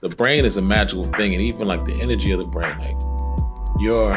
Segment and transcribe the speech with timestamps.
[0.00, 2.96] the brain is a magical thing, and even like the energy of the brain, like
[3.80, 4.16] your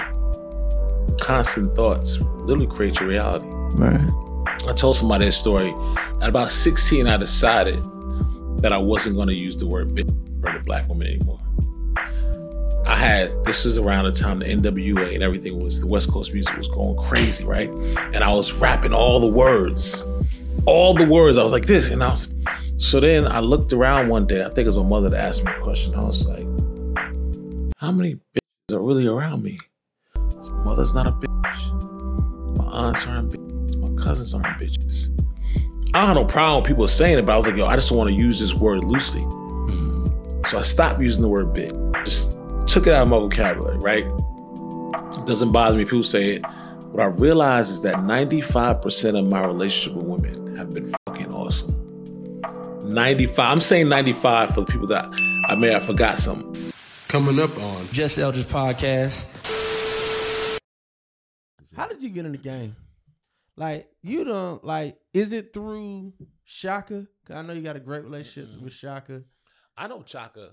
[1.19, 3.47] constant thoughts literally create your reality.
[3.47, 4.67] Right.
[4.67, 5.73] I told somebody this story.
[6.21, 7.79] At about 16, I decided
[8.61, 10.09] that I wasn't going to use the word bitch
[10.41, 11.39] for the black woman anymore.
[12.85, 16.33] I had this was around the time the NWA and everything was the West Coast
[16.33, 17.69] music was going crazy, right?
[17.69, 20.03] And I was rapping all the words,
[20.65, 21.37] all the words.
[21.37, 22.29] I was like this, and I was.
[22.81, 24.41] So then I looked around one day.
[24.43, 25.93] I think it was my mother that asked me a question.
[25.93, 26.47] I was like,
[27.77, 29.59] "How many bitches are really around me?"
[30.15, 32.57] My mother's not a bitch.
[32.57, 33.77] My aunts aren't bitches.
[33.77, 35.09] My cousins aren't bitches.
[35.93, 37.75] I don't have no problem with people saying it, but I was like, yo, I
[37.75, 39.21] just don't want to use this word loosely.
[39.21, 40.43] Mm-hmm.
[40.47, 42.05] So I stopped using the word bitch.
[42.05, 42.31] Just
[42.65, 44.05] took it out of my vocabulary, right?
[45.19, 46.45] It doesn't bother me people say it.
[46.91, 50.95] What I realized is that 95% of my relationship with women have been.
[52.91, 53.39] 95.
[53.39, 55.05] I'm saying 95 for the people that
[55.47, 56.71] I may have forgot something.
[57.07, 59.27] Coming up on Just Eldredge podcast.
[61.75, 62.75] How did you get in the game?
[63.57, 64.97] Like you don't like.
[65.13, 67.07] Is it through Shaka?
[67.25, 69.23] 'Cause I know you got a great relationship with Shaka.
[69.77, 70.51] I know Chaka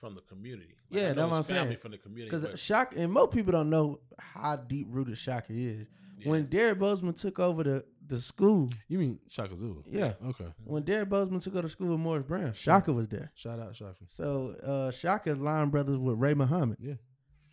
[0.00, 0.74] from the community.
[0.90, 1.80] Like, Yeah, I know that's what I'm family saying.
[1.80, 2.26] from the community.
[2.30, 5.86] Because but- Shaka and most people don't know how deep rooted Shaka is.
[6.24, 9.82] When Derek Bozeman took over the, the school, You mean Shaka Zulu?
[9.86, 10.14] yeah.
[10.26, 10.46] Okay.
[10.64, 13.30] When Derek Bozeman took over to school with Morris Brown, Shaka was there.
[13.34, 14.04] Shout out Shaka.
[14.08, 16.78] So uh Shaka's line brothers with Ray Muhammad.
[16.80, 16.94] Yeah.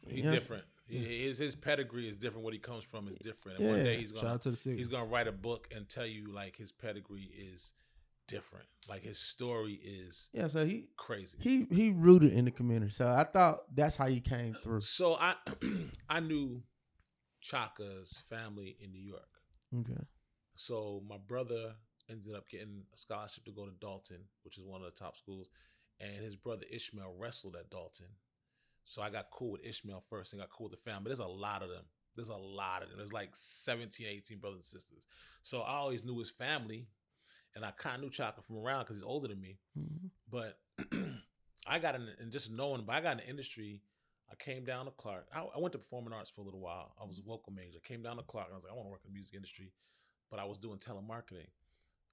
[0.08, 0.64] He's You know different.
[0.88, 2.44] He, his his pedigree is different.
[2.44, 3.60] What he comes from is different.
[3.60, 3.84] And one Yeah.
[3.84, 4.78] day he's gonna Shout out to the city.
[4.78, 7.72] he's gonna write a book and tell you like his pedigree is
[8.28, 8.66] different.
[8.90, 11.38] Like his story is Yeah, so he crazy.
[11.40, 12.92] he he rooted in the community.
[12.92, 14.82] So I thought that's how he came through.
[14.82, 15.36] So I
[16.10, 16.62] I knew
[17.40, 19.30] Chaka's family in New York.
[19.80, 20.02] Okay.
[20.62, 21.74] So my brother
[22.08, 25.18] ended up getting a scholarship to go to Dalton, which is one of the top
[25.18, 25.50] schools,
[26.00, 28.08] and his brother Ishmael wrestled at Dalton.
[28.86, 31.10] So I got cool with Ishmael first and got cool with the family.
[31.10, 31.86] There's a lot of them.
[32.16, 32.98] There's a lot of them.
[32.98, 35.08] There's like 17, 18 brothers and sisters.
[35.42, 36.88] So I always knew his family,
[37.56, 39.58] and I kind of knew Chaka from around because he's older than me.
[39.76, 40.12] Mhm.
[40.30, 40.60] But
[41.68, 43.82] I got in, and just knowing, but I got in the industry.
[44.32, 45.28] I came down to Clark.
[45.36, 46.94] I, I went to performing arts for a little while.
[47.02, 47.80] I was a vocal major.
[47.84, 48.48] I came down to Clark.
[48.48, 49.74] And I was like, I want to work in the music industry,
[50.32, 51.50] but I was doing telemarketing.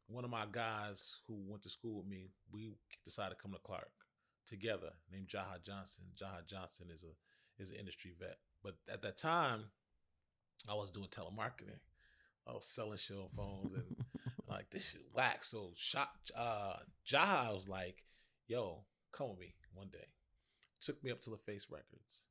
[0.08, 2.72] One of my guys who went to school with me, we
[3.04, 3.90] decided to come to Clark
[4.46, 6.04] together, named Jaha Johnson.
[6.20, 9.64] Jaha Johnson is a is an industry vet, but at that time,
[10.68, 11.80] I was doing telemarketing.
[12.46, 13.96] I was selling shit on phones and
[14.48, 15.44] like this shit whack.
[15.44, 16.76] So shot uh
[17.06, 18.02] Jaha was like,
[18.48, 20.08] yo, come with me one day.
[20.80, 22.26] Took me up to the LaFace Records.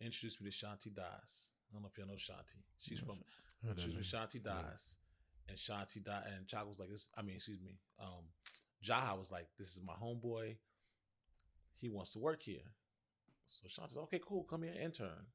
[0.00, 1.50] Introduced me to Shanti Das.
[1.70, 2.62] I don't know if y'all know Shanti.
[2.78, 3.18] She's from
[3.76, 4.04] she's with.
[4.04, 4.96] Shanti Das.
[5.48, 7.10] And Shanti Da and Chaka was like this.
[7.16, 7.78] I mean, excuse me.
[8.00, 8.24] Um
[8.84, 10.56] Jaha was like, This is my homeboy.
[11.80, 12.72] He wants to work here.
[13.46, 15.26] So Shanti said, Okay, cool, come here, intern.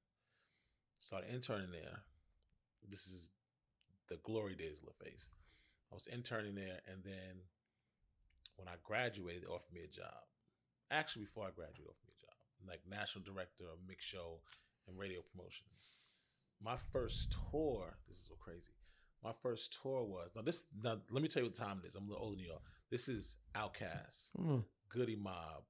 [0.97, 1.99] Started interning there.
[2.87, 3.31] This is
[4.09, 5.27] the glory days of LaFace.
[5.91, 7.45] I was interning there, and then
[8.55, 10.25] when I graduated, they offered me a job.
[10.91, 14.39] Actually, before I graduated, they offered me a job, like national director of mix show
[14.87, 15.99] and radio promotions.
[16.63, 18.71] My first tour, this is so crazy.
[19.23, 20.65] My first tour was now this.
[20.83, 21.95] Now let me tell you what time it is.
[21.95, 22.61] I'm a little older than y'all.
[22.89, 24.63] This is Outkast, Mm.
[24.89, 25.63] Goodie Mob,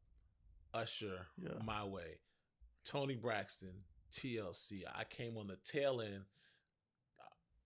[0.74, 1.62] Usher, Yeah.
[1.64, 2.18] My Way,
[2.84, 3.74] Toni Braxton,
[4.12, 4.84] TLC.
[4.94, 6.26] I came on the tail end.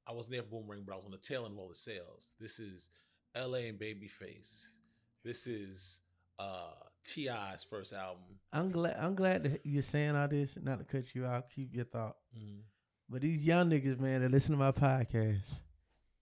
[0.05, 1.75] I wasn't there for Boomerang, but I was on the tail end of all the
[1.75, 2.33] sales.
[2.39, 2.89] This is
[3.35, 4.75] LA and Babyface.
[5.23, 6.01] This is
[6.39, 6.71] uh
[7.03, 8.39] T.I.'s first album.
[8.53, 10.57] I'm glad I'm glad that you're saying all this.
[10.61, 12.17] Not to cut you out, keep your thought.
[12.37, 12.61] Mhm.
[13.09, 15.62] But these young niggas, man, that listen to my podcast,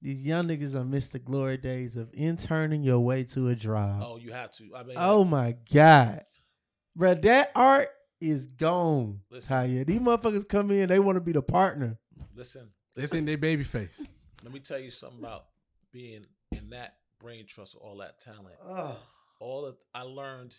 [0.01, 4.03] these young niggas are missed the glory days of interning your way to a job.
[4.03, 4.75] Oh, you have to.
[4.75, 6.24] I mean, Oh my God.
[6.97, 7.90] Bruh, that art
[8.22, 9.22] is gone.
[9.31, 9.56] Listen.
[9.56, 9.85] Kanye.
[9.85, 11.97] These motherfuckers come in, they want to be the partner.
[12.35, 12.69] listen.
[12.95, 13.18] They listen.
[13.18, 14.06] think they baby face.
[14.44, 15.45] Let me tell you something about
[15.91, 18.56] being in that brain trust with all that talent.
[18.63, 18.97] Oh.
[19.40, 20.56] all that I learned.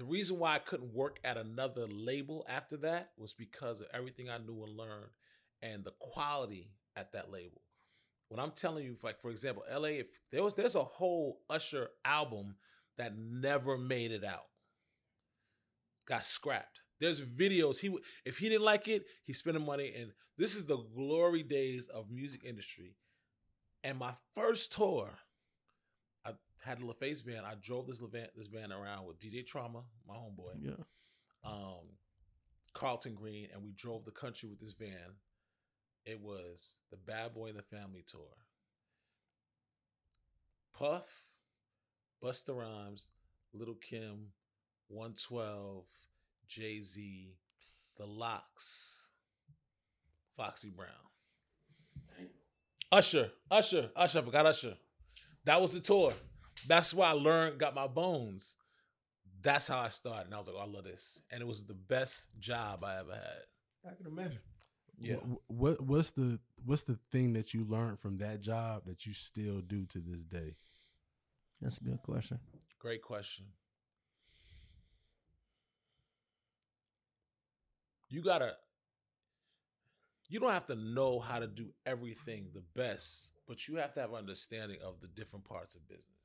[0.00, 4.30] The reason why I couldn't work at another label after that was because of everything
[4.30, 5.10] I knew and learned
[5.60, 7.60] and the quality at that label.
[8.30, 11.90] When I'm telling you, like for example, LA, if there was there's a whole Usher
[12.02, 12.54] album
[12.96, 14.46] that never made it out,
[16.06, 16.80] got scrapped.
[16.98, 17.94] There's videos he
[18.24, 19.92] if he didn't like it, he spent the money.
[19.94, 22.96] And this is the glory days of music industry.
[23.84, 25.10] And my first tour,
[26.62, 27.44] had a LaFace van.
[27.44, 30.84] I drove this van, this van around with DJ Trauma, my homeboy, Yeah.
[31.44, 31.86] um,
[32.74, 35.16] Carlton Green, and we drove the country with this van.
[36.04, 38.36] It was the Bad Boy and the Family tour.
[40.72, 41.10] Puff,
[42.22, 43.10] Busta Rhymes,
[43.52, 44.28] Little Kim,
[44.88, 45.84] 112,
[46.46, 47.34] Jay Z,
[47.96, 49.10] The LOX,
[50.36, 50.88] Foxy Brown.
[52.92, 54.74] Usher, Usher, Usher, I forgot Usher.
[55.44, 56.12] That was the tour.
[56.66, 58.54] That's why I learned, got my bones.
[59.42, 60.26] That's how I started.
[60.26, 61.20] And I was like, oh, I love this.
[61.30, 63.90] And it was the best job I ever had.
[63.90, 64.40] I can imagine.
[64.98, 65.14] Yeah.
[65.14, 69.14] What, what what's the what's the thing that you learned from that job that you
[69.14, 70.56] still do to this day?
[71.62, 72.38] That's a good question.
[72.78, 73.46] Great question.
[78.10, 78.56] You gotta,
[80.28, 84.00] you don't have to know how to do everything the best, but you have to
[84.00, 86.19] have understanding of the different parts of business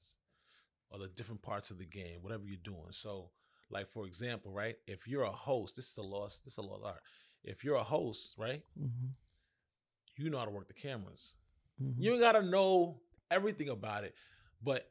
[0.89, 2.91] or the different parts of the game, whatever you're doing.
[2.91, 3.29] So,
[3.69, 4.75] like for example, right?
[4.87, 7.01] If you're a host, this is a lost, this is a lost art.
[7.43, 8.63] If you're a host, right?
[8.79, 9.07] Mm-hmm.
[10.17, 11.35] You know how to work the cameras.
[11.81, 12.01] Mm-hmm.
[12.01, 12.97] You ain't gotta know
[13.29, 14.15] everything about it,
[14.63, 14.89] but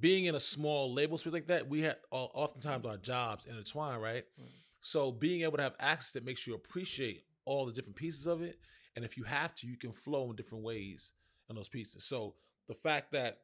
[0.00, 4.02] being in a small label space like that, we had uh, oftentimes our jobs intertwined,
[4.02, 4.24] right?
[4.38, 4.50] Right.
[4.80, 8.42] So being able to have access that makes you appreciate all the different pieces of
[8.42, 8.58] it,
[8.96, 11.12] and if you have to, you can flow in different ways
[11.48, 12.04] in those pieces.
[12.04, 12.34] So
[12.66, 13.38] the fact that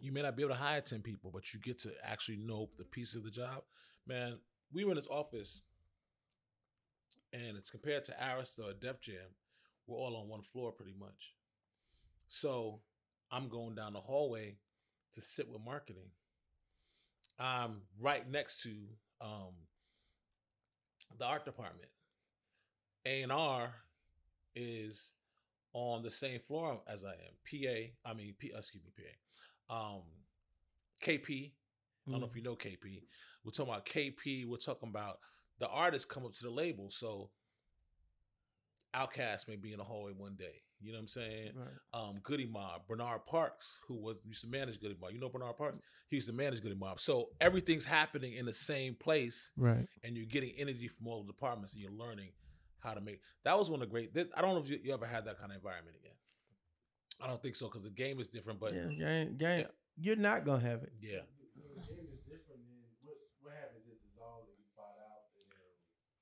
[0.00, 2.68] you may not be able to hire ten people, but you get to actually know
[2.78, 3.62] the pieces of the job,
[4.06, 4.38] man.
[4.72, 5.62] We were in this office,
[7.32, 9.34] and it's compared to Arista or Def Jam,
[9.86, 11.34] we're all on one floor pretty much.
[12.28, 12.80] So
[13.30, 14.56] I'm going down the hallway
[15.12, 16.10] to sit with marketing.
[17.38, 18.70] I'm right next to
[19.20, 19.54] um,
[21.18, 21.88] the art department.
[23.06, 23.72] A and R
[24.54, 25.12] is
[25.72, 27.34] on the same floor as I am.
[27.48, 29.10] PA, I mean, P, excuse me, PA.
[29.70, 30.02] Um,
[31.02, 31.52] KP.
[32.06, 33.02] I don't know if you know KP.
[33.44, 34.44] We're talking about KP.
[34.46, 35.18] We're talking about
[35.60, 36.90] the artists come up to the label.
[36.90, 37.30] So
[38.94, 40.62] Outkast may be in the hallway one day.
[40.82, 41.50] You know what I'm saying?
[41.54, 41.68] Right.
[42.08, 45.10] um, Goodie Mob, Bernard Parks, who was used to manage Goodie Mob.
[45.12, 45.78] You know Bernard Parks?
[46.08, 46.98] He used to manage Goodie Mob.
[46.98, 49.86] So everything's happening in the same place, Right.
[50.02, 52.30] and you're getting energy from all the departments, and you're learning
[52.78, 53.20] how to make.
[53.44, 54.10] That was one of the great.
[54.34, 56.14] I don't know if you, you ever had that kind of environment again.
[57.22, 58.60] I don't think so because the game is different.
[58.60, 59.66] But yeah, game, game.
[59.96, 60.92] You're not gonna have it.
[61.00, 65.44] yeah, game is different than what what happens it dissolves and gets bought out and
[65.52, 65.60] then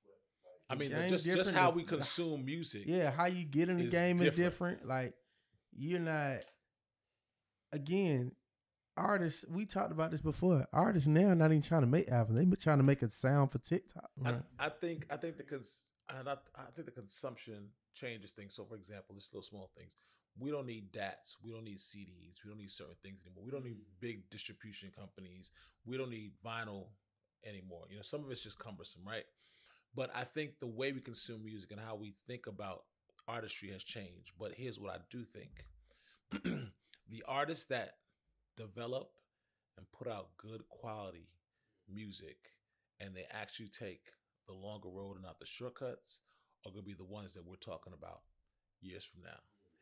[0.05, 2.83] what like I mean, just just how we consume music.
[2.87, 4.53] Yeah, how you get in the Is game is different.
[4.81, 4.89] different.
[4.89, 5.15] Like
[5.77, 6.39] you're not.
[7.73, 8.33] Again,
[8.97, 9.45] artists.
[9.49, 10.67] We talked about this before.
[10.73, 12.39] Artists now not even trying to make albums.
[12.39, 14.11] They been trying to make a sound for TikTok.
[14.17, 14.41] Right.
[14.59, 18.55] I, I think I think the cons- and I, I think the consumption changes things.
[18.55, 19.97] So, for example, just little small things.
[20.39, 21.37] We don't need DATs.
[21.43, 22.45] We don't need CDs.
[22.45, 23.45] We don't need certain things anymore.
[23.45, 24.01] We don't need mm.
[24.01, 25.51] big distribution companies.
[25.85, 26.87] We don't need vinyl
[27.45, 27.85] anymore.
[27.91, 29.25] You know, some of it's just cumbersome, right?
[29.95, 32.85] But I think the way we consume music and how we think about
[33.27, 34.33] artistry has changed.
[34.39, 35.67] But here's what I do think:
[37.09, 37.95] the artists that
[38.57, 39.11] develop
[39.77, 41.29] and put out good quality
[41.93, 42.37] music,
[43.01, 44.13] and they actually take
[44.47, 46.21] the longer road and not the shortcuts
[46.67, 48.21] are going to be the ones that we're talking about
[48.81, 49.39] years from now.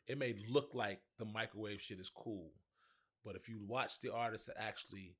[0.06, 2.52] It may look like the microwave shit is cool,
[3.24, 5.16] but if you watch the artists that actually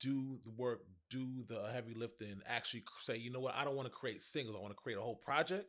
[0.00, 3.86] do the work, do the heavy lifting, actually say, you know what, I don't want
[3.86, 5.66] to create singles, I want to create a whole project.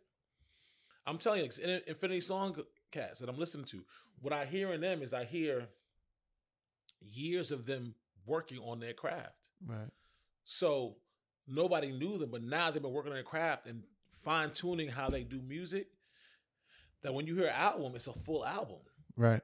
[1.05, 2.55] I'm telling you, it's in Infinity Song
[2.91, 3.83] cast that I'm listening to.
[4.21, 5.67] What I hear in them is I hear
[7.01, 9.51] years of them working on their craft.
[9.65, 9.89] Right.
[10.45, 10.95] So
[11.47, 13.83] nobody knew them, but now they've been working on their craft and
[14.23, 15.87] fine tuning how they do music.
[17.03, 18.79] That when you hear an album, it's a full album.
[19.15, 19.41] Right.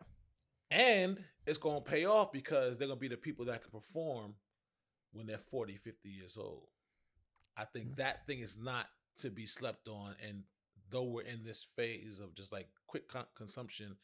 [0.72, 3.72] And it's going to pay off because they're going to be the people that can
[3.72, 4.36] perform
[5.12, 6.68] when they're 40, 50 years old.
[7.58, 8.88] I think that thing is not
[9.18, 10.16] to be slept on.
[10.28, 10.44] And
[10.90, 13.98] though we're in this phase of just like quick con- consumption,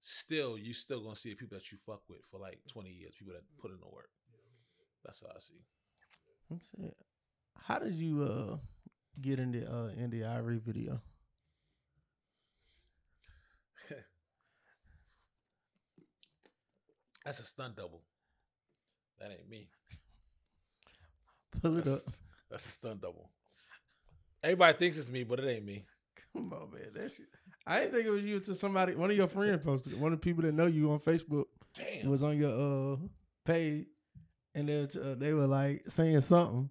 [0.00, 2.90] still, you still going to see the people that you fuck with for like 20
[2.90, 4.10] years, people that put in the work.
[5.04, 5.60] That's how I see.
[6.50, 6.96] That's it.
[7.66, 8.56] How did you uh
[9.20, 11.00] get in the uh in the Ivory video?
[17.24, 18.02] That's a stunt double.
[19.18, 19.68] That ain't me.
[21.62, 21.84] Pull it up.
[21.84, 23.30] That's, that's a stunt double.
[24.42, 25.86] Everybody thinks it's me, but it ain't me.
[26.32, 26.88] Come on, man.
[26.94, 27.26] That shit.
[27.66, 29.98] I didn't think it was you until somebody, one of your friends posted it.
[29.98, 32.10] One of the people that know you on Facebook Damn.
[32.10, 32.96] was on your uh
[33.44, 33.86] page,
[34.54, 36.68] and they were, uh, they were like saying something,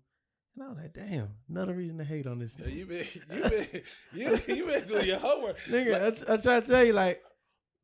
[0.55, 2.55] and I was like, damn, another reason to hate on this.
[2.59, 2.75] Yeah, nigga.
[2.75, 3.81] you been you been
[4.47, 5.59] you, you been doing your homework.
[5.61, 7.21] Nigga, I, t- I try to tell you, like,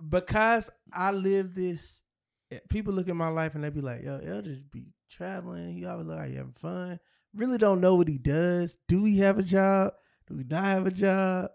[0.08, 2.02] because I live this,
[2.70, 5.74] people look at my life and they be like, yo, he'll just be traveling.
[5.76, 7.00] He always look like he having fun.
[7.34, 8.78] Really don't know what he does.
[8.88, 9.94] Do he have a job?
[10.28, 11.50] Do he not have a job?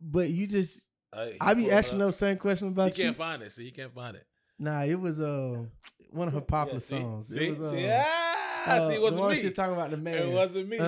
[0.00, 3.04] But you just, Uh, he I be asking those same questions He about you.
[3.04, 3.52] can't find it.
[3.52, 4.26] See, he can't find it.
[4.58, 5.64] Nah, it was uh
[6.10, 7.00] one of her popular Yeah, see?
[7.00, 7.28] songs.
[7.28, 9.40] See, it was, uh, see, ah, uh, see, it the wasn't one me.
[9.40, 10.14] She talking about the man.
[10.28, 10.76] It wasn't me.
[10.76, 10.80] It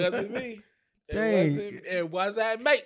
[0.00, 0.60] wasn't me.
[1.08, 1.72] It wasn't.
[1.72, 1.80] Me.
[1.90, 2.82] It wasn't mate.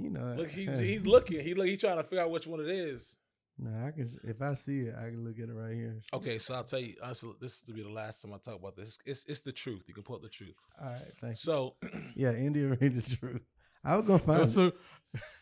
[0.00, 1.40] You know, Look, he's he's looking.
[1.40, 1.66] He look.
[1.66, 3.16] He's trying to figure out which one it is.
[3.58, 4.16] Nah, I can.
[4.22, 6.00] If I see it, I can look at it right here.
[6.14, 6.94] Okay, so I'll tell you.
[7.02, 8.98] Honestly, this is to be the last time I talk about this.
[9.04, 9.82] It's it's the truth.
[9.88, 10.54] You can pull up the truth.
[10.80, 11.36] All right, thank you.
[11.36, 11.74] So
[12.14, 13.40] Yeah, India Ranger True.
[13.84, 14.74] I was gonna find What's it.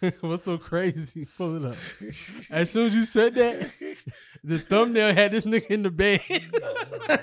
[0.00, 1.26] so what's so crazy?
[1.36, 1.76] Pull it up.
[2.50, 3.70] As soon as you said that,
[4.44, 6.20] the thumbnail had this nigga in the bed.
[6.30, 6.38] I
[6.88, 7.20] was like,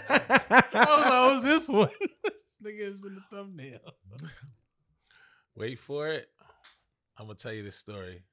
[0.75, 1.89] oh, it's this one.
[2.23, 3.79] this nigga is in the thumbnail.
[5.55, 6.27] wait for it.
[7.17, 8.23] I'm gonna tell you this story.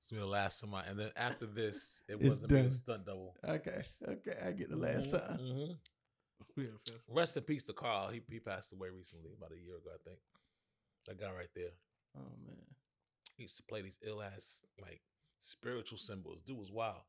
[0.00, 0.84] It's gonna be the last time I.
[0.86, 2.58] And then after this, it It's wasn't me.
[2.60, 2.72] It done.
[2.72, 3.36] stunt double.
[3.44, 5.38] okay, okay, I get the last time.
[5.38, 5.78] Mhm.
[7.08, 8.08] Rest in peace to Carl.
[8.10, 10.18] He he passed away recently, about a year ago, I think.
[11.06, 11.70] That guy right there.
[12.16, 12.64] Oh man,
[13.36, 15.02] He used to play these ill ass like
[15.40, 16.42] spiritual symbols.
[16.42, 17.02] Dude was wild.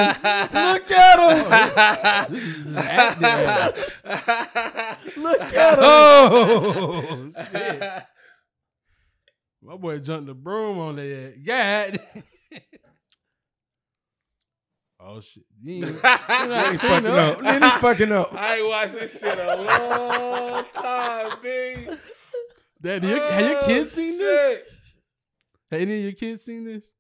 [0.54, 2.34] Look at him!
[2.34, 2.74] This is, this is.
[5.18, 5.86] Look at him!
[5.86, 7.80] Oh shit!
[9.62, 11.36] My boy jumped the broom on that.
[11.46, 12.00] God.
[15.00, 15.44] oh shit!
[15.62, 17.40] You ain't- Then he fucking up.
[17.40, 18.34] Then he fucking up.
[18.34, 21.88] I ain't watched this shit a long time, B.
[22.82, 24.60] Daddy, your, have your kids Oh, seen this?
[24.68, 24.73] Oh,
[25.74, 26.94] Have any of your kids seen this?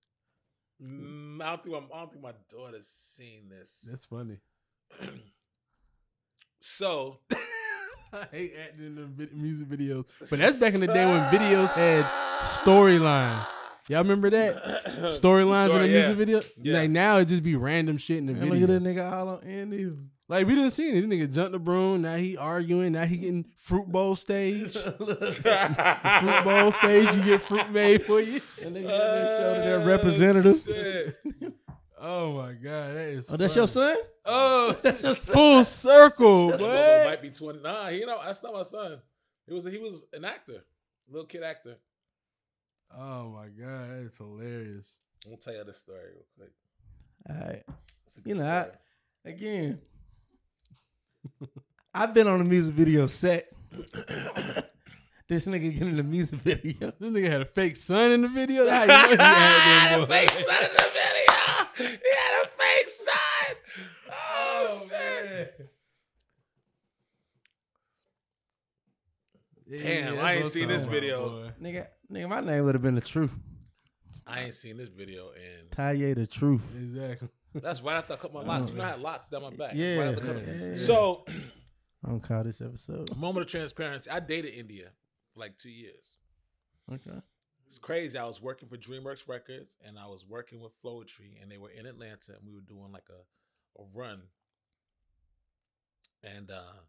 [0.84, 3.72] Mm, I don't think my, I don't think my daughter's seen this.
[3.90, 4.40] That's funny.
[6.62, 7.20] so
[8.14, 11.22] I hate acting in the vid- music videos, but that's back in the day when
[11.32, 12.06] videos had
[12.44, 13.48] storylines.
[13.90, 15.94] Y'all remember that storylines in Story, the yeah.
[16.00, 16.42] music video?
[16.62, 16.80] Yeah.
[16.80, 18.80] Like now it just be random shit in the And look at video.
[18.80, 19.92] that nigga all on Andy.
[20.34, 20.94] Like we didn't see it.
[20.94, 22.02] This nigga jumped the broom.
[22.02, 22.94] Now he arguing.
[22.94, 24.76] Now he getting fruit bowl stage.
[24.78, 27.16] fruit bowl stage.
[27.16, 28.42] You get fruit made for you.
[28.64, 31.16] And nigga got that show to their oh, representative.
[32.00, 33.32] Oh my god, that is.
[33.32, 33.94] Oh, that's your funny.
[33.94, 33.98] son?
[34.26, 35.34] Oh, That's your son.
[35.36, 37.04] full circle, This one boy.
[37.06, 37.60] might be twenty.
[37.60, 38.98] Nah, you know that's not my son.
[39.46, 40.66] He was he was an actor,
[41.08, 41.76] little kid actor.
[42.92, 44.98] Oh my god, that is hilarious.
[45.26, 46.52] I'm gonna tell you this story real quick.
[47.30, 47.64] All right.
[48.08, 49.80] It's a good You know, I, again,
[51.94, 53.50] I've been on a music video set.
[55.28, 56.94] this nigga getting in the music video.
[57.00, 58.70] This nigga had a fake son in the video.
[58.70, 60.08] How you know he had them, boy?
[60.08, 61.10] fake son in the video.
[61.78, 63.56] He had a fake son.
[64.10, 65.70] Oh, oh shit.
[69.78, 71.26] Damn, I ain't seen this video.
[71.26, 71.68] about, boy.
[71.68, 73.32] Nigga, nigga, my name would have been the truth.
[74.26, 76.74] I ain't seen this video, and Taiye the truth.
[76.78, 77.30] Exactly.
[77.62, 78.72] That's right after I cut my locks.
[78.72, 79.74] You know I had locks down my back.
[79.76, 80.78] Yeah, Right after yeah, yeah.
[80.78, 81.26] So,
[82.06, 83.16] I don't call this episode.
[83.18, 84.10] moment of transparency.
[84.10, 84.90] I dated India
[85.34, 86.18] for like two years.
[86.92, 87.20] Okay.
[87.68, 88.18] It's crazy.
[88.18, 91.70] I was working for DreamWorks Records and I was working with Flowetry and they were
[91.70, 94.22] in Atlanta and we were doing like a, a run.
[96.24, 96.82] And uh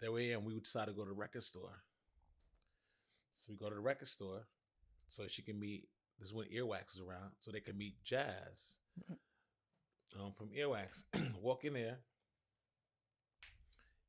[0.00, 1.82] they were here and we decided to go to the record store.
[3.32, 4.46] So we go to the record store
[5.08, 8.78] so she can meet this is when Earwax was around, so they can meet Jazz
[10.16, 11.04] um, from Earwax.
[11.42, 11.98] Walk in there,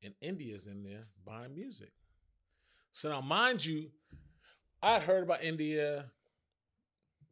[0.02, 1.92] and India's in there buying music.
[2.92, 3.90] So now, mind you,
[4.82, 6.06] I'd heard about India,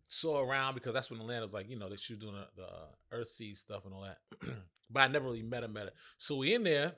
[0.08, 2.62] saw around because that's when Atlanta was like, you know, they she was doing the,
[2.62, 4.18] the uh, Earth stuff and all that.
[4.90, 5.92] but I never really met her, met her.
[6.18, 6.92] So we in there.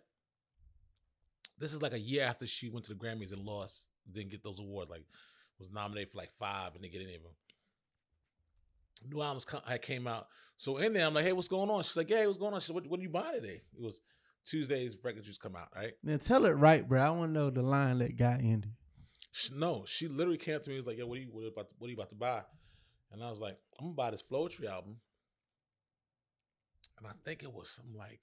[1.58, 4.42] This is like a year after she went to the Grammys and lost, didn't get
[4.42, 4.90] those awards.
[4.90, 5.04] Like
[5.58, 7.32] was nominated for like five and didn't get any of them.
[9.08, 10.28] New albums come, had came out.
[10.56, 11.82] So in there, I'm like, hey, what's going on?
[11.82, 12.60] She's like, yeah, hey, what's going on?
[12.60, 13.60] She said, what, what are you buying today?
[13.74, 14.00] It was
[14.44, 15.92] Tuesday's record just come out, right?
[16.02, 17.00] Now tell it right, bro.
[17.00, 18.40] I want to know the line that got.
[19.32, 20.76] She, no, she literally came to me.
[20.76, 21.68] and Was like, "Yo, what are you what are you about?
[21.68, 22.42] To, what are you about to buy?"
[23.12, 24.96] And I was like, "I'm gonna buy this Flowetry album."
[26.98, 28.22] And I think it was some like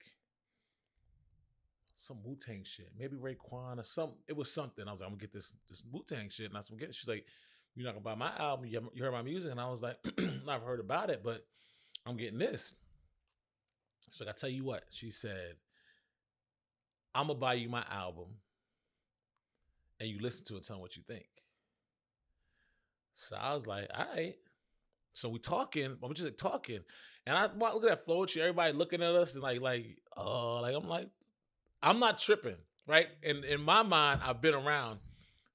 [1.94, 4.14] some Wu Tang shit, maybe Raekwon or some.
[4.26, 4.88] It was something.
[4.88, 6.80] I was like, "I'm gonna get this this Wu Tang shit," and I was gonna
[6.80, 6.94] get it.
[6.96, 7.26] She's like,
[7.74, 8.66] "You're not gonna buy my album?
[8.66, 9.96] You, you heard my music?" And I was like,
[10.48, 11.46] "I've heard about it, but
[12.06, 12.74] I'm getting this."
[14.10, 15.56] She's like, "I tell you what," she said,
[17.14, 18.36] "I'm gonna buy you my album."
[20.00, 21.26] and you listen to it, tell me what you think.
[23.14, 24.34] So I was like, all right.
[25.12, 26.80] So we talking, I'm just like talking,
[27.26, 30.74] and I look at that Flowetry, everybody looking at us and like, like, oh, like
[30.74, 31.08] I'm like,
[31.82, 33.06] I'm not tripping, right?
[33.22, 34.98] And in my mind, I've been around.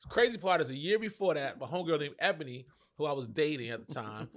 [0.02, 2.66] The crazy part is a year before that, my homegirl named Ebony,
[2.98, 4.30] who I was dating at the time,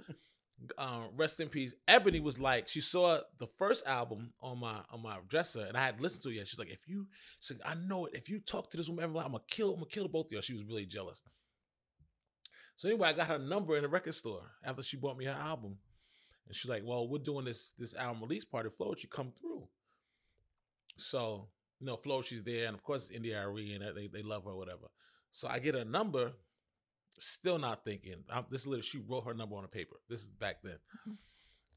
[0.77, 1.73] um, rest in peace.
[1.87, 5.85] Ebony was like, she saw the first album on my on my dresser, and I
[5.85, 6.35] had listened to it.
[6.35, 6.47] Yet.
[6.47, 7.07] She's like, if you,
[7.39, 8.13] she's like, I know it.
[8.13, 10.41] If you talk to this woman, I'm gonna kill, I'm gonna kill both of you.
[10.41, 11.21] She was really jealous.
[12.75, 15.31] So anyway, I got her number in the record store after she bought me her
[15.31, 15.77] album,
[16.47, 18.69] and she's like, "Well, we're doing this this album release party.
[18.75, 19.67] Flo, would you come through?"
[20.97, 21.47] So
[21.79, 24.45] you know, Flo, she's there, and of course, it's India Arie, and they they love
[24.45, 24.87] her, whatever.
[25.33, 26.31] So I get a number,
[27.19, 28.23] still not thinking.
[28.31, 29.95] I'm, this is literally she wrote her number on a paper.
[30.07, 30.77] This is back then.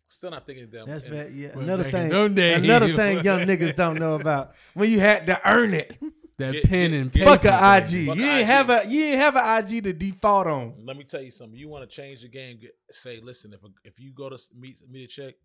[0.08, 0.86] Still not thinking them.
[0.86, 1.32] That's and- bad.
[1.32, 1.48] Yeah.
[1.58, 2.10] Another thing.
[2.10, 2.38] them.
[2.64, 5.98] Another thing young niggas don't know about when you had to earn it.
[6.38, 7.90] That Get- pen get- and get- Fuck a IG.
[7.90, 8.02] baby.
[8.02, 8.46] You Fuck ain't IG.
[8.46, 10.74] have a you ain't have an IG to default on.
[10.84, 11.58] Let me tell you something.
[11.58, 12.58] You want to change the game?
[12.60, 13.54] Get, say, listen.
[13.54, 15.36] If a, if you go to s- meet meet a chick,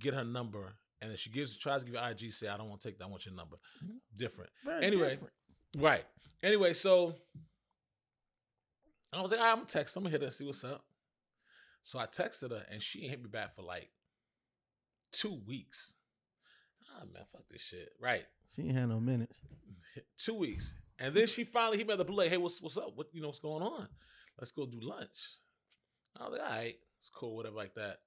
[0.00, 2.70] get her number, and if she gives tries to give you IG, say, I don't
[2.70, 3.04] want to take that.
[3.04, 3.56] I want your number.
[3.84, 3.96] Mm-hmm.
[4.16, 4.50] Different.
[4.80, 5.18] Anyway,
[5.76, 6.04] right.
[6.42, 7.14] Anyway, so
[9.12, 9.96] I was like, "All right, I'm gonna text.
[9.96, 10.84] I'm gonna hit her and see what's up.
[11.82, 13.90] So I texted her, and she hit me back for like
[15.12, 15.94] two weeks.
[16.90, 17.90] Ah man, fuck this shit.
[18.00, 18.24] Right.
[18.54, 19.40] She ain't had no minutes.
[20.16, 20.74] two weeks.
[20.98, 22.92] And then she finally hit me at the blue like, hey, what's what's up?
[22.94, 23.88] What you know what's going on?
[24.38, 25.38] Let's go do lunch.
[26.18, 27.98] I was like, all right, it's cool, whatever like that.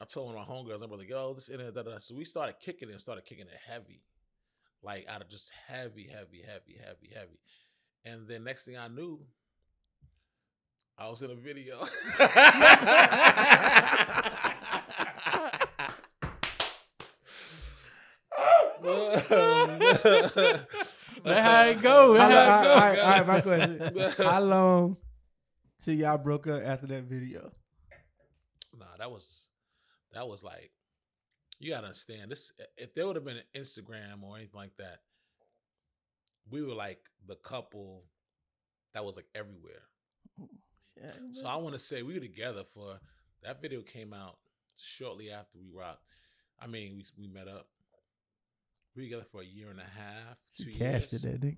[0.00, 1.98] I told one of my homegirls, I was like, yo, this internet, da, da, da.
[1.98, 4.02] So we started kicking it and started kicking it heavy.
[4.82, 7.38] Like out of just heavy, heavy, heavy, heavy, heavy.
[8.04, 9.20] And then next thing I knew,
[10.98, 11.84] I was in a video.
[21.24, 22.16] That's how it go.
[22.18, 23.02] How That's long- how all it right, go.
[23.02, 24.10] all right, my question.
[24.26, 24.96] How long
[25.80, 27.50] till y'all broke up after that video?
[28.78, 29.48] Nah, that was
[30.14, 30.70] that was like
[31.60, 32.52] you gotta understand this.
[32.76, 34.98] If there would have been an Instagram or anything like that,
[36.50, 36.98] we were like
[37.28, 38.04] the couple
[38.94, 39.82] that was like everywhere.
[41.32, 42.98] So I want to say we were together for
[43.42, 44.36] that video came out
[44.76, 46.02] shortly after we rocked.
[46.60, 47.68] I mean, we we met up.
[48.96, 51.24] We were together for a year and a half, She two cashed years.
[51.24, 51.56] it, that nigga.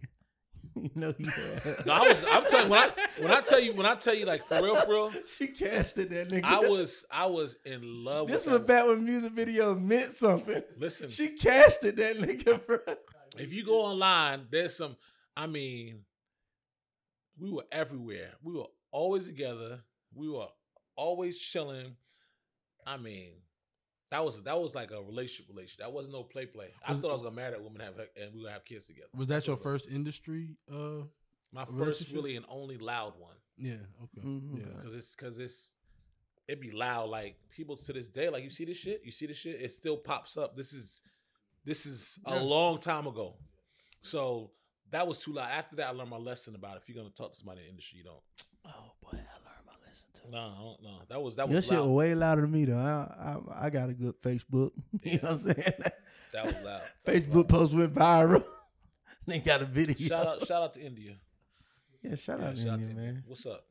[0.75, 1.85] You know he had.
[1.87, 2.25] No, I was.
[2.31, 2.91] I'm telling you, when I
[3.21, 5.99] when I tell you when I tell you like for real, for real, she cashed
[5.99, 6.45] it, that nigga.
[6.45, 10.63] I was I was in love This with was back when music videos meant something.
[10.79, 12.79] Listen, She cashed it, that nigga, bro.
[13.39, 14.97] if you go online, there's some.
[15.37, 16.01] I mean,
[17.39, 18.31] we were everywhere.
[18.43, 19.81] We were always together.
[20.15, 20.49] We were
[20.97, 21.97] always chilling.
[22.87, 23.33] I mean,
[24.13, 25.49] that was that was like a relationship.
[25.49, 25.81] Relationship.
[25.81, 26.69] That wasn't no play play.
[26.87, 28.65] I Was- thought I was gonna marry that woman, and have and we would have
[28.65, 29.09] kids together.
[29.17, 29.83] Was that That's your what it was.
[29.85, 30.57] first industry?
[30.71, 31.03] Uh,
[31.51, 32.15] My first relationship?
[32.15, 33.37] really and only loud one.
[33.59, 33.75] yeah.
[34.05, 34.27] Okay.
[34.27, 34.59] Mhm.
[34.61, 34.83] Yeah.
[34.83, 35.73] Cause it's cause it's
[36.49, 37.09] it be loud.
[37.11, 39.71] Like people to this day, like you see this shit, you see this shit, it
[39.71, 40.57] still pops up.
[40.57, 41.03] This is
[41.65, 43.37] this is a long time ago.
[44.03, 44.51] So
[44.91, 45.49] that was too loud.
[45.51, 47.71] After that, I learned my lesson about if you're gonna talk to somebody in the
[47.71, 48.23] industry, you don't.
[48.67, 49.19] Oh boy,
[50.25, 50.33] I learned my lesson.
[50.33, 50.99] No, I don't- no.
[51.09, 52.79] That was that Your was shit was way louder than me though.
[52.79, 54.71] I, I I got a good Facebook.
[55.03, 55.73] you know what I'm saying?
[56.33, 56.83] That was loud.
[57.07, 58.45] Facebook post went viral.
[59.27, 59.97] they got a video.
[60.09, 61.15] Shout out, shout out to India.
[62.03, 63.13] Yeah, shout Yeah, out to shout out India, to India.
[63.13, 63.25] man.
[63.27, 63.65] What's up?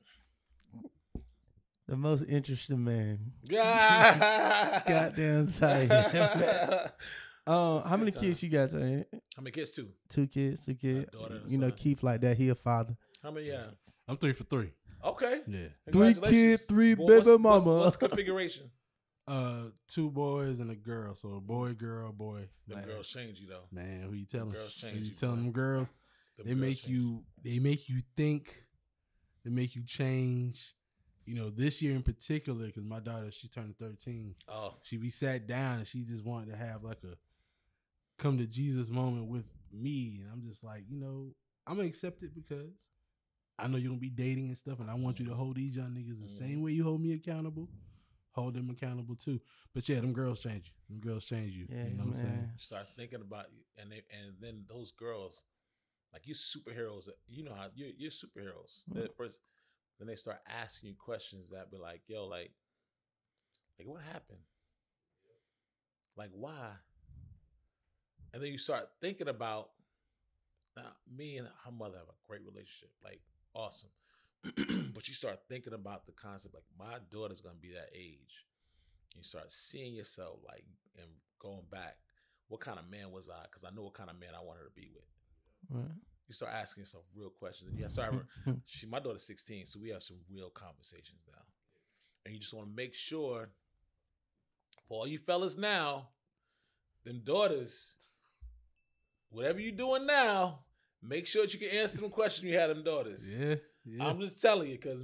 [1.87, 3.19] The most interesting man.
[3.49, 5.91] God Goddamn tight.
[7.47, 8.23] Um, how many time.
[8.23, 8.69] kids you got?
[8.71, 9.03] Tony?
[9.35, 9.89] How many kids too?
[10.09, 11.05] Two kids, two kids.
[11.11, 11.71] daughter and a You know.
[11.71, 12.37] Keith like that.
[12.37, 12.95] He a father.
[13.23, 13.47] How many?
[13.47, 13.71] Yeah.
[14.07, 14.71] I'm three for three.
[15.03, 15.41] Okay.
[15.47, 15.67] Yeah.
[15.91, 16.59] Three Congratulations.
[16.61, 17.79] kid, three Boy, baby what's- what's- mama.
[17.79, 18.69] What's configuration?
[19.27, 21.15] Uh, two boys and a girl.
[21.15, 22.49] So a boy, girl, boy.
[22.67, 22.85] The lad.
[22.85, 23.63] girls change you though.
[23.71, 24.49] Man, who you telling?
[24.51, 25.41] girls Who change you you, telling boy.
[25.43, 25.93] them girls?
[26.37, 27.23] Them they girls make change you.
[27.43, 28.53] They make you think.
[29.45, 30.73] They make you change.
[31.25, 34.35] You know, this year in particular, because my daughter, she's turning 13.
[34.49, 37.15] Oh, She we sat down and she just wanted to have like a
[38.17, 40.19] come to Jesus moment with me.
[40.23, 41.33] And I'm just like, you know,
[41.67, 42.89] I'm gonna accept it because
[43.61, 45.75] I know you're gonna be dating and stuff, and I want you to hold these
[45.75, 47.69] young niggas the same way you hold me accountable.
[48.31, 49.39] Hold them accountable too.
[49.75, 50.95] But yeah, them girls change you.
[50.95, 51.67] Them girls change you.
[51.69, 52.49] Yeah, you know what I'm saying?
[52.57, 55.43] start thinking about you, and they and then those girls,
[56.11, 57.07] like you superheroes.
[57.27, 58.89] You know how you're, you're superheroes.
[58.89, 58.95] Mm.
[58.95, 59.39] They first,
[59.99, 62.51] then they start asking you questions that be like, "Yo, like,
[63.77, 64.39] like what happened?
[66.17, 66.71] Like why?"
[68.33, 69.69] And then you start thinking about.
[70.77, 73.19] Now, me and her mother have a great relationship, like
[73.53, 73.89] awesome.
[74.43, 78.45] but you start thinking about the concept, like my daughter's gonna be that age.
[79.15, 80.63] You start seeing yourself like
[80.97, 81.09] and
[81.39, 81.97] going back.
[82.47, 83.43] What kind of man was I?
[83.43, 85.05] Because I know what kind of man I want her to be with.
[85.69, 85.95] Right.
[86.27, 87.69] You start asking yourself real questions.
[87.69, 88.53] And yeah, sorry, hmm.
[88.65, 91.43] she my daughter's 16, so we have some real conversations now.
[92.25, 93.49] And you just want to make sure
[94.87, 96.09] for all you fellas now,
[97.03, 97.95] them daughters,
[99.29, 100.59] whatever you're doing now,
[101.01, 103.27] make sure that you can answer them questions you had them daughters.
[103.29, 103.55] Yeah.
[103.85, 104.05] Yeah.
[104.07, 105.03] I'm just telling you, because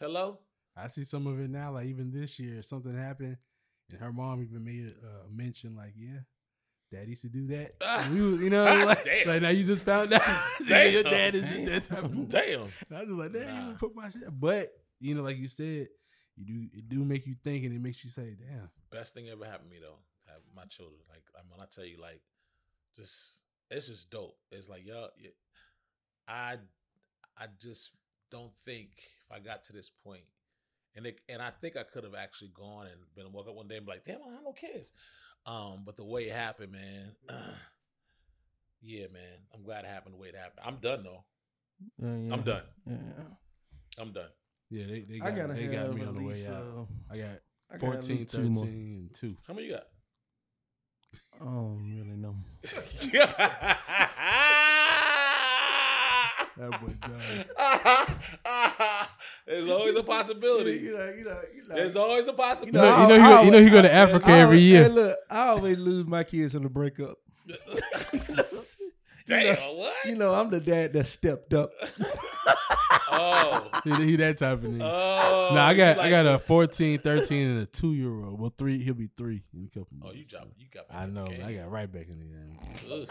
[0.00, 0.40] hello?
[0.76, 1.72] I see some of it now.
[1.72, 3.36] Like even this year, something happened,
[3.90, 5.74] and her mom even made a uh, mention.
[5.76, 6.18] Like, yeah,
[6.90, 7.74] dad used to do that.
[8.12, 9.28] We was- you know, like, Damn.
[9.28, 10.22] like now you just found out.
[10.68, 10.92] Damn.
[10.92, 12.28] your dad is just that type of.
[12.28, 12.60] Damn.
[12.88, 13.68] And I was just like, damn, you Nah.
[13.68, 14.22] would put my shit.
[14.40, 15.88] But you know, like you said,
[16.36, 18.68] you do it do make you think, and it makes you say, damn.
[18.90, 19.98] Best thing ever happened to me though.
[20.26, 20.98] Have my children.
[21.08, 22.20] Like I mean, when I tell you, like,
[22.96, 24.36] just it's just dope.
[24.50, 25.30] It's like, yo, yeah,
[26.28, 26.56] I,
[27.38, 27.90] I just
[28.30, 30.24] don't think if I got to this point,
[30.94, 33.68] and it, and I think I could have actually gone and been woke up one
[33.68, 34.92] day and be like, damn, I have no kids.
[35.44, 37.12] Um, but the way it happened, man.
[38.82, 39.38] yeah, man.
[39.54, 40.60] I'm glad it happened the way it happened.
[40.64, 41.24] I'm done though.
[41.98, 42.34] Yeah, yeah.
[42.34, 42.62] I'm done.
[42.86, 42.96] Yeah.
[43.98, 44.28] I'm done.
[44.70, 46.62] Yeah, they, they I got, gotta they got me at on the way least, out.
[46.62, 47.28] uh, I got
[47.70, 49.36] I gotta have 14, 13, and 2.
[49.46, 49.84] How many you got?
[51.40, 52.34] I don't really know.
[56.58, 57.44] That boy done.
[59.46, 60.78] There's always a possibility.
[60.78, 61.74] You know, you know, you know.
[61.74, 62.78] There's always a possibility.
[62.78, 64.60] You know, you know, he, I go, you know he go to Africa I every
[64.60, 64.84] year.
[64.84, 67.18] Hey, look, I always lose my kids in the breakup.
[69.56, 69.94] Damn, what?
[70.04, 71.72] You know, I'm the dad that stepped up.
[73.10, 74.82] oh, He, he that type of nigga.
[74.82, 75.54] oh.
[75.54, 76.46] nah, I you got I like got a this.
[76.46, 78.40] 14, 13, and a two year old.
[78.40, 78.82] Well, three.
[78.82, 79.96] He'll be three in a couple.
[80.02, 80.46] Oh, you months, dropped.
[80.58, 80.84] You got.
[80.90, 81.24] I know.
[81.24, 81.42] Okay.
[81.42, 83.02] I got right back in the game.
[83.02, 83.08] Ugh.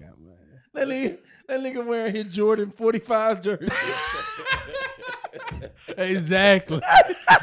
[0.00, 0.32] Got my
[0.74, 3.66] That nigga, that nigga wearing his Jordan 45 jersey.
[5.96, 6.80] exactly.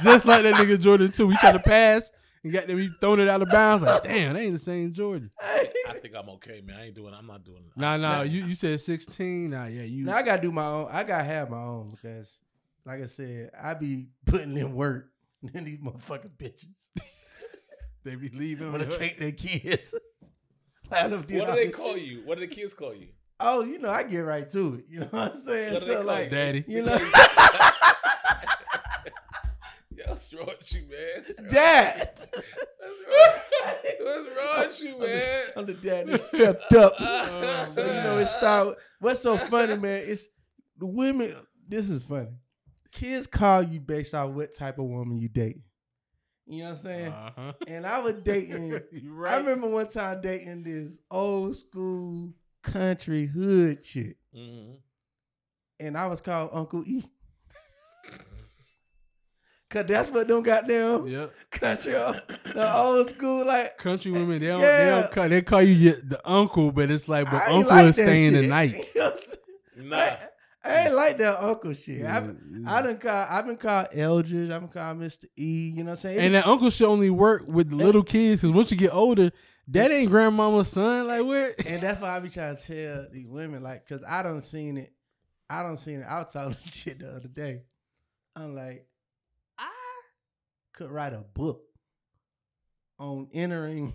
[0.04, 1.30] Just like that nigga Jordan too.
[1.30, 2.12] He tried to pass
[2.46, 2.78] and got them.
[2.78, 3.84] He thrown it out of bounds.
[3.84, 5.30] Like, damn, they ain't the same Jordan.
[5.42, 6.78] I think I'm okay, man.
[6.80, 7.14] I ain't doing.
[7.14, 7.64] I'm not doing.
[7.76, 8.22] Nah, nah.
[8.22, 9.48] You you said sixteen.
[9.48, 10.06] Nah, yeah, you.
[10.06, 10.88] now I gotta do my own.
[10.92, 12.38] I gotta have my own because,
[12.86, 15.10] like I said, I be putting in work.
[15.54, 16.66] And these motherfucking bitches
[18.04, 18.72] they be leaving.
[18.72, 19.94] want on to take their kids.
[20.90, 22.04] Let them do What do all they call shit.
[22.06, 22.22] you?
[22.26, 23.08] What do the kids call you?
[23.40, 24.86] Oh, you know, I get right to it.
[24.90, 25.74] You know what I'm saying?
[25.76, 26.30] What do they So call like, you?
[26.32, 26.66] Daddy.
[26.68, 27.72] you know, Yeah,
[30.16, 31.50] what's wrong with you, man?
[31.50, 32.10] dad.
[34.00, 34.56] What's wrong?
[34.56, 35.44] What's wrong with you, man?
[35.58, 36.94] I'm the dad that stepped up.
[37.00, 38.78] Oh, So you know it start.
[39.00, 40.02] What's so funny, man?
[40.06, 40.30] It's
[40.78, 41.34] the women.
[41.68, 42.30] This is funny.
[42.92, 45.58] Kids call you based on what type of woman you date.
[46.48, 47.08] You know what I'm saying?
[47.12, 47.54] Uh-huh.
[47.68, 48.80] And I was dating.
[49.08, 49.34] Right.
[49.34, 54.78] I remember one time dating this old school country hood chick, Mhm.
[55.80, 57.04] and I was called Uncle E.
[59.70, 61.34] Cause that's what them goddamn Yep.
[61.52, 62.14] country, uh,
[62.54, 63.78] the old school like.
[63.78, 64.84] Country women, they don't, Yeah.
[64.96, 67.70] they don't call, they call you your, the uncle, but it's like, but I uncle
[67.76, 68.86] like is that staying the night.
[68.96, 69.40] You know what
[69.78, 69.90] I'm?
[69.90, 69.98] Nah.
[69.98, 70.28] I,
[70.64, 72.00] I ain't like that uncle shit.
[72.02, 72.74] Yeah, I've, yeah.
[72.76, 74.52] I done call, I've been called Eldredge.
[74.52, 75.26] I've been called Mr.
[75.38, 75.70] E.
[75.76, 76.20] You know what I'm saying?
[76.20, 79.32] And that uncle should only work with the little kids because once you get older,
[79.68, 81.08] that ain't grandmama's son.
[81.08, 81.66] Like what?
[81.68, 84.78] And that's why I be trying to tell these women, like, cause I don't seen
[84.78, 84.94] it.
[85.50, 86.06] I don't seen it.
[86.10, 87.64] I was talking shit the other day.
[88.36, 88.95] I'm like, I
[90.76, 91.62] could write a book
[93.00, 93.94] on entering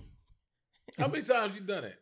[0.98, 1.96] How many times you done it?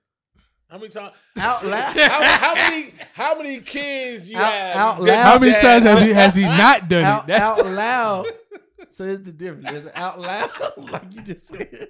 [0.71, 1.15] How many times?
[1.41, 1.97] out loud.
[1.97, 2.93] How, how many?
[3.15, 4.77] How many kids you Out- have?
[4.77, 5.23] out loud.
[5.25, 7.27] How many times have he, has he not done out, it?
[7.29, 8.27] That's out loud.
[8.91, 9.85] So it's the difference.
[9.87, 11.89] It's out loud, like you just said.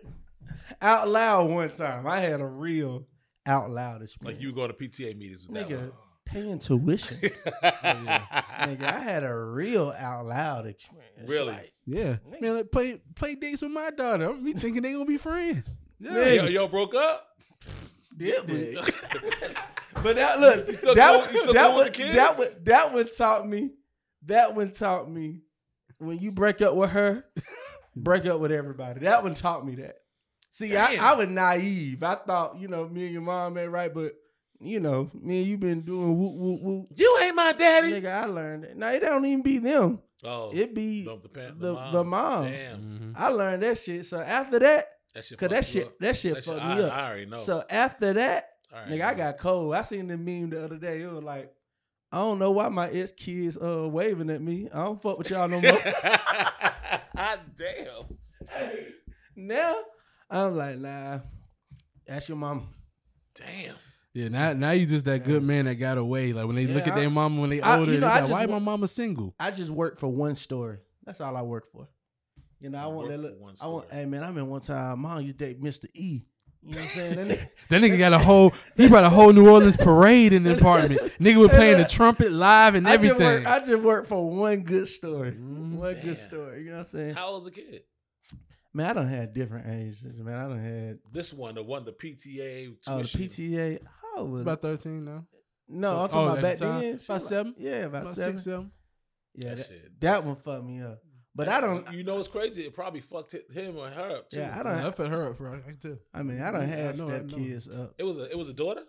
[0.81, 2.07] Out loud one time.
[2.07, 3.07] I had a real
[3.47, 4.37] out loud experience.
[4.37, 5.93] Like you go to PTA meetings with that nigga one.
[6.29, 7.19] Paying tuition.
[7.63, 8.25] yeah.
[8.61, 11.29] nigga, I had a real out loud experience.
[11.29, 11.53] Really?
[11.53, 12.57] Like, yeah, man.
[12.57, 14.29] Like play play dates with my daughter.
[14.29, 15.77] I'm be thinking they gonna be friends.
[15.99, 16.11] Yeah.
[16.13, 16.37] Nigga.
[16.37, 17.27] Yo, yo broke up.
[18.17, 18.75] did we?
[20.03, 22.15] but that look, You still that, cool- you still that one, with the kids?
[22.15, 23.71] that one, that one taught me.
[24.27, 25.43] That one taught me
[25.99, 27.25] when you break up with her,
[27.97, 29.01] break up with everybody.
[29.01, 29.97] That one taught me that.
[30.51, 32.03] See, I, I was naive.
[32.03, 34.15] I thought, you know, me and your mom ain't right, but
[34.61, 36.87] you know, me and you been doing whoop whoop whoop.
[36.97, 37.93] You ain't my daddy.
[37.93, 38.77] Nigga, I learned it.
[38.77, 40.01] No, it don't even be them.
[40.25, 42.09] Oh, It be the, the, the- the, the mom.
[42.09, 42.45] mom.
[42.47, 43.13] Damn, Mhm.
[43.17, 44.05] I learned that shit.
[44.05, 45.39] So after that, that shit.
[45.39, 46.93] cause that fucked you shit, that shit That fucked I, me up.
[46.93, 47.37] I already know.
[47.37, 49.75] So after that, I already Nigga, I got cold.
[49.75, 51.03] I seen the meme the other day.
[51.03, 51.53] It was like,
[52.11, 54.69] I don't know why my ex kids uh waving at me.
[54.75, 55.79] I don't fuck with y'all no more.
[57.57, 58.05] Damn.
[59.37, 59.77] now
[60.31, 61.21] I'm like, nah.
[62.07, 62.69] That's your mom.
[63.35, 63.75] Damn.
[64.19, 66.33] Yeah, now now you just that good man that got away.
[66.33, 68.23] Like when they look Yeah, at their mama when they I- older, you know, they
[68.23, 69.33] like, why want- my mama single?
[69.39, 70.79] I just work for one story.
[71.05, 71.87] That's all I work for.
[72.61, 73.15] You know, I You want that.
[73.17, 73.93] for Look, one I want.
[73.93, 75.87] Hey man, I remember one time, mom, you date Mr.
[75.95, 76.25] E.
[76.65, 77.15] You know what I'm saying?
[77.17, 80.43] That nigga- That nigga got a whole he brought a whole New Orleans parade in
[80.43, 81.01] the apartment.
[81.21, 83.47] Nigga was playing the trumpet live and I just everything.
[83.47, 85.31] I just work for one good story.
[85.31, 86.03] Mm, one damn.
[86.05, 86.63] good story.
[86.65, 87.15] You know what I'm saying?
[87.15, 87.83] How was a kid?
[88.75, 90.03] Man, I don't had different ages.
[90.19, 90.99] Man, I don't had.
[91.13, 93.05] This one, the one, the PTA Oh, the.
[93.05, 93.79] PTA.
[94.19, 95.25] How old was About thirteen now.
[95.69, 96.81] No, I'm Oh, talking at about back the time?
[96.81, 96.91] then.
[96.91, 97.55] About Shit, like- seven?
[97.59, 98.33] Yeah, about, About seven.
[98.33, 98.73] six, seven.
[99.35, 100.01] Yeah, That that, shit.
[100.01, 100.99] that one fucked me up.
[101.37, 101.93] But I don't.
[101.93, 102.63] You know what's crazy?
[102.65, 104.41] It probably fucked hi- him or her up too.
[104.41, 104.97] Yeah, I I don't.
[104.97, 105.99] fed her up for I can tell.
[106.13, 107.37] I mean, I don't I have know, I step know.
[107.37, 107.95] kids up.
[107.97, 108.83] It was a it was a daughter.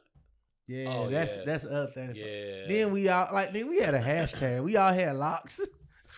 [0.67, 1.43] Yeah, Oh, that's yeah.
[1.45, 2.13] that's the other thing.
[2.15, 2.65] Yeah.
[2.67, 4.63] Then we all like then we had a hashtag.
[4.63, 5.59] We all had locks.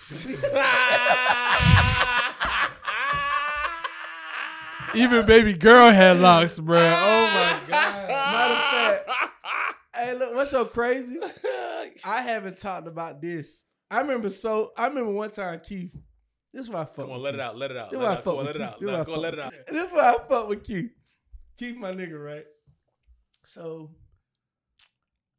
[4.93, 6.77] Even baby girl had locks, bro.
[6.79, 7.80] Oh my god.
[10.01, 11.17] Matter of fact, hey, look, what's so crazy?
[12.05, 13.63] I haven't talked about this.
[13.89, 14.71] I remember so.
[14.77, 15.95] I remember one time Keith.
[16.53, 16.95] This is why I fuck.
[16.95, 17.57] Come on, with let it out.
[17.57, 17.91] Let it out.
[17.91, 18.23] This Let why it I out.
[18.23, 18.79] fuck Come on, with let it out.
[18.79, 19.53] This Let why I Go on, fuck let it out.
[19.67, 20.91] This is why I fuck with Keith.
[21.57, 22.45] Keith, my nigga, right?
[23.45, 23.91] So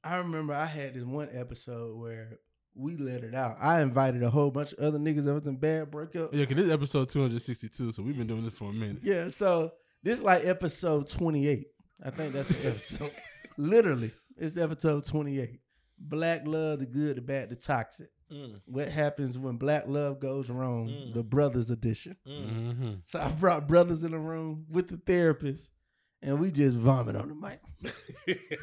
[0.04, 2.38] I remember I had this one episode where
[2.74, 3.56] we let it out.
[3.60, 6.32] I invited a whole bunch of other niggas that was in bad breakup.
[6.32, 8.98] Yeah, cause this is episode 262, so we've been doing this for a minute.
[9.02, 9.72] Yeah, so
[10.02, 11.66] this like episode 28.
[12.04, 13.10] I think that's the episode.
[13.58, 15.60] Literally, it's episode 28.
[15.98, 18.08] Black love, the good, the bad, the toxic.
[18.32, 20.88] Mm, What happens when black love goes wrong?
[20.88, 21.14] Mm.
[21.14, 22.16] The brothers edition.
[22.26, 22.50] mm.
[22.50, 22.92] Mm-hmm.
[23.04, 25.70] So I brought brothers in the room with the therapist,
[26.22, 27.60] and we just vomit on the mic.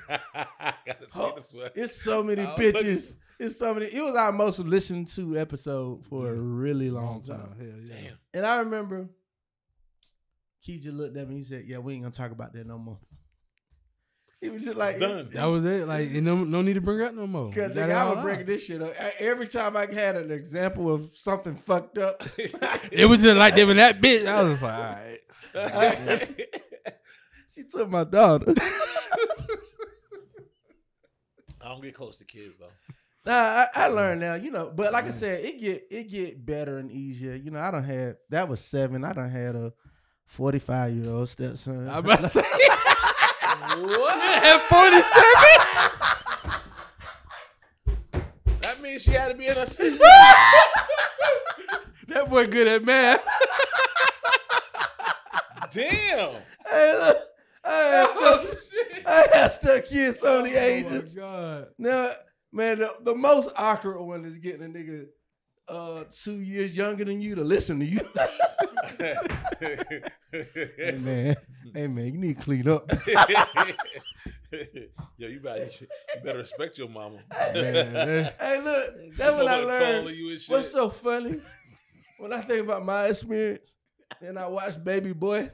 [0.10, 1.70] I gotta see Oh, this one.
[1.76, 3.16] It's so many Oh, look bitches.
[3.40, 3.86] It's so many.
[3.86, 7.38] It was our most listened to episode for a really long Long time.
[7.40, 7.56] time.
[7.60, 8.02] Hell yeah.
[8.02, 8.18] Damn.
[8.34, 9.08] And I remember
[10.62, 11.38] Keith just looked at me.
[11.38, 13.00] He said, "Yeah, we ain't gonna talk about that no more."
[14.42, 15.28] He was just like, Done.
[15.32, 15.86] That was it.
[15.86, 17.50] Like, no, no need to bring it up no more.
[17.50, 18.24] Because Got it I all was out.
[18.24, 18.94] breaking this shit up.
[19.20, 22.24] Every time I had an example of something fucked up,
[22.92, 24.26] It was just like that with that bitch.
[24.26, 25.22] I was just like,
[25.56, 26.48] all right.
[27.54, 28.54] she took my daughter.
[31.62, 32.72] I don't get close to kids though.
[33.26, 34.72] Nah, I, I learned now, you know.
[34.74, 37.36] But like I said, it get it get better and easier.
[37.36, 39.04] You know, I don't have that was seven.
[39.04, 39.74] I don't had a
[40.26, 41.90] forty five year old stepson.
[41.90, 42.44] I'm about to say,
[43.62, 44.18] What?
[44.44, 45.04] at 47?
[48.62, 50.02] That means she had to be in her sixties.
[52.08, 53.22] That boy good at math.
[55.72, 56.32] Damn.
[56.68, 57.18] Hey, look,
[57.64, 58.58] I had stuck,
[59.06, 61.14] I had stuck kids so many Oh ages.
[61.14, 61.68] my god.
[61.78, 62.10] Now,
[62.52, 65.06] man, the, the most awkward one is getting a nigga
[65.70, 68.00] uh two years younger than you to listen to you.
[69.62, 71.36] hey man,
[71.74, 72.92] hey man, you need to clean up.
[75.18, 75.88] Yo, you better you
[76.24, 77.20] better respect your mama.
[77.54, 80.10] Man, hey, look, that's what I learned.
[80.16, 80.50] you and shit.
[80.52, 81.40] What's so funny?
[82.18, 83.76] When I think about my experience
[84.22, 85.50] and I watch Baby Boy,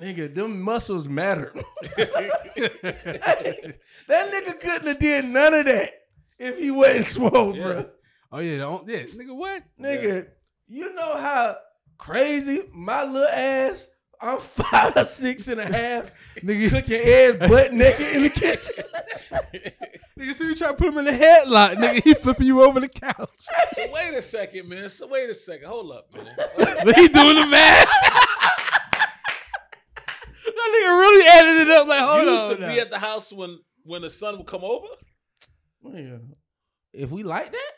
[0.00, 1.52] nigga, them muscles matter.
[1.96, 3.76] that
[4.08, 5.90] nigga couldn't have did none of that
[6.38, 7.62] if he wasn't swole, Yeah.
[7.62, 7.86] bro.
[8.34, 9.32] Oh yeah, don't yeah, nigga.
[9.32, 9.62] What?
[9.80, 10.26] Nigga,
[10.66, 11.54] you know how
[11.98, 13.88] crazy my little ass.
[14.20, 18.74] I'm five six and a half, Nigga, cooking ass butt naked in the kitchen.
[20.18, 22.02] nigga, so you try to put him in the headlock, nigga.
[22.02, 23.30] He flipping you over the couch.
[23.74, 24.88] So wait a second, man.
[24.88, 25.68] So wait a second.
[25.68, 26.34] Hold up, man.
[26.56, 27.88] But he doing the math.
[30.44, 31.86] that nigga really added it up.
[31.86, 32.56] Like, hold you used on.
[32.56, 32.74] to now.
[32.74, 34.88] be at the house when when the son would come over.
[35.84, 36.16] Yeah.
[36.92, 37.72] If we like that,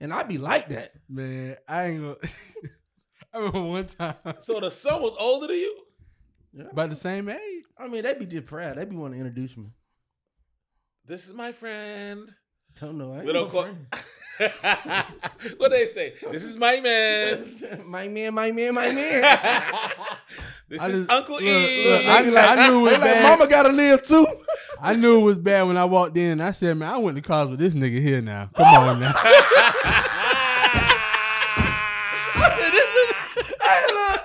[0.00, 0.92] and I'd be like that.
[1.08, 2.16] Man, I ain't gonna.
[3.34, 5.82] I remember one time So the son was older than you.
[6.70, 7.64] about the same age.
[7.78, 8.76] I mean, they'd be just proud.
[8.76, 9.66] They'd be want to introduce me.
[11.04, 12.28] This is my friend.
[12.80, 13.12] Don't know.
[13.12, 13.68] I ain't We don't no call.
[15.58, 16.14] what they say?
[16.30, 17.52] This is my man.
[17.84, 19.22] my man, my man, my man.
[20.68, 21.90] this I is just- Uncle look, E.
[21.90, 24.26] look, They I, be like- I knew it They like, mama gotta live too.
[24.80, 26.32] I knew it was bad when I walked in.
[26.32, 28.48] and I said, "Man, I went to college with this nigga here now.
[28.54, 29.12] Come on now."
[32.48, 34.20] hey, look.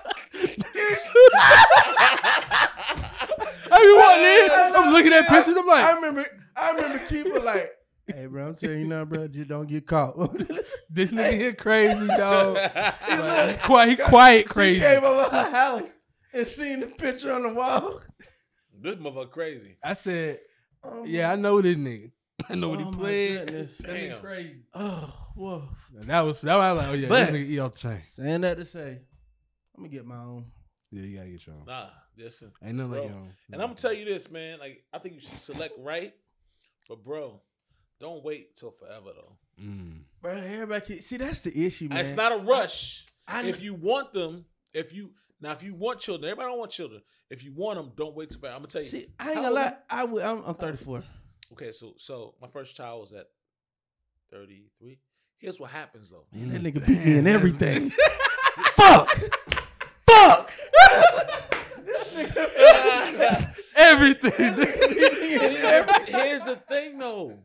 [3.72, 4.84] I be walking in.
[4.86, 5.56] I'm looking at pictures.
[5.58, 7.70] I'm like, I remember, I remember keeping like,
[8.08, 10.16] hey, bro, I'm telling you now, bro, just don't get caught.
[10.90, 12.58] "This nigga here crazy, dog.
[13.10, 15.98] He look, Quiet, he quiet, he crazy." came over her house
[16.34, 18.02] and seen the picture on the wall.
[18.84, 19.78] This motherfucker crazy.
[19.84, 20.40] I said,
[20.84, 22.12] Oh, "Yeah, I know this nigga.
[22.50, 23.38] I know what Oh, he my played.
[23.46, 23.78] goodness.
[23.78, 24.20] That Damn.
[24.22, 25.70] crazy." Oh, whoa.
[26.00, 27.80] And that was that was I like, "Oh yeah, But- this nigga eat off the
[27.80, 29.00] chain." Saying that to say,
[29.76, 30.46] I'm gonna get my own.
[30.92, 31.66] Yeah, you gotta get your own.
[31.66, 32.52] Nah, listen.
[32.64, 33.34] Ain't nothing like your own.
[33.52, 34.60] And I'm gonna tell you this, man.
[34.60, 36.14] Like I think you should select right,
[36.88, 37.42] but bro,
[38.00, 39.38] don't wait till forever though.
[39.64, 40.02] Mm.
[40.22, 42.00] Bro, everybody can, see that's the issue, man.
[42.00, 43.06] It's not a rush.
[43.28, 45.12] I, if you want them, if you
[45.44, 47.02] now if you want children, everybody don't want children.
[47.30, 48.56] If you want them, don't wait till forever.
[48.56, 48.88] I'm gonna tell you.
[48.88, 49.74] see, I ain't How gonna lie.
[49.90, 50.24] I would.
[50.24, 51.04] I'm, I'm 34.
[51.54, 53.28] Okay, so so my first child was at
[54.32, 55.00] 33.
[55.38, 56.26] Here's what happens though.
[56.34, 57.90] Man, that Mm, nigga beat me in everything.
[58.76, 59.20] Fuck.
[60.10, 60.52] Fuck.
[63.76, 64.32] Everything.
[66.08, 67.40] Here's the thing though.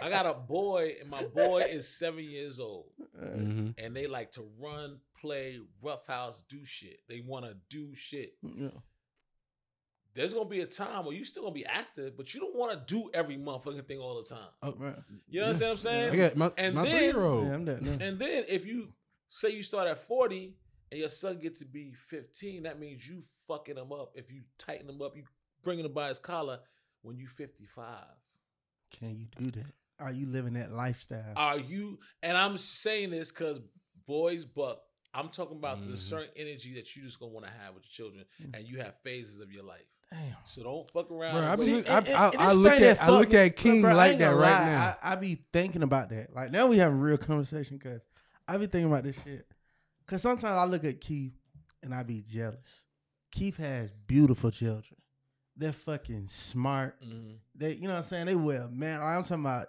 [0.00, 2.86] I got a boy, and my boy is seven years old.
[3.22, 3.70] Mm-hmm.
[3.78, 6.98] and they like to run, play, roughhouse, do shit.
[7.08, 8.34] They want to do shit.
[8.42, 8.68] Yeah.
[10.14, 12.72] There's gonna be a time where you still gonna be active, but you don't want
[12.72, 14.48] to do every motherfucking thing all the time.
[14.62, 14.96] Oh, Right.
[15.28, 16.12] You know what I'm saying?
[16.12, 17.46] I got my, And my then- three year old.
[17.46, 17.80] Yeah, I'm that.
[17.80, 17.92] now.
[18.04, 18.92] And then if you
[19.28, 20.54] say you start at 40
[20.90, 24.12] and your son gets to be 15, that means you fucking him up.
[24.14, 25.22] If you tighten him up, you
[25.62, 26.60] bringing him by his collar
[27.00, 28.04] when you 55.
[28.90, 29.72] Can you do that?
[29.98, 31.32] Are you living that lifestyle?
[31.36, 31.98] Are you?
[32.22, 33.60] And I'm saying this because
[34.04, 35.98] boys, but I'm talking about the Mhm.
[35.98, 38.56] certain energy that you just gonna want to have with your children, Mm.
[38.58, 39.84] and you have phases of your life.
[40.10, 40.36] Damn.
[40.44, 41.34] So don't fuck around.
[41.36, 43.32] Bro, I be- See, I- and- and- I- and I look at- that I look
[43.34, 44.96] at King bro, like that right lie, now.
[45.02, 46.34] I, I be thinking about that.
[46.34, 48.06] Like now we having real conversation because
[48.46, 49.46] I be thinking about this shit.
[50.06, 51.32] Cause sometimes I look at Keith
[51.82, 52.84] and I be jealous.
[53.30, 55.00] Keith has beautiful children.
[55.56, 57.00] They're fucking smart.
[57.02, 57.38] Mhm.
[57.54, 58.26] They, you know what I'm saying?
[58.26, 59.00] They well, man.
[59.00, 59.68] I'm talking about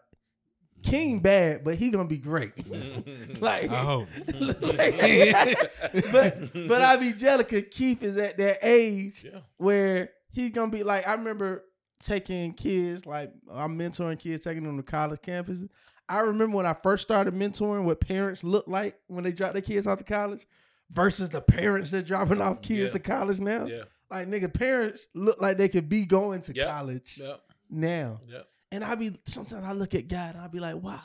[0.83, 2.51] King bad, but he gonna be great.
[3.41, 4.07] like, I hope.
[4.33, 5.71] like-
[6.11, 9.39] but but I be jealous because Keith is at that age yeah.
[9.57, 11.63] where he gonna be like I remember
[11.99, 15.69] taking kids like I'm mentoring kids taking them to college campuses.
[16.09, 19.61] I remember when I first started mentoring what parents look like when they drop their
[19.61, 20.45] kids off to college
[20.91, 22.89] versus the parents that dropping off kids Yeah.
[22.91, 23.65] to college now.
[23.65, 23.83] Yeah.
[24.11, 26.67] Like nigga, parents look like they could be going to Yep.
[26.67, 27.35] college Yeah.
[27.69, 28.19] now.
[28.27, 28.41] Yeah.
[28.73, 30.99] And I be sometimes I look at God and I be like, why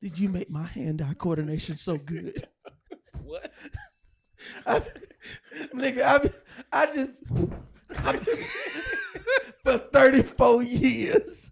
[0.00, 2.48] did you make my hand eye coordination so good?
[3.24, 3.52] What?
[4.64, 4.80] I,
[5.74, 6.30] nigga, I, be-
[6.72, 7.10] I just
[7.98, 8.20] I be-
[9.64, 11.50] for 34 years.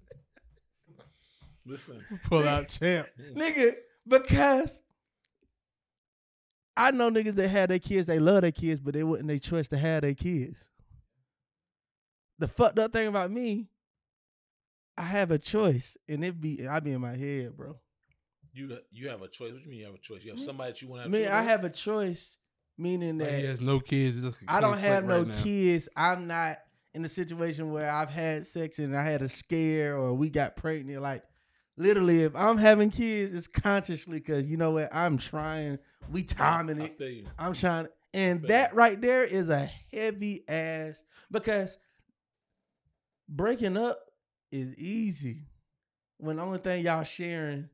[1.66, 2.03] Listen.
[2.25, 3.09] Pull out champ.
[3.35, 3.75] Nigga,
[4.09, 4.81] because
[6.79, 9.38] I know niggas that had their kids, they love their kids, but they wouldn't they
[9.38, 10.66] trust to have their kids.
[12.38, 13.68] The fucked up thing about me,
[14.98, 17.76] I have a choice, and it be I be in my head, bro.
[18.52, 19.52] You you have a choice.
[19.52, 20.24] What do you mean you have a choice?
[20.24, 21.12] You have somebody that you want to I have.
[21.12, 22.38] mean, I have a choice,
[22.78, 24.16] meaning Like, that he has no kids.
[24.16, 25.88] He's a I don't have no right kids.
[25.96, 26.59] I'm not
[26.94, 30.56] in a situation where I've had sex and I had a scare or we got
[30.56, 31.02] pregnant.
[31.02, 31.22] Like
[31.76, 34.88] literally, if I'm having kids, it's consciously because you know what?
[34.94, 35.78] I'm trying.
[36.11, 36.96] We timing I it.
[36.96, 37.26] feel you.
[37.38, 38.78] I'm trying, and feel that you.
[38.78, 41.78] right there is a heavy ass because
[43.28, 43.98] breaking up
[44.57, 45.47] is easy
[46.19, 47.69] when the only thing y'all sharing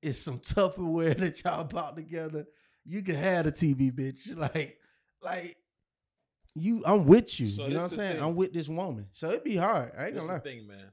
[0.00, 2.46] is some Tupperware that y'all bought together.
[2.84, 4.34] You can have a TV, bitch.
[4.36, 4.78] Like,
[5.22, 5.56] like
[6.54, 7.46] you, I'm with you.
[7.48, 8.14] So you know what I'm saying?
[8.16, 8.22] thing.
[8.24, 9.92] I'm with this woman, so it'd be hard.
[9.96, 10.40] I ain't This gonna lie.
[10.40, 10.86] thing, man.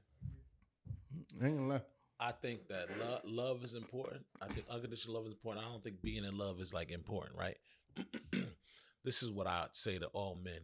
[1.42, 1.80] I ain't gonna lie.
[2.18, 4.24] I think that love, love is important.
[4.40, 5.64] I think unconditional love is important.
[5.64, 7.56] I don't think being in love is like important, right?
[9.04, 10.60] this is what I would say to all men.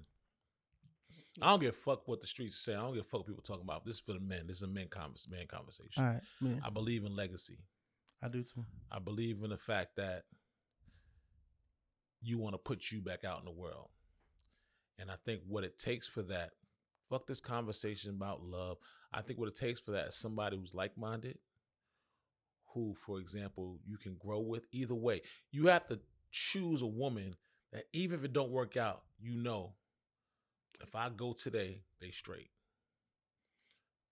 [1.42, 2.74] I don't give a fuck what the streets say.
[2.74, 3.84] I don't give a fuck what people talking about.
[3.84, 4.46] This is for the men.
[4.46, 6.02] This is a men convers man conversation.
[6.02, 6.62] All right, man.
[6.64, 7.58] I believe in legacy.
[8.22, 8.64] I do too.
[8.90, 10.24] I believe in the fact that
[12.22, 13.88] you want to put you back out in the world.
[14.98, 16.50] And I think what it takes for that,
[17.08, 18.78] fuck this conversation about love.
[19.12, 21.38] I think what it takes for that is somebody who's like minded,
[22.72, 25.20] who, for example, you can grow with either way.
[25.50, 27.36] You have to choose a woman
[27.72, 29.74] that even if it don't work out, you know,
[30.82, 32.50] if I go today, they straight.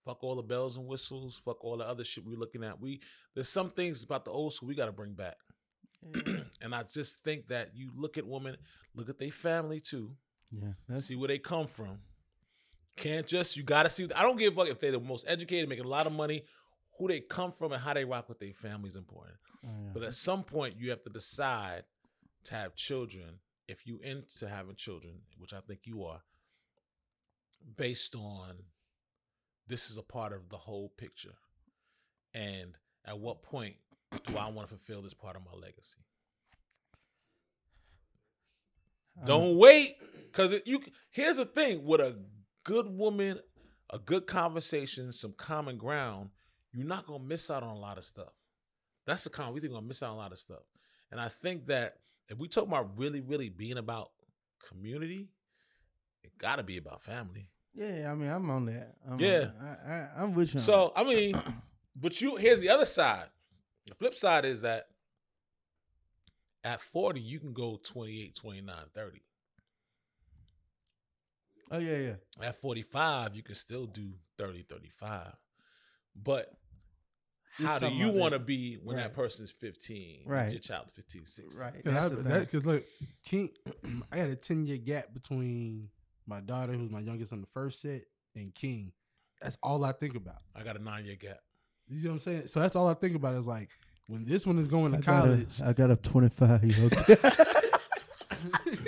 [0.05, 1.40] Fuck all the bells and whistles.
[1.42, 2.81] Fuck all the other shit we're looking at.
[2.81, 3.00] We
[3.35, 5.37] there's some things about the old school we got to bring back.
[6.14, 8.57] Yeah, and I just think that you look at women,
[8.94, 10.14] look at their family too,
[10.53, 11.98] yeah that's see where they come from.
[12.96, 14.09] Can't just you got to see.
[14.14, 16.44] I don't give a fuck if they're the most educated, making a lot of money.
[16.98, 19.37] Who they come from and how they rock with their family is important.
[19.64, 19.90] oh, yeah.
[19.92, 21.83] But at some point, you have to decide
[22.44, 23.40] to have children.
[23.66, 26.20] If you into having children, which I think you are,
[27.77, 28.57] based on
[29.66, 31.35] this is a part of the whole picture,
[32.33, 33.77] and at what point
[34.24, 36.00] do I want to fulfill this part of my legacy?
[39.20, 39.96] I Don't wait,
[40.31, 40.81] because you.
[41.11, 42.18] Here's the thing: with a
[42.64, 43.40] good woman,
[43.90, 46.31] a good conversation, some common ground,
[46.72, 48.33] you're not gonna miss out on a lot of stuff.
[49.07, 49.55] That's the con.
[49.55, 50.62] We think we're gonna miss out on a lot of stuff,
[51.11, 51.98] and I think that
[52.29, 54.11] if we talk about really, really being about
[54.68, 55.29] community,
[56.22, 57.48] it got to be about family.
[57.75, 58.95] Yeah, I mean, I'm on that.
[59.09, 59.39] I'm Yeah.
[59.41, 59.81] on that.
[59.87, 60.59] I, I, I'm with you.
[60.59, 61.41] on So I mean,
[61.97, 63.27] but you here's the other side.
[63.87, 64.87] The flip side is that
[66.62, 69.20] at 40, you can go 28, 29, 30.
[71.72, 72.47] oh yeah, yeah.
[72.47, 75.33] At 45, you can still do 30, 35.
[76.16, 76.53] But
[77.59, 79.03] Just how do you want to be when Right.
[79.03, 80.22] that person's 15?
[80.27, 80.53] Right.
[80.53, 81.61] Your child is 15, 16.
[81.62, 81.85] Right.
[81.85, 82.47] Cause, That's I, the that, thing.
[82.61, 82.85] cause look,
[83.25, 83.51] King,
[84.12, 85.91] I got a ten year gap between
[86.27, 88.03] my daughter, who's my youngest on the first set,
[88.35, 88.93] and King.
[89.41, 90.39] That's all I think about.
[90.55, 91.39] I got a nine year gap.
[91.89, 92.47] You see what I'm saying?
[92.47, 93.70] So that's all I think about is like,
[94.07, 95.61] when this one is going to I got, college.
[95.61, 96.93] a, I got a 25 year old.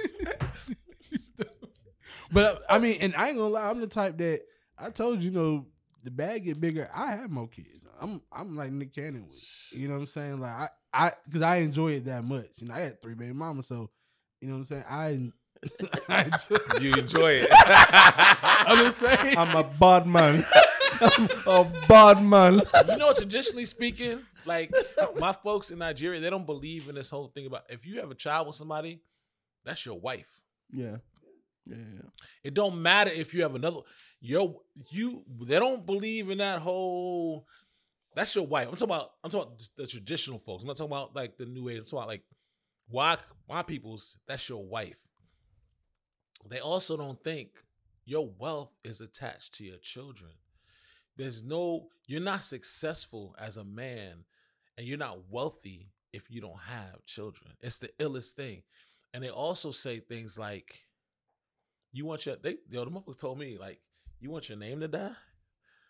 [2.33, 4.43] But I mean, and I ain't gonna lie, I'm the type that
[4.79, 5.67] I told you, you know,
[6.03, 6.91] the bag get bigger.
[6.95, 7.87] I have more kids.
[8.01, 9.39] I'm I'm like Nick Cannon with.
[9.73, 9.79] it.
[9.79, 10.41] You know what I'm saying?
[10.41, 12.47] Like I I because I enjoy it that much.
[12.59, 13.91] You know, I had three baby mamas, so
[14.41, 14.85] you know what I'm saying.
[14.89, 15.33] I
[16.09, 16.81] I enjoy.
[16.81, 17.49] You enjoy it.
[17.53, 19.37] I'm just saying.
[19.37, 20.45] I'm a bad man.
[21.01, 22.63] I'm a bad man.
[22.89, 24.73] you know, traditionally speaking, like
[25.19, 28.11] my folks in Nigeria, they don't believe in this whole thing about if you have
[28.11, 29.01] a child with somebody,
[29.65, 30.41] that's your wife.
[30.73, 30.99] Yeah.
[31.67, 31.77] Yeah.
[31.77, 32.09] yeah.
[32.45, 33.81] It don't matter if you have another.
[34.21, 37.47] Your you they don't believe in that whole.
[38.15, 38.69] That's your wife.
[38.69, 39.11] I'm talking about.
[39.23, 40.63] I'm talking about the traditional folks.
[40.63, 41.79] I'm not talking about like the new age.
[41.79, 42.23] I'm talking about like
[42.89, 44.17] why why people's.
[44.27, 44.99] That's your wife.
[46.49, 47.51] They also don't think
[48.05, 50.31] your wealth is attached to your children.
[51.17, 51.89] There's no.
[52.07, 54.25] You're not successful as a man,
[54.77, 57.53] and you're not wealthy if you don't have children.
[57.61, 58.63] It's the illest thing.
[59.13, 60.83] And they also say things like,
[61.93, 63.81] "You want your they yo the motherfuckers told me like
[64.21, 65.13] you want your name to die."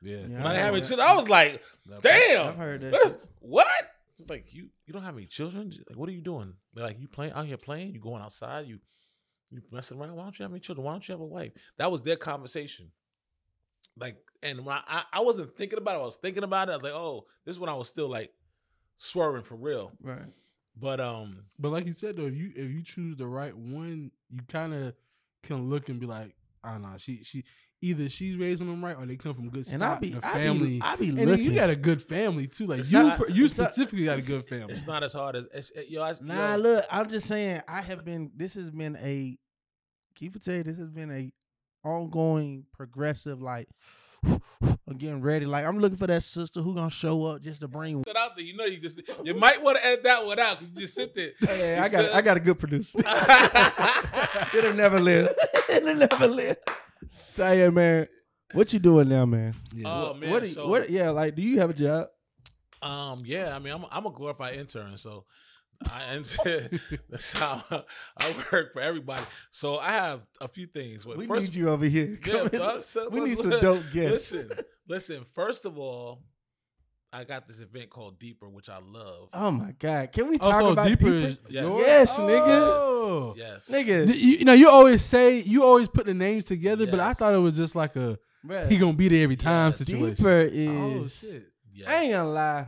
[0.03, 0.19] yeah.
[0.19, 0.43] Yeah.
[0.43, 1.63] When I I having heard children, I was like,
[2.01, 3.19] "Damn, I've heard that.
[3.41, 3.67] what?"
[4.19, 5.73] It's like you you don't have any children.
[5.89, 6.55] Like what are you doing?
[6.73, 7.93] They're like you playing out here playing.
[7.93, 8.67] You going outside.
[8.67, 8.79] You
[9.51, 10.17] you messing around.
[10.17, 10.85] Why don't you have any children?
[10.85, 11.53] Why don't you have a wife?
[11.79, 12.91] That was their conversation.
[13.99, 16.01] Like and when I I, wasn't thinking about it.
[16.01, 16.73] I was thinking about it.
[16.73, 18.33] I was like, oh, this is when I was still like
[18.97, 19.93] swerving for real.
[20.03, 20.27] Right.
[20.79, 24.11] But um, But like you said though, if you if you choose the right one,
[24.31, 24.95] you kind of
[25.43, 27.45] can look and be like, I don't know, she she
[27.83, 30.19] either she's raising them right or they come from good And I stock, be, a
[30.27, 30.69] I family.
[30.69, 32.67] be, I be and you got a good family too.
[32.67, 34.73] Like It's you, not- you it's not- specifically got a good family.
[34.73, 36.03] it's not as hard as it's, it, yo.
[36.03, 37.63] I, Nah, yo, look, I'm just saying.
[37.69, 38.31] I have been.
[38.35, 39.37] This has been a.
[40.15, 41.31] Keep it tell you, this has been a
[41.87, 43.43] ongoing, progressive.
[43.43, 43.69] Like,
[44.25, 45.45] I'm getting ready.
[45.45, 48.03] Like, I'm looking for that sister who gonna show up just to bring.
[48.03, 50.59] Put out there, you know, you just you might want to edit that one out
[50.61, 51.33] because you just sit there.
[51.47, 52.99] Hey, I got, said- I got a good producer.
[54.55, 55.35] It'll never live.
[55.69, 56.57] It'll never live.
[57.37, 58.09] Tell you, man.
[58.53, 59.55] What you doing now, man?
[59.75, 59.89] Yeah.
[59.89, 60.89] Oh what, man, what, you- so what?
[60.91, 62.09] Yeah, like, do you have a job?
[62.83, 65.25] um, yeah, I mean, I'm I'm a glorified intern, so
[65.91, 66.25] I and
[67.11, 67.63] that's how
[68.19, 69.23] I work for everybody.
[69.51, 71.05] So I have a few things.
[71.05, 72.19] Well, We first, need you over here.
[72.25, 74.33] Yeah, Come so we need some dope guests.
[74.33, 74.51] listen,
[74.89, 75.25] listen.
[75.35, 76.23] First of all,
[77.17, 79.31] I got this event called Deeper, which I love.
[79.33, 80.13] Oh my God!
[80.13, 81.15] Can we Oh, talk so about deeper deeper?
[81.27, 81.63] is Yes.
[81.65, 81.79] yours?
[81.87, 83.35] Yes, Oh.
[83.37, 87.01] yes, Nigga, You, you know, you always say you always put the names together, but
[87.01, 89.79] I thought it was just like a bruh, he gonna be there every time Yes.
[89.79, 90.15] situation.
[90.17, 91.25] deeper oh, is.
[91.25, 91.53] Oh shit!
[91.73, 91.89] yes.
[91.89, 92.67] I ain't gonna lie.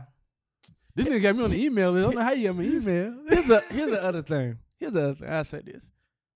[0.95, 1.95] This nigga got me on the email.
[1.95, 3.15] I don't know how you got my email.
[3.29, 4.57] Here's a here's the other thing.
[4.79, 5.29] Here's the other thing.
[5.29, 5.91] I say this.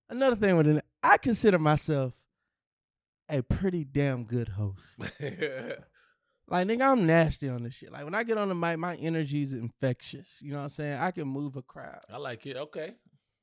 [0.08, 2.12] Another thing with it, I consider myself
[3.28, 4.80] a pretty damn good host.
[6.48, 7.92] Like nigga, I'm nasty on this shit.
[7.92, 10.38] Like when I get on the mic, my energy is infectious.
[10.40, 10.98] You know what I'm saying?
[11.00, 12.00] I can move a crowd.
[12.12, 12.56] I like it.
[12.56, 12.94] Okay.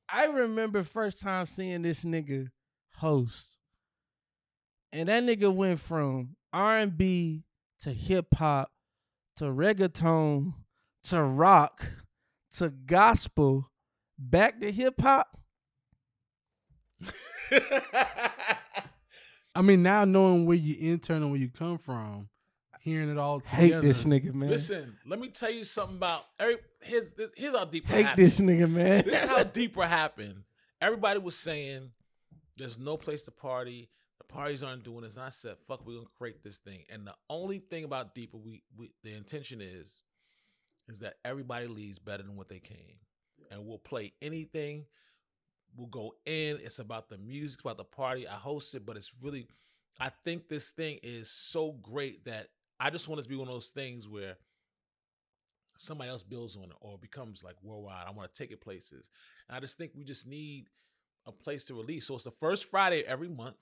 [0.08, 2.48] I remember first time seeing this nigga
[2.94, 3.56] host,
[4.92, 7.44] and that nigga went from R and B
[7.80, 8.70] to hip hop
[9.38, 10.54] to reggaeton
[11.04, 11.84] to rock
[12.52, 13.70] to gospel
[14.18, 15.38] back to hip hop.
[19.54, 22.28] I mean, now knowing where you intern and where you come from,
[22.82, 24.50] hearing it all Hate this nigga, man.
[24.50, 26.56] Listen, let me tell you something about every.
[26.80, 27.86] Here's this, here's how deep.
[27.86, 28.26] Hate happened.
[28.26, 29.04] this nigga, man.
[29.04, 30.42] This is how deeper happened.
[30.80, 31.90] Everybody was saying
[32.56, 33.88] there's no place to party.
[34.18, 35.14] The parties aren't doing this.
[35.14, 36.82] And I said, fuck, we're gonna create this thing.
[36.90, 40.02] And the only thing about deeper, we, we the intention is,
[40.88, 42.96] is that everybody leaves better than what they came.
[43.52, 44.86] And we'll play anything.
[45.76, 46.58] We'll go in.
[46.62, 48.26] It's about the music, it's about the party.
[48.26, 49.46] I host it, but it's really,
[50.00, 52.48] I think this thing is so great that
[52.84, 54.36] I just want it to be one of those things where
[55.78, 58.04] somebody else builds on it or becomes like worldwide.
[58.06, 59.08] I want to take it places.
[59.48, 60.66] And I just think we just need
[61.26, 62.06] a place to release.
[62.06, 63.56] So it's the first Friday every month.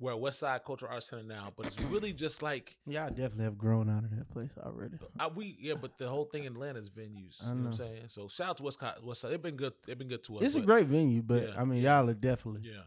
[0.00, 3.08] We're at West Side Cultural Arts Center now, but it's really just like Yeah, I
[3.08, 4.96] definitely have grown out of that place already.
[5.18, 7.42] I, we yeah, but the whole thing in Atlanta is venues.
[7.44, 8.02] I You know what I'm saying?
[8.06, 9.32] So shout out to West, Co- West Side.
[9.32, 9.72] They've been good.
[9.86, 10.44] They've been good to us.
[10.44, 11.98] It's a great venue, but Yeah, I mean, yeah.
[11.98, 12.60] y'all are definitely.
[12.70, 12.82] Yeah.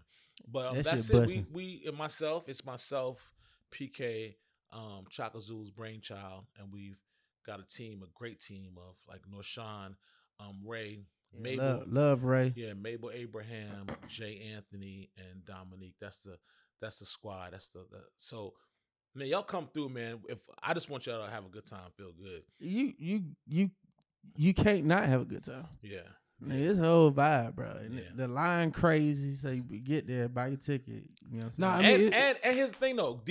[0.50, 1.20] But um, That that's shit it.
[1.20, 1.48] We, busting.
[1.52, 3.34] we and myself, it's myself,
[3.74, 4.36] PK,
[4.74, 6.98] um, Chaka Zulu's brainchild, and we've
[7.46, 9.96] got a team, a great team of like Norshan,
[10.40, 11.02] um, Ray,
[11.38, 12.54] Mabel, Love, love Ray.
[12.56, 15.96] yeah, Mabel Abraham, Jay Anthony, and Dominique.
[16.00, 16.38] That's the
[16.82, 17.54] that's the squad.
[17.54, 18.54] That's the, the so
[19.16, 20.20] man, y'all come through, man.
[20.30, 22.44] If I just want y'all to have a good time, feel good.
[22.60, 23.72] You you you
[24.36, 25.68] you can't not have a good time.
[25.82, 26.00] Yeah.
[26.40, 27.70] Man, it's a whole vibe, bro.
[27.70, 28.04] And Yeah.
[28.16, 31.04] The line crazy, so you get there, buy your ticket.
[31.32, 31.70] You know what I'm Nah.
[31.76, 33.22] I mean, and, it- and and here's the thing though,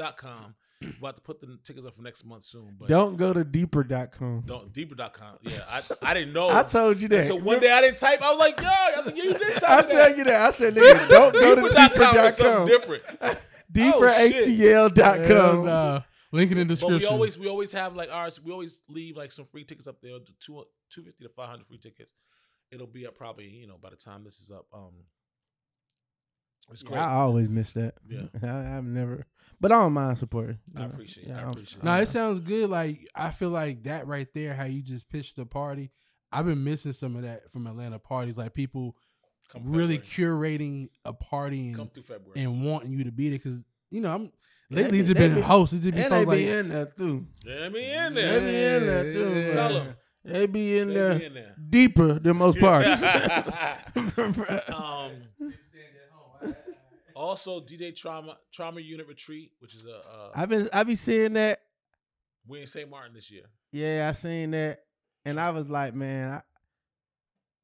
[0.00, 0.54] deepatl.com.
[0.98, 2.76] about to put the tickets up for next month soon.
[2.78, 4.44] But Don't go to deeper.com.
[4.46, 5.38] don't deeper.com.
[5.42, 6.48] Yeah, I, I didn't know.
[6.50, 7.26] I told you that.
[7.26, 8.22] So one day I didn't type.
[8.22, 10.36] I was like, yo, I think you did I type tell you that.
[10.36, 12.66] I said, nigga, don't go to Deeper.com is something deeper.com.
[12.66, 13.02] different.
[13.72, 15.68] Deeperatl.com.
[15.68, 16.94] And, link in the description.
[16.94, 17.00] But description.
[17.00, 18.42] we always we always have like ours.
[18.42, 20.18] We always leave like some free tickets up there.
[20.40, 22.12] Two two fifty to five hundred free tickets.
[22.72, 24.66] It'll be up probably you know by the time this is up.
[24.72, 24.94] Um,
[26.70, 26.98] it's great.
[26.98, 27.94] I always miss that.
[28.08, 28.22] Yeah.
[28.42, 29.26] I, I've never,
[29.60, 30.58] but I don't mind supporting.
[30.76, 30.86] I know.
[30.86, 31.26] appreciate.
[31.28, 31.82] Yeah, I don't- appreciate.
[31.84, 32.02] No, it.
[32.02, 32.70] it sounds good.
[32.70, 35.90] Like I feel like that right there, how you just pitched the party.
[36.32, 38.96] I've been missing some of that from Atlanta parties, like people
[39.52, 40.58] Come really February.
[40.58, 42.40] curating a party come and, through February.
[42.40, 43.38] and wanting you to be there.
[43.38, 44.32] Because you know, I'm
[44.70, 45.74] lately be- it's they been be- hosts.
[45.74, 47.26] It's been And they folks like be in there too.
[47.44, 48.40] They be in Let there.
[48.40, 49.40] me in there too.
[49.40, 49.50] Yeah.
[49.52, 49.94] Tell 'em.
[50.22, 51.54] They be in Let there me in there.
[51.68, 53.02] deeper than most parties.
[54.68, 55.12] um,
[57.20, 61.34] also, DJ Trauma Trauma Unit Retreat, which is a uh, I've been I be seeing
[61.34, 61.60] that.
[62.46, 62.88] we in St.
[62.88, 63.44] Martin this year.
[63.72, 64.80] Yeah, I seen that,
[65.24, 66.42] and I was like, man,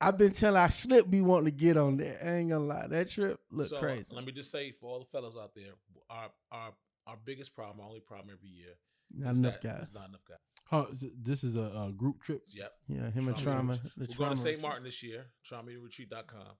[0.00, 2.18] I, I've been telling I should be wanting to get on there.
[2.24, 4.14] I ain't gonna lie, that trip look so crazy.
[4.14, 5.72] let me just say for all the fellas out there,
[6.10, 6.72] our our
[7.06, 8.74] our biggest problem, our only problem every year,
[9.16, 9.86] Not is enough that guys.
[9.88, 10.38] It's not enough guys.
[10.72, 12.42] Oh, is it- this is a, a group trip.
[12.48, 12.72] Yep.
[12.88, 13.80] Yeah, him and Trauma trauma.
[13.96, 14.44] The We're going to St.
[14.46, 14.62] retreat.
[14.62, 16.56] Martin this year, traumaretreat.com.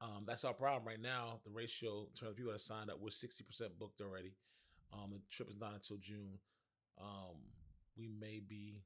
[0.00, 1.40] Um, that's our problem right now.
[1.44, 3.42] The ratio in terms of people that signed up, we're 60%
[3.78, 4.32] booked already.
[4.92, 6.38] Um, the trip is not until June.
[7.00, 7.36] Um,
[7.96, 8.82] we may be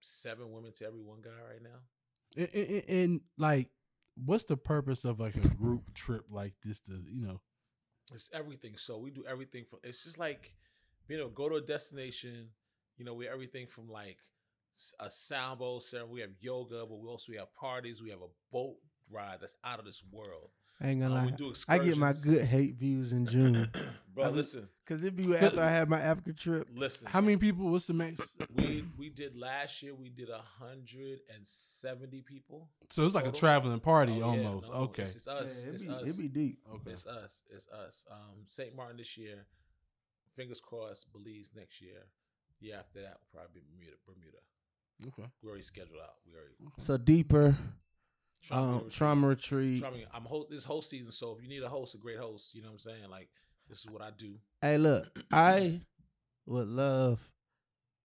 [0.00, 1.80] seven women to every one guy right now.
[2.36, 3.70] And, and, and, like,
[4.24, 6.80] what's the purpose of like a group trip like this?
[6.80, 7.40] To you know,
[8.12, 8.76] It's everything.
[8.76, 9.80] So we do everything from.
[9.84, 10.54] It's just like,
[11.08, 12.48] you know, go to a destination.
[12.98, 14.18] You know, we everything from like
[15.00, 16.14] a sound bowl ceremony.
[16.14, 18.02] We have yoga, but we also we have parties.
[18.02, 18.76] We have a boat
[19.10, 20.50] ride that's out of this world.
[20.78, 21.30] I ain't gonna Um, lie.
[21.30, 23.70] we do I get my good hate views in June.
[24.14, 26.68] Bro, I listen, Cause it be after I had my Africa trip.
[26.74, 27.08] listen.
[27.08, 27.70] how many people?
[27.70, 28.36] What's the max?
[28.54, 29.94] we we did last year?
[29.94, 32.68] We did hundred and seventy people.
[32.90, 34.70] So it's like a traveling party Oh, yeah, almost.
[34.70, 35.62] no, okay, it's, it's us.
[35.64, 36.02] Yeah, it it's be, us.
[36.10, 36.58] it be deep.
[36.74, 36.90] okay.
[36.90, 37.42] It's us.
[37.50, 38.04] It's us.
[38.10, 38.76] Um, St.
[38.76, 39.46] Martin this year.
[40.36, 41.10] Fingers crossed.
[41.12, 42.04] Belize next year.
[42.60, 43.96] Year after that will probably be Bermuda.
[44.06, 44.38] Bermuda.
[45.02, 45.28] Okay.
[45.42, 46.14] We already scheduled out.
[46.26, 47.56] We already So deeper,
[48.42, 48.92] trauma um, retreat.
[48.92, 49.80] trauma retreat.
[49.80, 52.54] Trauma- I'm host this host season, so if you need a host, a great host,
[52.54, 53.10] you know what I'm saying?
[53.10, 53.28] Like
[53.68, 54.36] this is what I do.
[54.62, 55.80] Hey, look, I
[56.46, 57.20] would love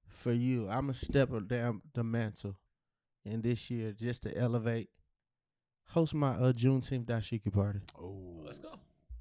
[0.07, 0.67] for you.
[0.67, 2.57] I'm gonna step up down the mantle
[3.23, 4.89] in this year just to elevate.
[5.89, 7.79] Host my uh, Juneteenth dashiki party.
[7.99, 8.73] Oh, Let's go.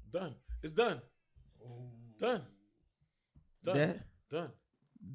[0.09, 0.35] Done.
[0.63, 1.01] It's done.
[2.17, 2.41] Done.
[3.63, 3.77] Done.
[3.77, 3.99] That
[4.29, 4.49] Done.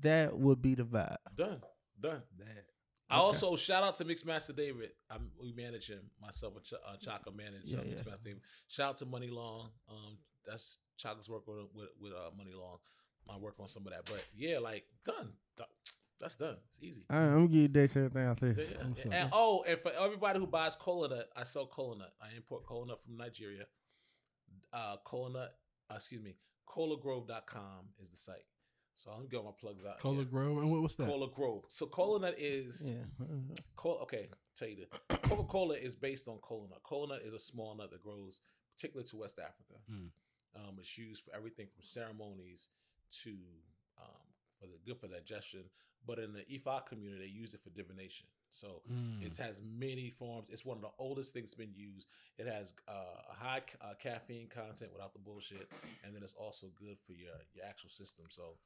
[0.01, 1.17] that would be the vibe.
[1.35, 1.61] Done.
[2.01, 2.23] Done.
[2.39, 2.65] that.
[3.09, 4.91] I also shout out to Mixmaster David.
[5.09, 6.11] I'm, we manage him.
[6.21, 7.95] Myself and Ch- uh, Chaka manage Yeah, uh, yeah.
[7.95, 8.41] Mixmaster David.
[8.67, 9.71] Shout out to Money Long.
[9.89, 12.79] Um, that's Chaka's work with with, with uh, Money Long.
[13.29, 15.31] My work on some of that, but yeah, like done.
[15.57, 15.67] Done.
[16.21, 16.57] That's done.
[16.69, 17.05] It's easy.
[17.11, 18.85] All right, I'm gonna give you dates and everything after Yeah, yeah.
[18.85, 22.13] And, and- oh, and for everybody who buys cola nut, I sell cola nut.
[22.21, 23.67] I import cola nut from Nigeria.
[24.73, 25.55] Uh, cola nut,
[25.91, 26.35] uh, excuse me,
[26.69, 28.45] colagrove.com is the site.
[28.97, 29.99] So I'm gonna get my plugs out.
[30.01, 30.25] Cola.
[30.25, 30.59] Grove.
[30.59, 31.07] And what, what's that?
[31.07, 31.65] Cola Grove.
[31.69, 33.27] So cola nut is Yeah.
[33.77, 35.19] Cola, okay, tell you this.
[35.23, 36.81] Coca Cola is based on cola nut.
[36.83, 38.41] Cola nut is a small nut that grows
[38.75, 39.81] particularly to West Africa.
[39.91, 40.09] Mm.
[40.57, 42.69] Um, it's used for everything from ceremonies
[43.23, 43.31] to
[44.01, 44.25] um,
[44.59, 45.65] for the good for digestion.
[46.07, 48.27] But in the Ifa community, they use it for divination.
[48.49, 49.27] So Mm.
[49.27, 50.49] it has many forms.
[50.51, 52.07] It's one of the oldest things that's been used.
[52.39, 52.93] It has uh,
[53.31, 55.71] a high ca- uh, caffeine content without the bullshit,
[56.05, 58.27] and then it's also good for your your actual system.
[58.31, 58.57] So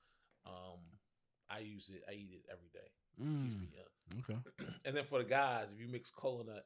[0.47, 0.80] um,
[1.49, 2.03] I use it.
[2.09, 2.91] I eat it every day.
[3.43, 3.61] Keeps Mm.
[3.61, 3.91] me young.
[4.20, 4.38] Okay.
[4.84, 6.64] And then for the guys, if you mix cola nut,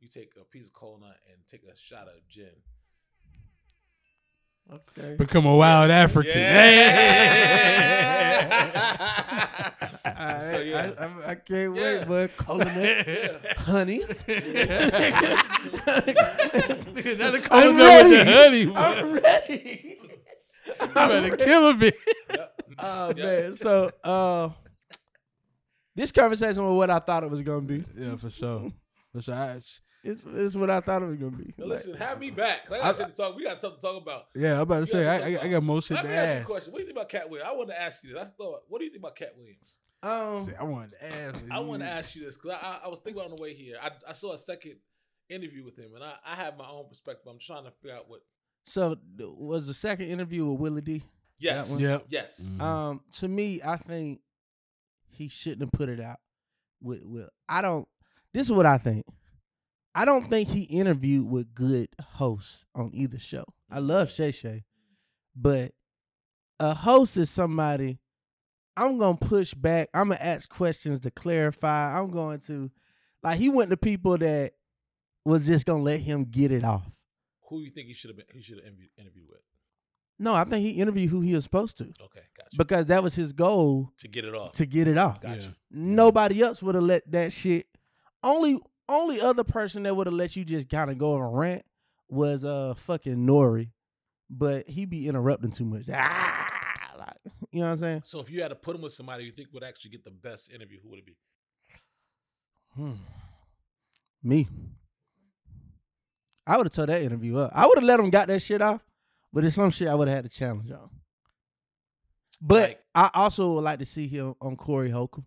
[0.00, 2.50] you take a piece of cola nut and take a shot of gin.
[4.72, 5.16] Okay.
[5.16, 6.40] Become a wild African.
[10.04, 11.98] I, so yeah, I, I, I can't Yeah.
[11.98, 13.98] wait, but coconut, honey.
[14.00, 14.06] Now
[17.30, 18.64] the cola I'm nut with the ready.
[18.64, 18.72] honey.
[18.76, 19.98] I'm ready.
[20.80, 21.96] You better kill a bit.
[22.30, 22.51] Yep.
[22.82, 23.16] Oh Yep.
[23.16, 24.50] man, so uh,
[25.94, 27.84] this conversation was what I thought it was gonna be.
[27.96, 28.72] Yeah, for sure.
[29.12, 29.34] For sure.
[29.34, 29.60] I-
[30.04, 31.54] It's, it's what I thought it was gonna be.
[31.56, 32.66] Now Like, listen, have me back.
[32.66, 33.36] 'cause I got shit to talk.
[33.36, 34.24] We got something to talk about.
[34.34, 36.02] yeah, I'm about to You say, got I, something I, I got more shit Let
[36.02, 36.72] to me ask you a question.
[36.72, 37.50] What do you think about Katt Williams?
[37.52, 38.18] I want to ask you this.
[38.20, 38.62] I thought.
[38.68, 39.78] What do you think about Katt Williams?
[40.02, 41.38] um, See, I wanted to ask.
[41.52, 43.42] I want to ask you this because I, I, I was thinking about on the
[43.42, 43.76] way here.
[43.80, 44.74] I, I saw a second
[45.28, 47.28] interview with him, and I, I have my own perspective.
[47.30, 48.22] I'm trying to figure out what.
[48.64, 51.04] so was the second interview with Willie D?
[51.42, 51.70] Yes.
[51.70, 51.80] one?
[51.80, 52.02] Yep.
[52.08, 52.40] Yes.
[52.56, 52.60] Mhm.
[52.60, 54.20] Um, to me, I think
[55.08, 56.18] he shouldn't have put it out.
[56.80, 57.86] With, with I don't.
[58.34, 59.04] This is what I think.
[59.94, 63.44] I don't think he interviewed with good hosts on either show.
[63.70, 64.64] I love Shay Shay,
[65.36, 65.72] but
[66.60, 67.98] A host is somebody.
[68.76, 69.90] I'm gonna push back.
[69.92, 71.98] I'm gonna ask questions to clarify.
[71.98, 72.70] I'm going to,
[73.22, 74.54] like, he went to people that
[75.26, 76.88] was just gonna let him get it off.
[77.48, 78.26] Who you think he should have been?
[78.32, 79.40] He should have interviewed, interviewed with.
[80.22, 82.56] No, I think he interviewed who he was supposed to Okay, gotcha.
[82.56, 84.52] because that was his goal to get it off.
[84.52, 85.20] to get it off.
[85.20, 85.40] Gotcha.
[85.42, 85.48] Yeah.
[85.70, 87.66] Nobody else would have let that shit.
[88.22, 91.28] Only only other person that would have let you just kind of go on a
[91.28, 91.64] rant
[92.08, 93.70] was uh fucking N.O.R.E.,
[94.30, 95.86] but he be interrupting too much.
[95.92, 97.16] Ah, like,
[97.50, 98.02] you know what I'm saying?
[98.04, 100.10] So if you had to put him with somebody you think would actually get the
[100.12, 101.16] best interview, who would it be?
[102.76, 102.92] Hmm.
[104.22, 104.46] Me.
[106.46, 107.50] I would have told that interview up.
[107.54, 108.82] I would have let him got that shit off,
[109.32, 110.90] but it's some shit I would have had to challenge on.
[112.40, 115.26] But Like- I also would like to see him on Corey Holcomb.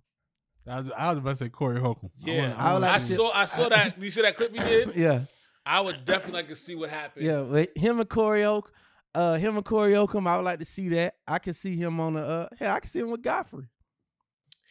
[0.67, 2.09] I was, I was about to say Corey Holcomb.
[2.17, 3.31] Yeah, I would I, like to see- saw.
[3.33, 4.01] I saw that.
[4.01, 4.95] You see that clip he did?
[4.95, 5.21] Yeah.
[5.67, 7.25] I would definitely like to see what happened.
[7.25, 8.71] Yeah, but him and Corey Oak,
[9.15, 11.15] uh, him and Corey Holcomb, I would like to see that.
[11.27, 13.65] I could see him on the uh, hell, I can see him with Godfrey.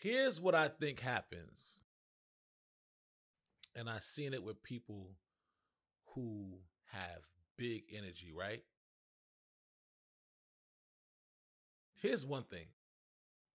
[0.00, 1.80] Here's what I think happens,
[3.74, 5.16] and I've seen it with people
[6.14, 6.58] who
[6.92, 7.22] have
[7.56, 8.32] big energy.
[8.36, 8.62] Right?
[12.04, 12.66] Here's one thing: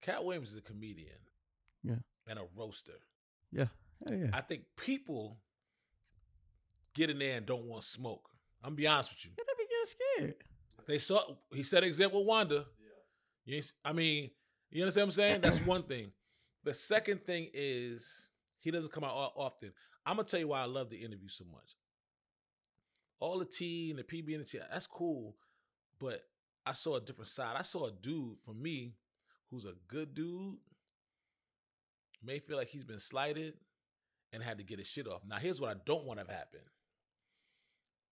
[0.02, 1.20] Katt Williams is a comedian,
[1.84, 1.97] Yeah.
[2.28, 2.93] and a roaster.
[3.52, 3.68] Yeah,
[4.10, 4.30] yeah, yeah.
[4.34, 5.38] I think people
[6.95, 8.28] get in there and don't want smoke.
[8.64, 9.32] I'm gonna be honest with you.
[9.38, 10.88] Yeah, they be getting scared.
[10.88, 12.66] They saw he set an example with Wanda.
[13.45, 13.58] Yeah.
[13.58, 14.32] You I mean,
[14.72, 15.41] you understand what I'm saying?
[15.41, 16.12] That's one thing.
[16.64, 18.30] The second thing is
[18.62, 19.74] he doesn't come out often.
[20.08, 21.76] I'm gonna tell you why I love the interview so much.
[23.20, 25.36] All the tea and the PB and the tea, that's cool,
[26.00, 26.24] but
[26.70, 27.55] I saw a different side.
[27.57, 28.93] I saw a dude for me
[29.49, 30.57] who's a good dude,
[32.24, 33.55] may feel like he's been slighted
[34.32, 35.22] and had to get his shit off.
[35.28, 36.59] Now, here's what I don't want to have happen.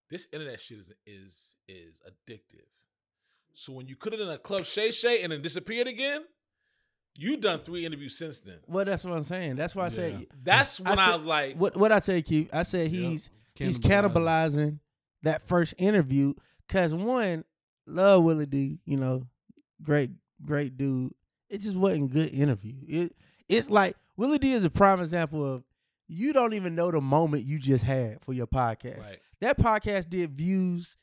[0.09, 2.65] This internet shit is is is addictive.
[3.53, 6.21] So when you could have done a club Shay Shay and then disappeared again,
[7.13, 8.57] you done three interviews since then.
[8.67, 9.57] Well, that's what I'm saying.
[9.57, 12.23] That's why I said That's when I, said- was like, what what I tell you,
[12.23, 12.49] Keith.
[12.51, 14.79] I said he's he's cannibalizing
[15.23, 16.33] that first interview
[16.67, 17.43] because one,
[17.87, 19.23] love Willie D, you know,
[19.81, 20.11] great
[20.43, 21.13] great dude.
[21.49, 22.75] It just wasn't good interview.
[22.87, 23.15] It
[23.49, 25.63] it's like Willie D is a prime example of
[26.07, 28.99] you don't even know the moment you just had for your podcast.
[28.99, 30.95] right, That podcast did views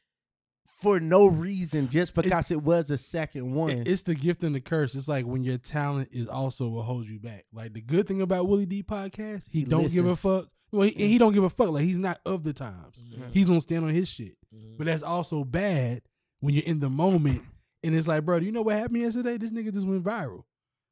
[0.81, 3.71] for no reason, just because it, was the second one.
[3.71, 4.95] It- It's the gift and the curse.
[4.95, 7.45] It's like when your talent is also what holds you back.
[7.53, 10.49] Like the good thing about Willie D podcast, he, He don't give a fuck.
[10.73, 11.69] Well, he, he don't give a fuck.
[11.71, 13.03] Like he's not of the times.
[13.03, 13.31] Mhm.
[13.33, 14.37] He's gonna stand on his shit.
[14.55, 14.77] Mhm.
[14.77, 16.03] But that's also bad
[16.45, 17.43] when you're in the moment
[17.83, 19.37] and it's like, bro, do you know what happened yesterday?
[19.39, 20.45] This nigga just went viral.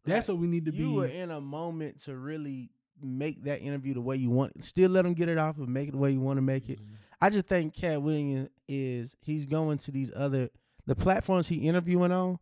[0.05, 0.95] That's Like, what we need to you be.
[0.97, 4.65] were in a moment to really make that interview the way you want.
[4.65, 6.69] Still let him get it off and make it the way you want to make
[6.69, 6.81] it.
[6.81, 6.95] Mhm.
[7.21, 10.49] I just think Katt Williams is he's going to these other
[10.87, 12.39] the platforms he interviewing on.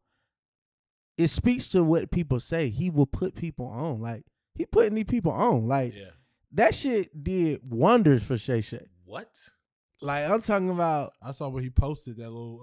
[1.19, 2.71] It speaks to what people say.
[2.71, 4.01] He will put people on.
[4.01, 5.67] Like he putting these people on.
[5.69, 6.11] Like yeah.
[6.53, 8.87] that shit did wonders for Shay Shay.
[9.05, 9.51] What?
[10.03, 12.63] Like I'm talking about I saw where he posted that little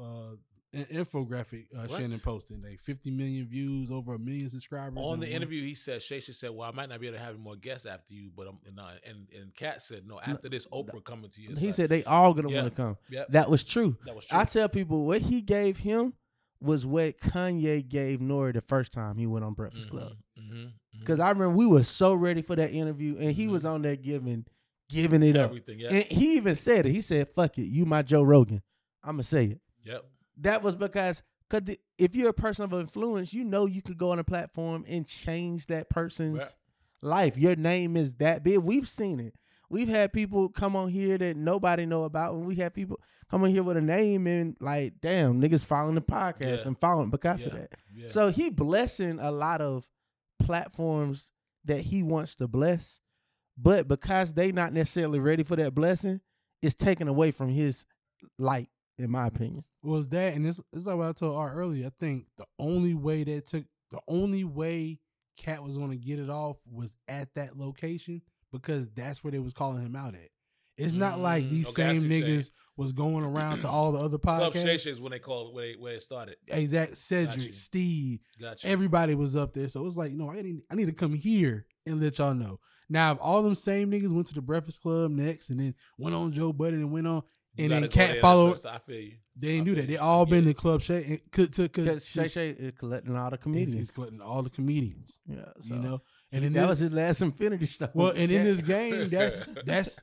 [0.74, 1.92] uh, infographic uh, What?
[1.92, 2.62] Shannon posted.
[2.64, 4.98] Like 50 million views, over a million subscribers.
[4.98, 7.08] On in the one- interview, he said, Shay Shay said, "Well, I might not be
[7.08, 10.20] able to have more guests after you, but I'm no." And and Katt said, "No,
[10.20, 12.62] after this, Oprah coming to you." he said they all gonna Yeah.
[12.64, 12.98] want to come.
[13.10, 13.98] "Yep, That was true.
[14.06, 16.14] that was true." I tell people what he gave him
[16.60, 18.52] was what Kanye gave N.O.R.E.
[18.54, 20.14] the first time he went on Breakfast Club.
[20.40, 20.72] Mhm, mhm, mhm.
[21.00, 23.70] Because I remember we were so ready for that interview, and he was Mhm.
[23.70, 24.44] on there giving
[24.90, 25.54] giving it up.
[25.68, 26.92] yeah, And he even said it.
[26.92, 28.62] He said, "Fuck it, you my Joe Rogan."
[29.04, 29.62] I'm gonna say it.
[29.84, 30.04] yep,
[30.38, 34.12] That was because because if you're a person of influence, you know you could go
[34.12, 36.56] on a platform and change that person's Right.
[37.02, 37.38] life.
[37.38, 38.58] Your name is that big.
[38.60, 39.34] We've seen it.
[39.70, 43.44] We've had people come on here that nobody know about, and we have people come
[43.44, 46.68] on here with a name and like, damn, niggas following the podcast Yeah.
[46.68, 47.74] and following because of that.
[47.94, 48.08] yeah.
[48.10, 49.88] So he blessing a lot of
[50.40, 51.32] platforms
[51.66, 53.02] that he wants to bless,
[53.58, 56.22] but because they not necessarily ready for that blessing,
[56.62, 57.86] it's taken away from his
[58.38, 59.64] light, in my opinion.
[59.84, 61.88] was that, and it's, it's like what I told Art earlier.
[61.88, 65.00] I think the only way that took, the only way
[65.38, 69.40] Katt was going to get it off was at that location because that's where they
[69.40, 70.30] was calling him out at.
[70.78, 72.40] It's not like Mm, these okay, same what you're saying.
[72.40, 74.80] niggas was going around to all the other Club podcasts.
[74.80, 76.38] Shay is when they call it where, they, where it started.
[76.48, 77.54] Exact Cedric, Gotcha.
[77.54, 78.68] Steve, Gotcha.
[78.68, 79.70] everybody was up there.
[79.70, 82.20] So it was like, you know, I need I need to come here and let
[82.20, 82.60] y'all know.
[82.90, 86.16] Now, if all them same niggas went to the Breakfast Club next and then went
[86.16, 87.24] on Joe Budden and went on,
[87.56, 89.12] You and then gotta go Katt there and followed, I feel you.
[89.36, 89.88] they didn't I do that.
[89.88, 92.74] They all been get to Club Shay and could to Because because Shay Shay is
[92.78, 93.74] collecting all the comedians.
[93.76, 95.20] he's collecting all the comedians.
[95.28, 97.90] yeah, so You know, and in that this, was his last Infinity Stone.
[97.94, 100.00] well, and in this game, that's that's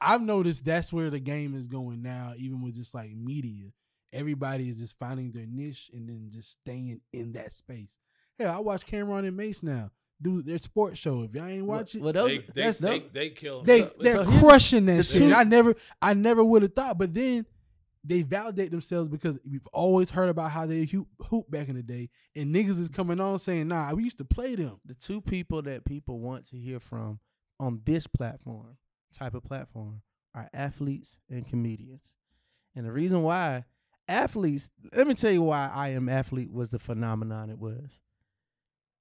[0.00, 3.70] I've noticed that's where the game is going now, even with just like media.
[4.12, 7.98] everybody is just finding their niche and then just staying in that space.
[8.38, 11.22] Hell, I watch Cam'ron and Mase now do their sports show.
[11.22, 13.62] If y'all ain't watching, Well, those, They, they, that's- they, they kill.
[13.62, 15.18] they so- they're listen, here's the- crushing that the shit.
[15.28, 17.44] two- I never I never would have thought, but then
[18.04, 21.82] they validate themselves because we've always heard about how they hoop, hoop back in the
[21.82, 25.20] day, and niggas is coming on saying, "Nah, we used to play them." the two
[25.20, 27.18] people that people want to hear from
[27.58, 28.76] on this platform,
[29.12, 30.02] type of platform,
[30.34, 32.14] are athletes and comedians.
[32.76, 33.64] And the reason why
[34.06, 38.00] athletes, let me tell you why I am athlete was the phenomenon it was.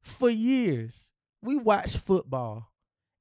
[0.06, 2.72] For years, we watched football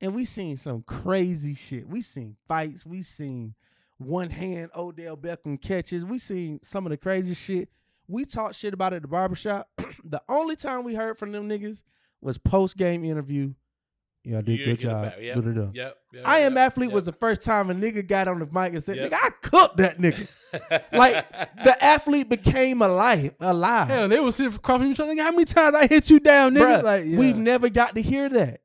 [0.03, 1.89] and we seen some crazy shit.
[1.89, 3.55] We seen fights, we seen
[3.97, 7.70] one hand Odell Beckham catches, we seen some of the crazy shit.
[8.07, 9.70] We talked shit about it at the barbershop.
[10.05, 11.85] the only time we heard from them niggas
[12.20, 13.55] was post game interview.
[14.25, 15.12] Yeah, I did you good job.
[15.20, 15.77] Yep, Good job.
[15.77, 16.95] Yep, yep, I am yep, athlete yep.
[16.95, 19.11] was the first time a nigga got on the mic and said, Yep.
[19.11, 20.29] "Nigga, I cooked that nigga."
[20.93, 21.31] like
[21.62, 23.35] the athlete became alive.
[23.41, 23.89] Alive.
[23.89, 25.14] Hell, they was sitting across from each other.
[25.22, 26.81] How many times I hit you down, nigga?
[26.81, 27.18] Bruh, like yeah.
[27.18, 28.61] we've never got to hear that.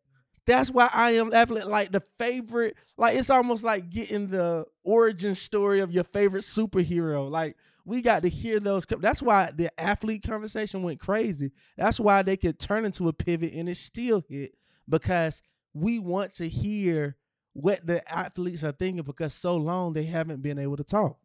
[0.46, 1.68] That's why I am athlete.
[1.68, 7.30] Like the favorite, like it's almost like getting the origin story of your favorite superhero.
[7.30, 8.86] Like we got to hear those.
[8.86, 11.52] That's why the athlete conversation went crazy.
[11.78, 14.54] That's why they could turn into a pivot and it still hit
[14.90, 15.42] because
[15.74, 17.16] we want to hear
[17.54, 21.18] what the athletes are thinking because so long they haven't been able to talk.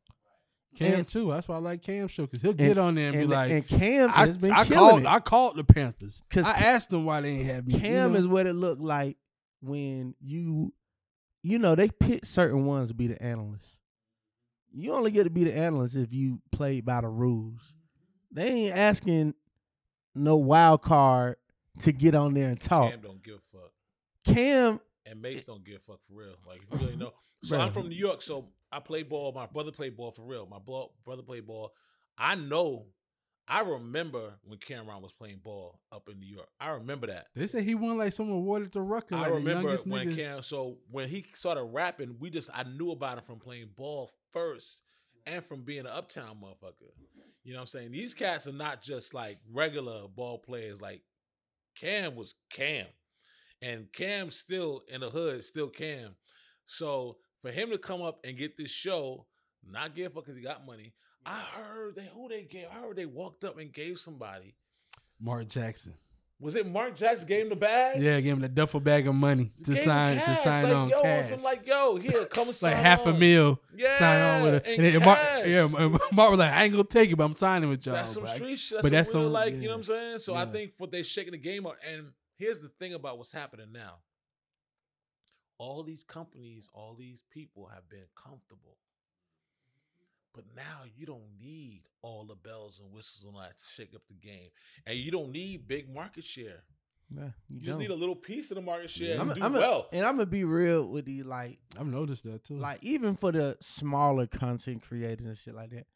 [0.77, 1.31] Cam and- too.
[1.31, 3.51] That's why I like Cam show because he'll get on there and, And, be like,
[3.51, 5.07] and Cam I, has been I killing called it.
[5.07, 7.75] I called the Panthers 'Cause I asked them why they ain't have me.
[7.75, 8.19] you Cam know?
[8.19, 9.17] is what it looked like
[9.61, 10.73] when you,
[11.43, 13.79] you know, they pick certain ones to be the analysts.
[14.73, 17.73] You only get to be the analyst if you play by the rules.
[18.33, 19.35] They ain't asking
[20.17, 21.37] no wild card
[21.81, 22.91] to get on there and talk.
[22.91, 23.44] Cam don't give a fuck,
[24.25, 26.37] Cam, and Mase don't give a fuck for real.
[26.47, 27.13] Like if you really know.
[27.45, 29.31] So I'm from New York, so I play ball.
[29.33, 30.47] My brother played ball for real.
[30.47, 31.75] My ball, brother played ball.
[32.17, 32.87] I know.
[33.47, 36.49] I remember when Cam'ron was playing ball up in New York.
[36.59, 37.27] I remember that.
[37.35, 39.17] They say he won like some award at the Rucker.
[39.17, 40.17] Like I remember when nigga.
[40.17, 40.41] Cam.
[40.41, 44.83] So when he started rapping, we just I knew about him from playing ball first,
[45.27, 46.93] and from being an uptown motherfucker.
[47.43, 47.93] You know what I'm saying?
[47.93, 50.81] These cats are not just like regular ball players.
[50.81, 51.03] Like
[51.77, 52.87] Cam was Cam,
[53.65, 56.15] and Cam still in the hood, still Cam.
[56.67, 59.27] So for him to come up and get this show,
[59.69, 60.93] not give a fuck because he got money.
[61.27, 62.67] I heard they who they gave.
[62.71, 64.55] I heard they walked up and gave somebody.
[65.21, 65.95] Mark Jackson.
[66.41, 68.03] Was it Mark Jackson gave him the bag?
[68.03, 70.89] Yeah, gave him a duffel bag of money to Gave sign to sign like, on
[70.91, 71.31] yo, cash.
[71.31, 73.19] Some like yo, here, come and like sign half a on.
[73.19, 73.61] meal.
[73.75, 74.67] Yeah, sign on with it.
[74.67, 77.35] and And, then Mark, yeah, Mark was like, I ain't gonna take it, but I'm
[77.37, 77.95] signing with y'all.
[77.95, 78.35] That's some bro.
[78.35, 78.77] street shit.
[78.79, 80.19] That's but some that's real, some- like, you know what I'm saying?
[80.19, 81.77] So I think what they shaking the game up.
[81.89, 83.97] And here's the thing about what's happening now.
[85.59, 88.77] All these companies, all these people have been comfortable.
[90.35, 93.95] But now you don't need all the bells and whistles and all that to shake
[93.95, 94.49] up the game.
[94.85, 96.65] And you don't need big market share.
[97.09, 99.35] nah, You, you just need a little piece of the market share I'm and a-
[99.41, 99.89] do I'm a- well.
[99.93, 102.57] and I'm gonna be real with the like I've noticed that too.
[102.57, 105.87] like even for the smaller content creators and shit like that.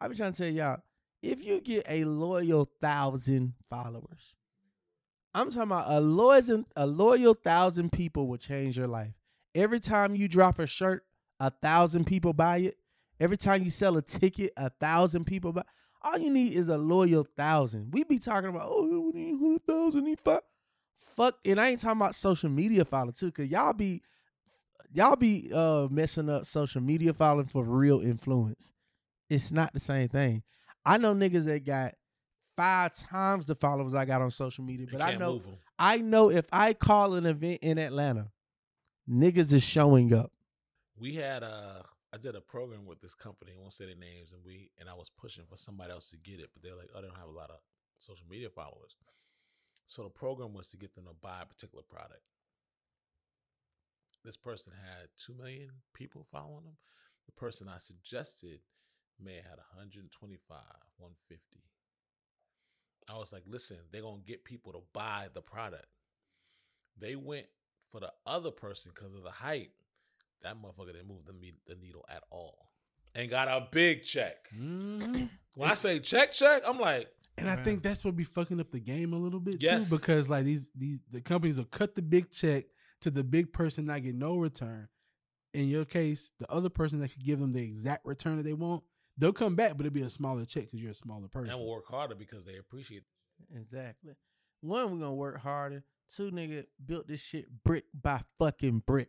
[0.00, 0.80] I've been trying to tell y'all,
[1.22, 4.34] if you get a loyal thousand followers,
[5.34, 9.14] I'm talking about a loyal a loyal thousand people will change your life.
[9.54, 11.04] Every time you drop a shirt,
[11.40, 12.76] a thousand people buy it.
[13.18, 15.62] Every time you sell a ticket, a thousand people buy.
[16.02, 17.92] All you need is a loyal thousand.
[17.92, 20.40] We be talking about oh, we need hundred thousand, need five.
[20.98, 24.02] Fuck, and I ain't talking about social media following too, cause y'all be
[24.92, 28.72] y'all be uh messing up social media following for real influence.
[29.30, 30.42] It's not the same thing.
[30.84, 31.94] I know niggas that got
[32.56, 35.40] five times the followers I got on social media, but I know.
[35.78, 38.30] I know if I call an event in Atlanta,
[39.08, 40.32] niggas is showing up.
[40.96, 41.82] we had uh
[42.14, 44.88] I did a program with this company, I won't say their names, and we and
[44.88, 47.16] I was pushing for somebody else to get it, but they're like, oh, they don't
[47.18, 47.56] have a lot of
[47.98, 48.96] social media followers.
[49.86, 52.30] So the program was to get them to buy a particular product.
[54.24, 56.76] This person had two million people following them.
[57.26, 58.60] The person I suggested
[59.20, 60.58] may have had 125,
[60.98, 61.64] 150.
[63.08, 65.86] I was like, listen, they're gonna get people to buy the product.
[66.98, 67.46] They went
[67.90, 69.72] for the other person because of the hype.
[70.42, 72.70] That motherfucker didn't move the, me- the needle at all.
[73.14, 74.48] And got a big check.
[74.56, 75.28] Mhm.
[75.56, 77.64] When I say check, check, I'm like, And I Man.
[77.64, 79.88] think that's what be fucking up the game a little bit Yes.
[79.90, 82.64] too, because like these these the companies will cut the big check
[83.02, 84.88] to the big person not get no return.
[85.52, 88.54] In your case, the other person that could give them the exact return that they
[88.54, 88.82] want,
[89.16, 91.50] they'll come back, but it'll be a smaller check because you're a smaller person.
[91.50, 93.04] and will work harder because they appreciate
[93.56, 94.12] Exactly.
[94.60, 95.82] One, we gonna work harder.
[96.14, 99.08] Two, nigga built this shit brick by fucking brick.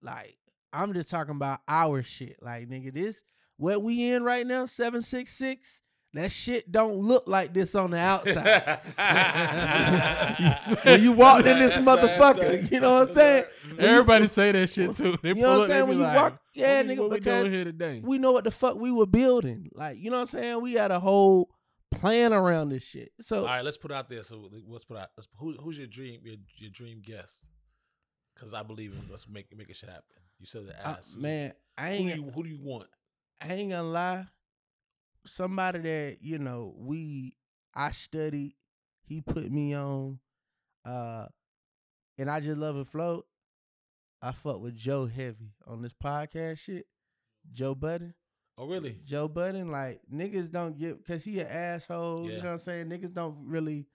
[0.00, 0.38] Like,
[0.72, 2.36] I'm just talking about our shit.
[2.40, 3.22] Like, nigga, this
[3.56, 5.82] what we in right now, 766,
[6.14, 8.80] that shit don't look like this on the outside.
[10.84, 12.72] when you walked in this That's right, motherfucker, right.
[12.72, 13.44] you know what I'm saying?
[13.78, 15.16] Everybody say that shit too.
[15.22, 15.88] They You know what I'm saying?
[15.88, 18.00] When you like, walk, yeah, what we- nigga, what we because doing here today?
[18.04, 19.68] we know what the fuck we were building.
[19.74, 20.62] Like, you know what I'm saying?
[20.62, 21.50] We had a whole
[21.90, 23.10] plan around this shit.
[23.20, 24.22] So All right, let's put out there.
[24.22, 25.08] So let's put out.
[25.16, 26.20] Let's, who, who's your dream?
[26.24, 27.46] Your, your dream guest?
[28.34, 30.04] Because I believe in let's make make it shit happen.
[30.38, 31.14] You said the uh, ass.
[31.16, 32.88] man, I who ain't do you who do you want?
[33.40, 34.26] I ain't gonna lie.
[35.26, 37.36] Somebody that, you know, we
[37.74, 38.54] I studied,
[39.02, 40.18] he put me on,
[40.84, 41.26] uh,
[42.18, 43.26] and I just love it float.
[44.22, 46.86] I fuck with Joe Heavy on this podcast shit.
[47.52, 48.14] Joe Budden.
[48.56, 48.98] Oh really?
[49.04, 52.30] Joe Budden, like niggas don't give cause he an asshole.
[52.30, 52.86] You know what I'm saying?
[52.86, 53.86] Niggas don't really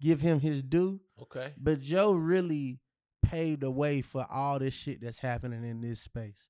[0.00, 1.00] give him his due.
[1.22, 1.52] Okay.
[1.56, 2.80] But Joe really
[3.22, 6.48] paved the way for all this shit that's happening in this space.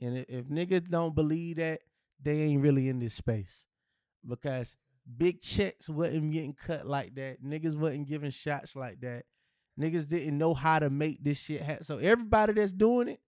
[0.00, 1.80] And if niggas don't believe that,
[2.22, 3.66] they ain't really in this space.
[4.26, 4.76] Because
[5.16, 7.42] big checks wasn't getting cut like that.
[7.42, 9.24] Niggas wasn't giving shots like that.
[9.78, 11.84] Niggas didn't know how to make this shit happen.
[11.84, 13.20] So everybody that's doing it,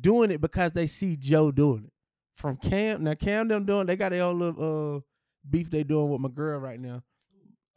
[0.00, 1.92] doing it because they see Joe doing it.
[2.36, 5.00] From Cam, now Cam them doing, they got their own little uh
[5.48, 7.02] beef they doing with my girl right now.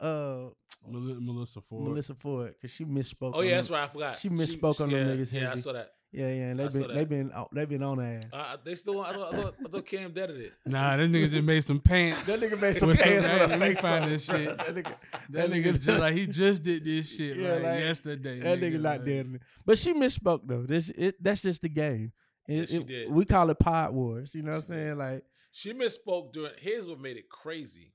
[0.00, 0.48] Uh
[0.86, 1.84] Melissa Ford.
[1.88, 3.32] Melissa Ford, cause she misspoke.
[3.34, 3.56] Oh on yeah, them.
[3.58, 3.84] that's right.
[3.84, 4.18] I forgot.
[4.18, 5.90] She misspoke on them yeah, niggas Yeah, I saw that.
[6.12, 8.24] Yeah, yeah, they've been they've been oh, they've been on ass.
[8.32, 9.00] Uh, they still.
[9.00, 10.52] I thought, I thought, I thought Cam deaded it.
[10.64, 12.26] Nah, that nigga just made some pants.
[12.26, 14.46] That nigga made some With pants with a face find this shit.
[14.58, 14.94] That nigga,
[15.30, 18.38] That nigga just like he just did this shit Yeah, like, like, yesterday.
[18.40, 19.04] that nigga not like.
[19.04, 19.40] dead.
[19.66, 20.62] But she misspoke though.
[20.62, 22.12] This it, that's just the game.
[22.46, 23.10] It- Yeah, she it- did.
[23.10, 24.34] We call it pod wars.
[24.36, 24.80] You know what I'm She did.
[24.82, 24.98] saying?
[24.98, 26.52] Like She misspoke during.
[26.60, 27.92] Here's what made it crazy.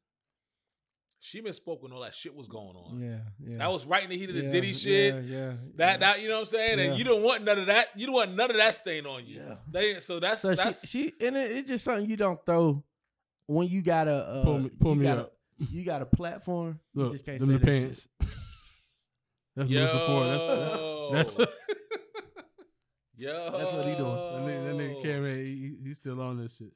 [1.21, 3.01] She misspoke when all that shit was going on.
[3.01, 3.57] yeah, yeah.
[3.57, 5.13] That was right in the heat of the yeah, Diddy shit.
[5.15, 5.53] Yeah, yeah.
[5.75, 5.97] That yeah.
[5.97, 6.85] that you know what I'm saying, Yeah.
[6.85, 7.87] and you don't want none of that.
[7.95, 9.41] You don't want none of that stain on you.
[9.41, 9.55] Yeah.
[9.69, 12.81] They so that's So that's she, she and it, it's just something you don't throw
[13.47, 15.33] when you got a uh, Pull me- pull you me got a- up.
[15.57, 16.79] you got a platform.
[16.93, 17.81] you just can't them say the that shit.
[17.83, 18.07] pants.
[19.57, 21.11] That's Melissa support.
[21.11, 21.51] That's that's
[23.17, 23.51] yo.
[23.57, 24.15] That's what he doing.
[24.15, 26.71] that nigga, that nigga Cam, he, he- he's still on this shit.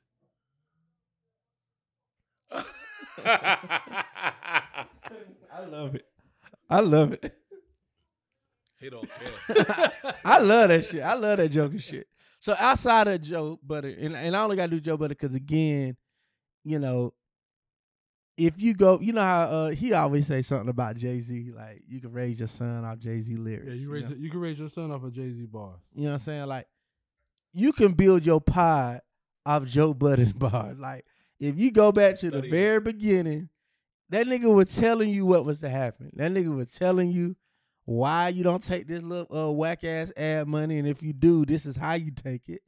[5.54, 6.06] I love it.
[6.70, 7.36] I love it.
[8.80, 9.92] he don't care.
[10.26, 11.04] I love that shit.
[11.04, 12.08] I love that Joker shit.
[12.40, 15.36] So outside of Joe Budden, and, and I only got to do Joe Budden because
[15.36, 15.96] again,
[16.64, 17.14] you know,
[18.38, 21.84] if you go, you know how uh, he always say something about Jay Z, like
[21.88, 23.68] you can raise your son off Jay Z lyrics.
[23.68, 24.18] Yeah, you you raise know?
[24.18, 25.80] you can raise your son off of Jay Z bars.
[25.94, 26.46] You know what I'm saying?
[26.48, 26.68] Like,
[27.54, 29.02] you can build your pod
[29.46, 30.78] off Joe Budden bars.
[30.80, 31.06] Like,
[31.40, 32.52] if you go back to the Study it.
[32.52, 33.50] very beginning,
[34.14, 36.12] that nigga was telling you what was to happen.
[36.14, 37.36] That nigga was telling you
[37.86, 41.46] why you don't take this little uh, whack ass ad money, and if you do,
[41.46, 42.62] this is how you take it.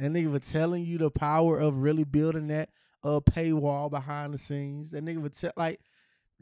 [0.00, 2.70] That nigga was telling you the power of really building that
[3.04, 4.90] uh paywall behind the scenes.
[4.90, 5.78] That nigga tell like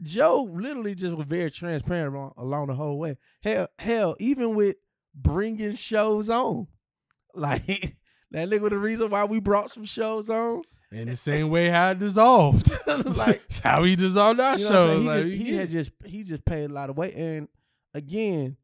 [0.01, 3.17] Joe literally just was very transparent along, along the whole way.
[3.43, 4.77] Hell, hell, even with
[5.13, 6.65] bringing shows on,
[7.35, 7.95] like
[8.31, 10.63] that nigga the reason why we brought some shows on.
[10.91, 12.71] And the same way how it dissolved.
[12.87, 15.05] Like- It's how he dissolved our You know what I'm shows.
[15.05, 15.05] saying?
[15.05, 15.59] Like, he just, he yeah.
[15.59, 17.15] had just he just paid a lot of weight.
[17.15, 17.47] And
[17.93, 18.57] again,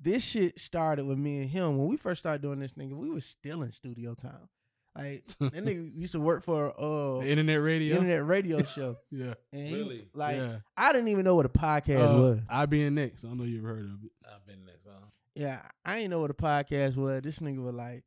[0.00, 2.72] this shit started with me and him when we first started doing this.
[2.72, 4.48] Nigga, we was still in studio time.
[4.96, 7.96] Like that nigga used to work for uh The internet radio.
[7.96, 8.96] internet radio show.
[9.10, 9.34] Yeah.
[9.52, 10.08] And he- Really?
[10.14, 10.56] like yeah.
[10.76, 12.40] I didn't even know what a podcast Uh, was.
[12.48, 13.24] I being next.
[13.24, 14.10] I don't know you've heard of it.
[14.26, 15.06] I've been next, huh?
[15.36, 17.22] Yeah, I didn't know what a podcast was.
[17.22, 18.02] This nigga was like,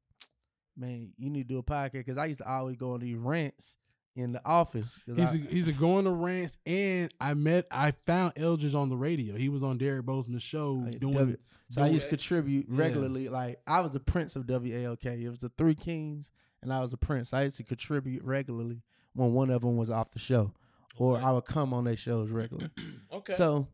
[0.78, 3.16] man, you need to do a podcast because I used to always go on these
[3.18, 3.76] rants
[4.16, 5.00] in the office.
[5.06, 8.90] He's I- a, he's a going to rants, and I met I found Eldredge on
[8.90, 9.36] the radio.
[9.36, 11.14] He was on Derek Bozeman's show Uh, doing.
[11.14, 11.38] W-
[11.70, 12.78] so I used to contribute Yeah.
[12.80, 13.30] regularly.
[13.30, 15.06] Like I was the prince of WALK.
[15.06, 17.34] It was the Three Kings, and I was the prince.
[17.34, 18.82] I used to contribute regularly
[19.14, 20.52] when one of them was off the show,
[20.98, 21.26] or Okay.
[21.26, 22.72] I would come on their shows regularly.
[23.14, 23.34] Okay.
[23.36, 23.68] So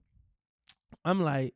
[1.06, 1.54] I'm like,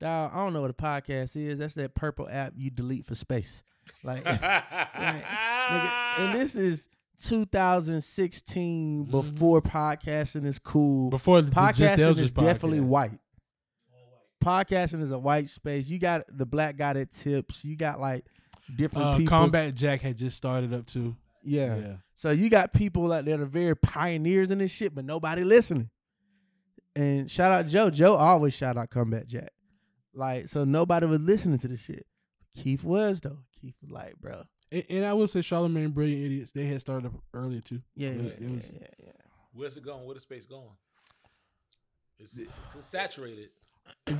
[0.00, 1.58] dog, I don't know what a podcast is.
[1.58, 3.62] That's that purple app you delete for space.
[4.04, 6.88] Like, nigga, and this is
[7.24, 11.10] 2016 before podcasting is cool.
[11.10, 12.86] Before the, the Just podcasting Eldredge is definitely podcast.
[12.86, 13.18] white.
[14.44, 15.86] Podcasting is a white space.
[15.88, 17.64] You got the black guy that tips.
[17.64, 18.24] You got like
[18.76, 19.30] different Uh, people.
[19.38, 21.14] Combat Jack had just started up too.
[21.44, 21.76] Yeah.
[21.76, 21.94] yeah.
[22.16, 25.90] So you got people like that are very pioneers in this shit, but nobody listening.
[26.96, 27.88] And shout out Joe.
[27.90, 29.50] Joe always shout out Combat Jack.
[30.14, 32.04] Like, so nobody was listening to this shit.
[32.56, 33.38] Keith was though.
[33.62, 34.42] Keith was like, bro.
[34.70, 37.80] And, and I will say, Charlemagne Brilliant Idiots, they had started up earlier too.
[37.94, 39.12] Yeah, It yeah, was- yeah, it was- yeah, yeah.
[39.54, 40.04] Where's it going?
[40.04, 40.68] Where's the space going?
[42.18, 42.38] It's,
[42.74, 43.50] it's saturated.
[44.06, 44.14] So,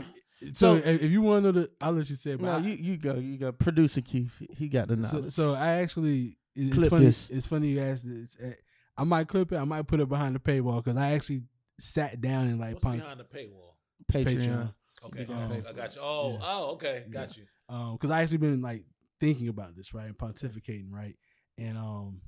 [0.55, 2.33] So- if you want to know the, I'll let you say.
[2.33, 3.15] it, No, I- you you go.
[3.15, 3.53] You go.
[3.53, 4.33] Producer Keith.
[4.57, 5.33] He got the so, knowledge.
[5.33, 7.05] so I actually, it's Clip funny.
[7.07, 7.31] this.
[7.31, 8.37] It's funny you asked this.
[8.37, 8.51] Uh,
[8.97, 9.57] I might clip it.
[9.57, 11.43] I might put it behind the paywall because I actually
[11.79, 13.75] sat down and like What's pon- behind the paywall?
[14.13, 14.25] Patreon.
[14.37, 14.75] Patreon.
[15.07, 15.25] Okay, Yeah.
[15.25, 15.65] got you.
[15.69, 16.01] I got you.
[16.03, 16.39] Oh, Yeah.
[16.43, 17.45] oh, okay, got you.
[17.69, 18.85] um because I actually been like
[19.23, 21.17] thinking about this right and pontificating right
[21.57, 22.21] and um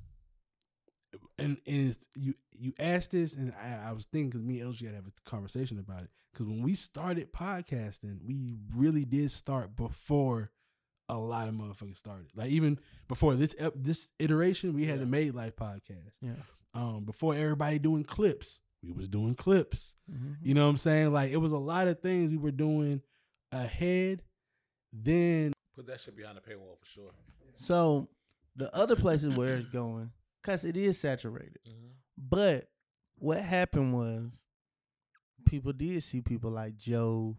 [1.37, 4.73] and and it's, you you asked this and I, I was thinking because me and
[4.73, 9.03] LG had to have a conversation about it because when we started podcasting we really
[9.05, 10.51] did start before
[11.09, 15.01] a lot of motherfuckers started like even before this this iteration we had Yeah.
[15.01, 16.31] the Made Life podcast Yeah.
[16.73, 20.37] um before everybody doing clips we was doing clips Mhm.
[20.41, 23.01] you know what I'm saying like it was a lot of things we were doing
[23.51, 24.23] ahead
[24.93, 27.11] then Put that shit behind the paywall for sure.
[27.55, 28.07] So
[28.55, 30.11] the other places where it's going,
[30.43, 31.59] cause it is saturated.
[32.17, 32.69] But
[33.17, 34.31] what happened was
[35.45, 37.37] people did see people like Joe,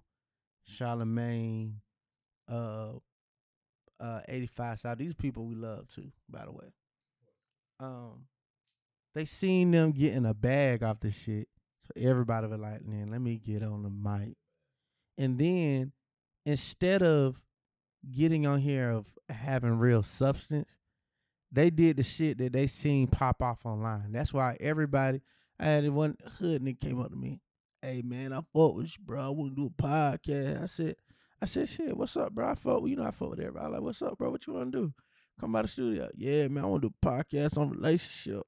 [0.64, 1.80] Charlemagne,
[2.48, 2.92] uh
[4.00, 4.98] uh 85 South.
[4.98, 6.66] These people we love too, by the way.
[7.80, 8.26] Um
[9.14, 11.48] they seen them getting a bag off the shit.
[11.86, 14.36] So everybody was like, man, let me get on the mic.
[15.16, 15.92] And then
[16.44, 17.42] instead of
[18.10, 20.78] getting on here of having real substance,
[21.52, 24.12] they did the shit that they seen pop off online.
[24.12, 25.20] That's why everybody
[25.58, 27.40] I had one hood nigga came up to me.
[27.82, 29.22] Hey man, I fought with you, bro.
[29.22, 30.62] I want to do a podcast.
[30.62, 30.96] I said,
[31.40, 32.50] I said, shit, what's up, bro?
[32.50, 33.72] I fought with you know I fought with everybody.
[33.72, 34.30] Like, what's up, bro?
[34.30, 34.92] What you wanna do?
[35.40, 36.08] Come by the studio.
[36.16, 38.42] Yeah, man, I wanna do a podcast on relationship.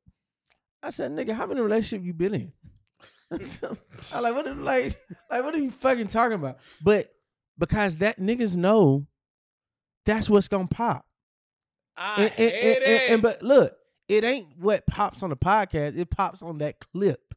[0.83, 2.53] I said, nigga, how many relationships you been in?
[4.13, 4.99] I like, what is like,
[5.31, 6.59] like what are you fucking talking about?
[6.83, 7.11] But
[7.59, 9.07] because that niggas know
[10.07, 11.07] that's what's gonna pop.
[11.97, 13.11] I And, hate and- and- it.
[13.11, 13.77] and- but look,
[14.09, 15.99] it ain't what pops on the podcast.
[15.99, 17.35] It pops on that clip.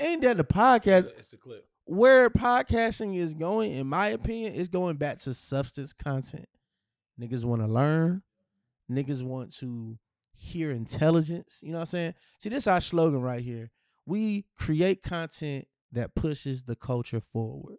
[0.00, 1.06] Ain't that the podcast?
[1.18, 1.66] it's the clip.
[1.84, 6.48] Where podcasting is going, in my opinion, is going back to substance content.
[7.20, 8.22] Niggas want to learn.
[8.90, 9.98] Niggas want to
[10.34, 11.58] hear intelligence.
[11.62, 12.14] You know what I'm saying?
[12.40, 13.70] See, this is our slogan right here.
[14.06, 17.78] We create content that pushes the culture forward.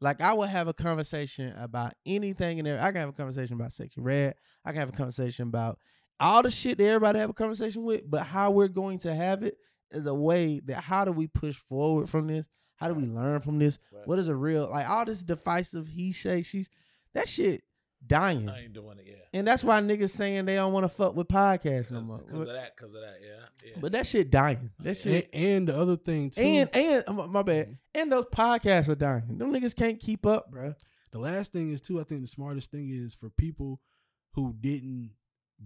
[0.00, 2.80] Like I would have a conversation about anything and there.
[2.80, 4.34] I can have a conversation about sexual red.
[4.64, 5.78] I can have a conversation about
[6.18, 8.08] all the shit that everybody have a conversation with.
[8.10, 9.56] But how we're going to have it
[9.90, 12.48] is a way that how do we push forward from this?
[12.76, 13.78] How do we learn from this?
[14.06, 16.70] What is a real like all this divisive he say she's
[17.14, 17.62] that shit
[18.06, 18.48] dying.
[18.48, 19.06] I ain't doing it.
[19.06, 19.38] Yeah.
[19.38, 22.18] And that's why niggas saying they don't want to fuck with podcasts no more.
[22.18, 22.42] Because more.
[22.42, 22.76] of that.
[22.76, 23.16] Because of that.
[23.22, 23.44] Yeah.
[23.64, 23.78] Yeah.
[23.80, 24.70] But that shit dying.
[24.80, 27.66] That shit and the other thing too and and my bad.
[27.66, 27.72] Mm-hmm.
[27.94, 29.38] And those podcasts are dying.
[29.38, 30.74] Them niggas can't keep up, bro.
[31.12, 32.00] The last thing is too.
[32.00, 33.80] I think the smartest thing is for people
[34.34, 35.10] who didn't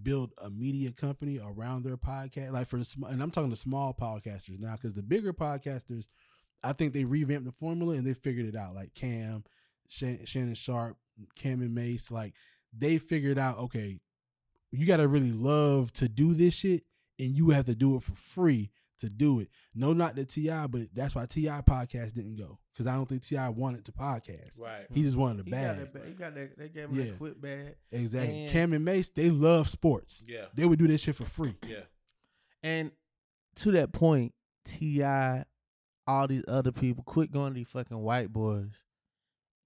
[0.03, 2.53] build a media company around their podcast.
[2.53, 6.09] Like for the sm- and I'm talking to small podcasters now because the bigger podcasters,
[6.63, 8.75] I think they revamped the formula and they figured it out.
[8.75, 9.45] Like Cam,
[9.89, 10.97] Shan- Shannon Sharpe,
[11.35, 12.35] Cam and Mase, like
[12.77, 13.59] they figured out.
[13.59, 13.99] Okay,
[14.71, 16.85] you got to really love to do this shit,
[17.19, 19.49] and you have to do it for free to do it.
[19.75, 21.61] No, not the T.I., but that's why T.I.
[21.63, 23.49] podcast didn't go because I don't think T.I.
[23.51, 24.61] wanted to podcast.
[24.61, 24.87] right.
[24.93, 25.79] He just wanted a He bag.
[25.79, 26.05] got that.
[26.07, 26.59] He got that.
[26.59, 27.05] They gave him Yeah.
[27.07, 27.75] that quit bag.
[27.93, 28.43] Exactly.
[28.45, 30.23] And- Cam and Mase, they love sports.
[30.27, 30.47] Yeah.
[30.55, 31.57] They would do this shit for free.
[31.67, 31.83] Yeah.
[32.63, 32.93] And
[33.57, 34.33] to that point,
[34.65, 35.45] T.I.,
[36.07, 38.85] all these other people, quit going to these fucking white boys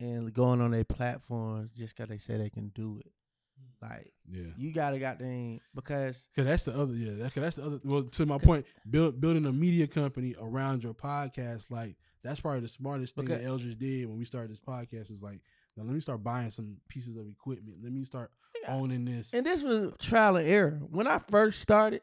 [0.01, 3.13] and going on their platforms just because they say they can do it.
[3.61, 3.89] Mm.
[3.91, 4.51] Like Yeah.
[4.57, 7.15] you gotta goddamn because Cause that's the other, yeah.
[7.15, 7.81] That's, 'cause that's the other.
[7.85, 12.61] Well, to my point, build building a media company around your podcast, like that's probably
[12.61, 13.43] the smartest thing Okay.
[13.43, 15.11] that Eldredge did when we started this podcast.
[15.11, 15.41] Is like,
[15.77, 17.79] now let me start buying some pieces of equipment.
[17.83, 18.31] Let me start
[18.67, 19.33] owning this.
[19.35, 20.81] And this was trial and error.
[20.91, 22.03] When I first started,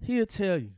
[0.00, 0.72] he'll tell you,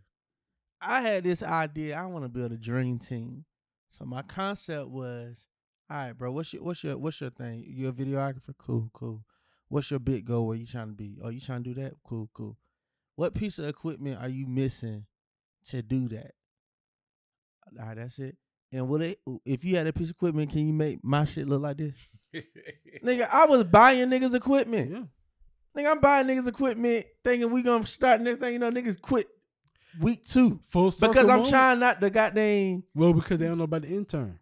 [0.81, 1.97] I had this idea.
[1.97, 3.45] I want to build a dream team.
[3.91, 5.49] So my concept was,
[5.91, 6.33] all right, bro.
[6.33, 7.65] What's your what's your what's your thing?
[7.69, 8.55] You're a videographer.
[8.59, 9.25] Cool, cool.
[9.69, 10.47] What's your big goal?
[10.47, 11.19] Where you trying to be?
[11.23, 11.93] Oh, you trying to do that?
[12.05, 12.57] Cool, cool.
[13.17, 15.07] What piece of equipment are you missing
[15.69, 16.33] to do that?
[17.81, 18.37] All right, that's it.
[18.73, 19.19] And will it?
[19.45, 21.95] If you had a piece of equipment, can you make my shit look like this?
[23.05, 24.91] Nigga, I was buying niggas equipment.
[24.91, 25.03] yeah.
[25.77, 29.27] Nigga, I'm buying niggas equipment thinking we gonna start next thing you know, niggas quit
[30.01, 30.61] week two.
[30.69, 31.51] Full circle Because I'm moment.
[31.51, 34.39] trying not to goddamn Well, because they don't know about the intern.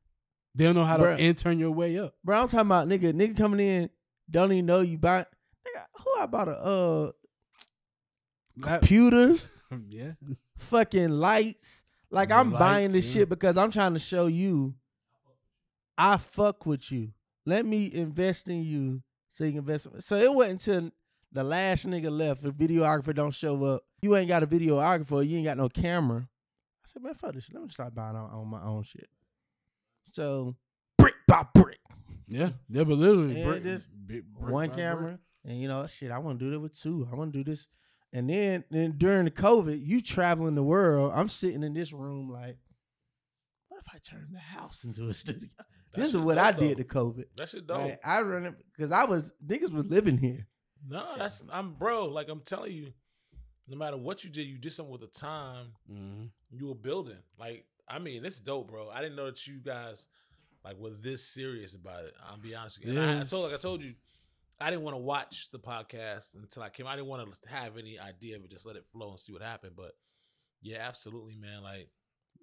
[0.54, 1.18] They don't know how to Bruh.
[1.18, 2.14] intern your way up.
[2.24, 3.90] bro, I'm talking about nigga, nigga coming in,
[4.30, 7.12] don't even know you buy nigga, who I bought a uh
[8.60, 9.32] computer,
[9.88, 10.12] yeah.
[10.56, 11.84] fucking lights.
[12.10, 13.22] Like I'm buying this yeah.
[13.22, 14.74] shit because I'm trying to show you
[15.96, 17.10] I fuck with you.
[17.46, 19.86] Let me invest in you so you can invest.
[20.00, 20.90] So it wasn't until
[21.32, 22.42] the last nigga left.
[22.42, 25.26] the videographer don't show up, you ain't got a videographer.
[25.26, 26.20] You ain't got no camera.
[26.22, 27.44] I said, man, fuck this.
[27.44, 27.54] shit.
[27.54, 29.08] Let me start buying on, on my own shit.
[30.14, 30.56] So
[30.96, 31.78] brick by brick,
[32.28, 32.50] Yeah.
[32.68, 35.20] Yeah, but literally, Yeah, brick- just big brick one camera, brick.
[35.44, 36.10] and you know, shit.
[36.12, 37.06] I want to do that with two.
[37.10, 37.66] I want to do this.
[38.12, 41.10] And then, then during the COVID, you traveling the world.
[41.16, 42.56] I'm sitting in this room like,
[43.68, 45.48] what if I turn the house into a studio?
[45.58, 46.82] That this is shit what I did though.
[46.82, 47.24] to COVID.
[47.36, 47.78] That shit dope.
[47.78, 50.46] Like, I run it because I was niggas was living here.
[50.88, 52.06] no, that's I'm bro.
[52.06, 52.92] Like I'm telling you,
[53.66, 56.30] no matter what you did, you did something with the time Mhm.
[56.50, 57.18] you were building.
[57.36, 58.88] Like I mean, it's dope, bro.
[58.90, 60.06] I didn't know that you guys
[60.64, 62.14] like were this serious about it.
[62.28, 63.00] I'll be honest with you.
[63.00, 63.94] And I, I told like I told you,
[64.60, 66.86] I didn't want to watch the podcast until I came.
[66.86, 69.42] I didn't want to have any idea, but just let it flow and see what
[69.42, 69.72] happened.
[69.76, 69.92] But
[70.62, 71.62] yeah, absolutely, man.
[71.62, 71.90] Like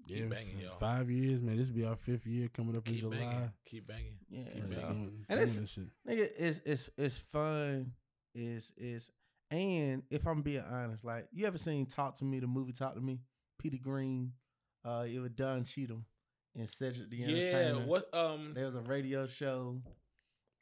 [0.07, 0.69] keep Yeah, banging, f- yo.
[0.79, 1.57] Five years, man.
[1.57, 3.17] This will be our fifth year coming up in July.
[3.17, 4.17] banging, keep banging.
[4.29, 5.03] Yeah, Keep banging.
[5.03, 7.91] Doing- And it's- nigga, it's it's it's fun.
[8.35, 9.09] Is is
[9.49, 12.93] and if I'm being honest, like you ever seen Talk to Me, the movie Talk
[12.95, 13.19] to Me,
[13.59, 14.31] Petey Greene,
[14.85, 16.03] uh, it was Don Cheadle
[16.55, 17.85] and Cedric the Yeah, Entertainer.
[17.85, 19.81] what um There was a radio show.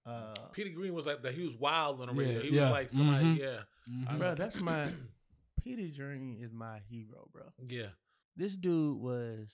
[0.05, 1.33] Uh, Petey Greene was like that.
[1.33, 2.35] He was wild on the radio.
[2.35, 2.61] Yeah, he yeah.
[2.63, 3.25] was like somebody.
[3.25, 3.37] Mhm.
[3.39, 3.59] Yeah,
[3.91, 4.17] Mhm.
[4.19, 4.91] bro, that's my
[5.63, 7.43] Petey Greene is my hero, bro.
[7.67, 7.89] yeah.
[8.35, 9.53] This dude was.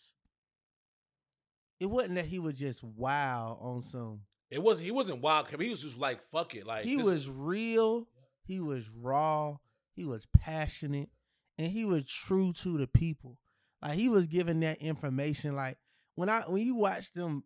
[1.80, 4.22] It wasn't that he was just wild on some.
[4.50, 4.86] It wasn't.
[4.86, 5.48] He wasn't wild.
[5.50, 6.66] He was just like fuck it.
[6.66, 8.08] Like he was real.
[8.44, 9.58] He was raw.
[9.94, 11.10] He was passionate,
[11.58, 13.38] and he was true to the people.
[13.86, 15.56] Like he was giving that information.
[15.56, 15.78] Like
[16.16, 17.44] when I when you watch them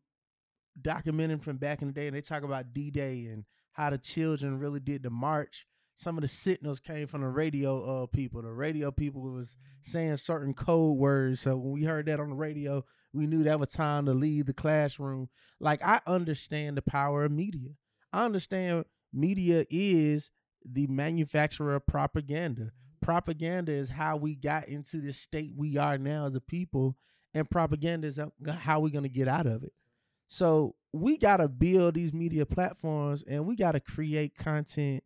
[0.82, 3.98] documenting from back in the day, and they talk about D Day and how the
[3.98, 5.66] children really did the march.
[5.98, 8.42] Some of the signals came from the radio uh, people.
[8.42, 11.42] The radio people was saying certain code words.
[11.42, 14.46] So when we heard that on the radio, we knew that was time to leave
[14.46, 15.28] the classroom.
[15.60, 17.72] Like I understand the power of media.
[18.14, 20.32] I understand media is
[20.64, 22.72] the manufacturer of propaganda.
[23.02, 26.96] Propaganda is how we got into the state we are now as a people,
[27.34, 29.74] and propaganda is uh, how we're gonna get out of it.
[30.28, 35.04] So we gotta build these media platforms, and we gotta create content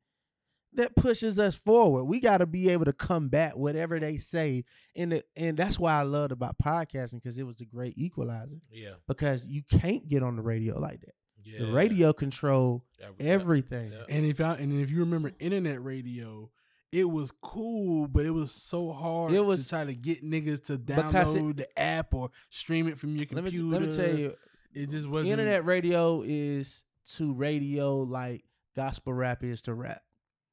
[0.76, 2.06] that pushes us forward.
[2.06, 4.64] We gotta be able to combat whatever they say,
[4.96, 8.58] and it, and that's why I loved about podcasting because it was the great equalizer.
[8.72, 11.14] Yeah, Because you can't get on the radio like that.
[11.44, 11.60] yeah.
[11.60, 13.92] The radio control Every- everything.
[13.92, 14.04] yeah.
[14.10, 16.50] And if I and if you remember internet radio,
[16.94, 20.64] it was cool, but it was so hard It to was- try to get niggas
[20.66, 23.66] to Because it- download the app or stream it from your Let me computer.
[23.66, 24.36] let me tell you,
[24.74, 26.84] it just wasn't internet radio is
[27.16, 30.04] to radio like gospel rap is to rap.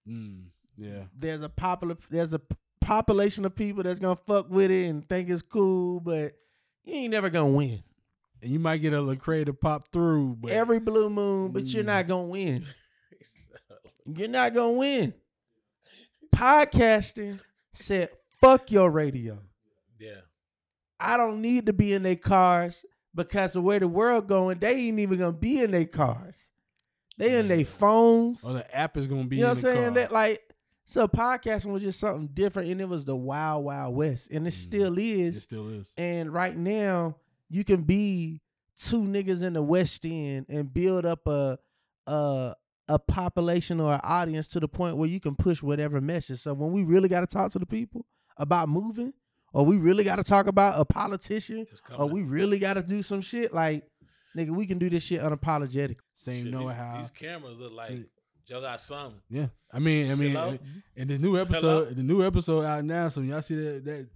[0.08, 2.40] Mm, yeah, There's a popular there's a
[2.80, 6.32] population of people that's gonna fuck with it and think it's cool, but
[6.84, 7.82] you ain't never gonna win.
[8.42, 11.82] and you might get a Lecrae to pop through, but Every blue moon, but you're
[11.82, 11.86] Mm.
[11.88, 12.64] not gonna win.
[14.06, 15.14] You're not gonna win.
[16.34, 17.40] Podcasting
[17.72, 18.10] said,
[18.40, 19.38] fuck your radio.
[19.98, 20.20] yeah,
[20.98, 24.74] I don't need to be in their cars because the way the world going, they
[24.88, 26.50] ain't even gonna be in their cars.
[27.18, 28.44] They in their phones.
[28.44, 29.36] or the app is gonna be.
[29.36, 29.84] You know what I'm saying?
[29.84, 29.94] car.
[29.94, 30.42] That like
[30.84, 34.30] so podcasting was just something different and it was the wild, wild west.
[34.30, 34.54] And it Mhm.
[34.54, 35.42] still it is.
[35.42, 35.94] still is.
[35.98, 37.16] And right now,
[37.50, 38.40] you can be
[38.76, 41.58] two niggas in the West End and build up a
[42.06, 42.54] a
[42.90, 46.40] a population or an audience to the point where you can push whatever message.
[46.40, 48.04] So when we really got to talk to the people
[48.36, 49.12] about moving,
[49.52, 51.66] or we really got to talk about a politician,
[51.96, 53.84] or we really got to do some shit like,
[54.36, 55.96] nigga, we can do this shit unapologetic.
[56.14, 56.98] Same Shit, know these, how.
[57.00, 58.08] these cameras look like Shit.
[58.46, 59.20] y'all got something.
[59.28, 60.48] Yeah, I mean, I mean, Chill out.
[60.50, 60.60] and-
[60.96, 63.08] and this new episode, the new episode out now.
[63.08, 64.08] So y'all see that that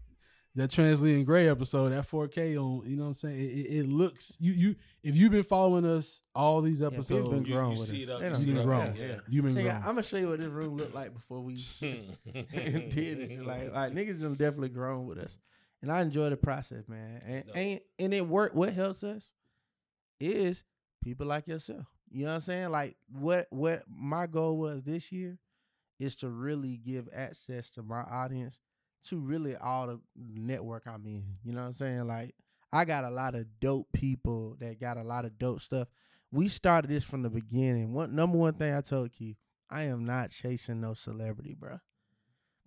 [0.56, 3.36] that Translate Gray episode, that 4K on, you know what I'm saying?
[3.36, 7.28] It, it, it looks you you if you've been following us all these people episodes,
[7.28, 8.08] been grown you with see us.
[8.08, 8.38] it up.
[8.40, 8.94] you you've been grown.
[8.96, 9.16] Yeah.
[9.28, 9.76] You've been Nigga, grown.
[9.76, 13.44] I'm gonna show you what this room looked like before we did it.
[13.44, 15.38] Like, like niggas done definitely grown with us,
[15.82, 17.20] and I enjoy the process, man.
[17.26, 17.56] And dope.
[17.56, 18.54] ain't and it work.
[18.54, 19.32] What helps us
[20.20, 20.62] is
[21.02, 21.86] people like yourself.
[22.10, 22.70] You know what I'm saying?
[22.70, 25.36] Like what what my goal was this year
[25.98, 28.60] is to really give access to my audience
[29.08, 31.24] to really all the network I'm in.
[31.44, 32.06] You know what I'm saying?
[32.06, 32.34] Like
[32.72, 35.88] I got a lot of dope people that got a lot of dope stuff.
[36.32, 37.92] We started this from the beginning.
[37.92, 39.36] One number one thing I told Keith,
[39.70, 41.78] I am not chasing no celebrity, bro.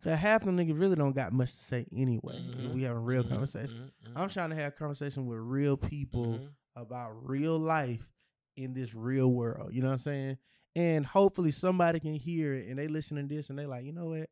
[0.04, 2.36] Cause half them niggas really don't got much to say anyway.
[2.40, 2.74] Mhm.
[2.74, 3.92] we having real Mhm, conversation.
[4.06, 6.50] mhm, I'm trying to have a conversation with real people mhm.
[6.76, 8.08] about real life
[8.56, 9.74] in this real world.
[9.74, 10.38] You know what I'm saying?
[10.76, 13.92] And hopefully somebody can hear it and they listen to this and they like, you
[13.92, 14.30] know what?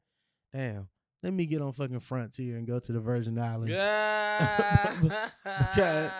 [0.54, 0.88] Damn,
[1.26, 3.72] let me get on fucking Frontier and go to the Virgin Islands.
[3.72, 4.94] Yeah.
[5.42, 6.12] Because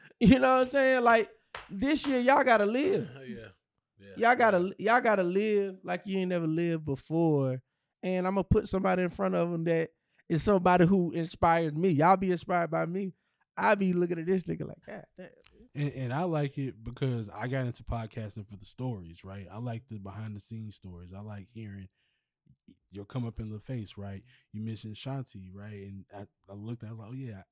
[0.20, 1.02] you know what I'm saying?
[1.02, 1.28] Like
[1.68, 3.06] this year, y'all gotta live.
[3.18, 3.48] Oh, yeah.
[3.98, 4.30] Yeah.
[4.30, 7.60] Y'all gotta y'all gotta live like you ain't never lived before.
[8.02, 9.90] And I'm gonna put somebody in front of them that
[10.26, 11.90] is somebody who inspires me.
[11.90, 13.12] Y'all be inspired by me.
[13.58, 15.28] I be looking at this nigga like, God damn.
[15.74, 19.46] And, and I like it because I got into podcasting for the stories, right?
[19.52, 21.12] I like the behind the scenes stories.
[21.14, 21.88] I like hearing
[22.90, 24.22] you'll come up in the face, right?
[24.52, 25.72] You mentioned Shanti, right?
[25.72, 27.42] And I, I looked at, I was like, oh yeah,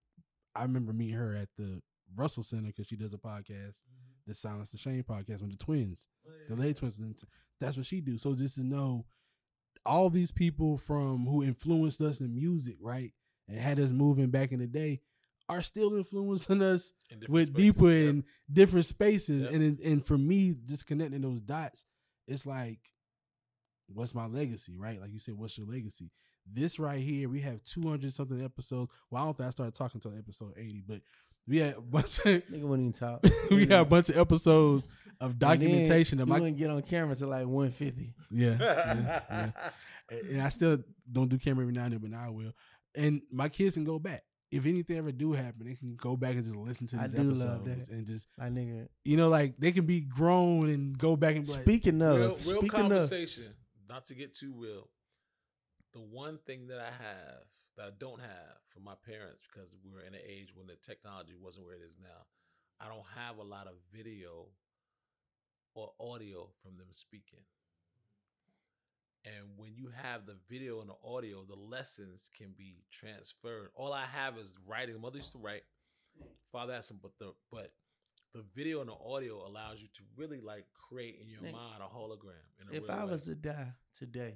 [0.54, 1.82] I remember meeting her at the
[2.16, 4.12] Russell Center because she does a podcast, mm-hmm.
[4.26, 6.98] the Silence the Shame podcast with the twins, oh, the late twins.
[6.98, 7.16] And
[7.60, 8.18] that's what she do.
[8.18, 9.04] So just to know
[9.86, 13.12] all these people from who influenced us in music, right,
[13.48, 15.00] and had us moving back in the day,
[15.48, 17.74] are still influencing us In with spaces.
[17.74, 18.08] deeper Yep.
[18.08, 19.44] in different spaces.
[19.44, 19.52] Yep.
[19.52, 21.84] And and for me, just connecting those dots,
[22.26, 22.78] it's like,
[23.92, 25.00] what's my legacy, right?
[25.00, 26.10] Like you said, what's your legacy?
[26.50, 28.92] This right here, we have two hundred something episodes.
[29.10, 31.00] Well, I don't think I started talking until episode eighty, but
[31.46, 33.24] we had a bunch of Nigga wouldn't even talk.
[33.50, 34.88] we got a bunch of episodes
[35.20, 38.14] of documentation of You my wouldn't get on camera till like 150.
[38.30, 39.50] yeah, yeah, yeah.
[39.50, 39.52] And-
[40.30, 40.78] and I still
[41.10, 42.52] don't do camera every now and then, but now I will.
[42.94, 44.22] And my kids can go back.
[44.50, 47.16] If anything ever do happen, they can go back and just listen to I these
[47.20, 47.88] do episodes love that.
[47.88, 48.86] and just Like nigga.
[49.04, 52.16] you know, like they can be grown and go back and be like, Speaking of,
[52.16, 53.44] real, real speaking of, conversation.
[53.94, 54.88] Not to get too real.
[55.92, 57.46] The one thing that I have
[57.76, 60.74] that I don't have from my parents because we were in an age when the
[60.82, 62.26] technology wasn't where it is now.
[62.80, 64.46] I don't have a lot of video
[65.76, 67.46] or audio from them speaking.
[69.24, 73.68] And when you have the video and the audio, the lessons can be transferred.
[73.76, 75.00] All I have is writing.
[75.00, 75.62] Mother used to write.
[76.50, 77.70] Father asked him, but the but
[78.34, 81.84] the video and the audio allows you to really like create in your mind a
[81.96, 82.34] hologram.
[82.60, 83.12] In a if I way.
[83.12, 84.34] was to die today,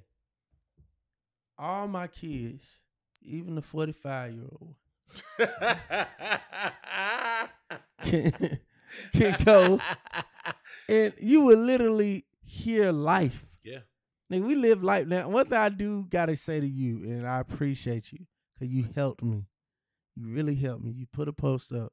[1.59, 2.79] all my kids,
[3.23, 4.75] even the 45 year old,
[8.05, 8.61] can,
[9.13, 9.81] can go
[10.89, 13.47] and you would literally hear life.
[13.63, 13.81] yeah.
[14.33, 15.29] Nigga, we live life now.
[15.29, 18.21] One thing I do gotta say to you, and I appreciate you,
[18.59, 19.47] cause you helped me.
[20.17, 20.93] You really helped me.
[20.93, 21.93] You put a post up,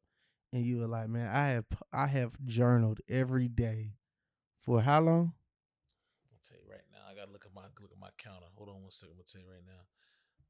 [0.53, 3.93] and you were like, "Man, I have I have journaled every day
[4.61, 5.33] for how long?
[6.31, 6.99] I'll tell you right now.
[7.09, 8.47] I gotta look at my look at my counter.
[8.55, 9.13] Hold on one second.
[9.13, 9.83] I'm gonna tell you right now.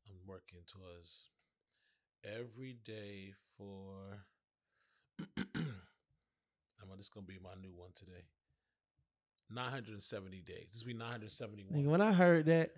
[0.07, 1.29] I'm working towards
[2.23, 4.25] every day for.
[5.37, 8.25] I'm just gonna be my new one today.
[9.49, 10.67] 970 days.
[10.71, 11.85] This will be 971.
[11.85, 12.71] When I heard that,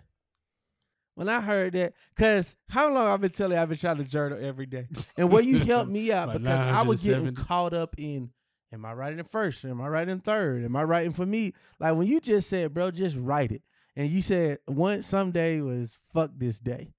[1.18, 4.04] when I heard that, cause how long I've been telling you I've been trying to
[4.04, 4.86] journal every day,
[5.16, 8.30] and where you helped me out because I was getting caught up in,
[8.72, 9.64] am I writing first?
[9.64, 10.64] Am I writing third?
[10.64, 11.54] Am I writing for me?
[11.80, 13.62] Like when you just said, bro, just write it,
[13.96, 16.94] and you said one someday was fuck this day.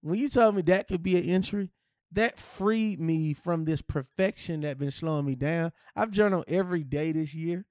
[0.00, 1.70] When you told me that could be an entry,
[2.12, 5.72] that freed me from this perfection that been slowing me down.
[5.96, 7.66] I've journaled every day this year,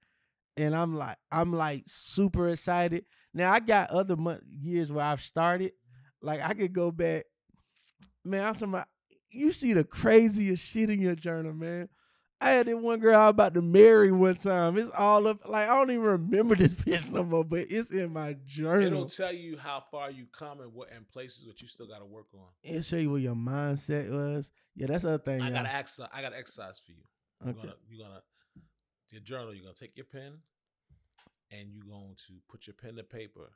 [0.57, 3.05] and I'm like, I'm like super excited.
[3.33, 5.73] Now I got other month years where I've started.
[6.21, 7.25] Like I could go back.
[8.25, 8.87] Man, I'm talking about
[9.31, 11.89] you see the craziest shit in your journal, man.
[12.41, 14.77] I had this one girl I was about to marry one time.
[14.77, 18.13] It's all up like I don't even remember this bitch no more, but it's in
[18.13, 18.87] my journal.
[18.87, 21.99] It'll tell you how far you come and what and places that you still got
[21.99, 22.47] to work on.
[22.63, 24.51] It'll show you what your mindset was.
[24.75, 25.41] Yeah, that's the other thing.
[25.41, 26.09] I got exercise.
[26.13, 27.03] I got exercise for you.
[27.43, 27.61] You're Okay.
[27.61, 28.21] gonna you're gonna
[29.11, 29.53] your journal.
[29.53, 30.37] You're gonna take your pen
[31.51, 33.51] and you're going to put your pen to paper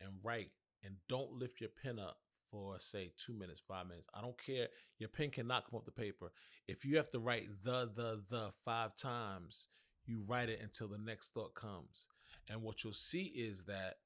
[0.00, 0.50] and write.
[0.84, 2.18] And don't lift your pen up
[2.50, 4.08] for say two minutes, five minutes.
[4.12, 4.66] I don't care.
[4.98, 6.32] Your pen cannot come off the paper.
[6.66, 9.68] If you have to write the the the five times,
[10.04, 12.08] you write it until the next thought comes.
[12.48, 13.98] And what you'll see is that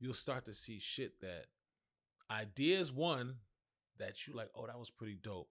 [0.00, 1.46] you'll start to see shit that
[2.30, 3.36] ideas one
[3.98, 5.50] that you like, oh, that was pretty dope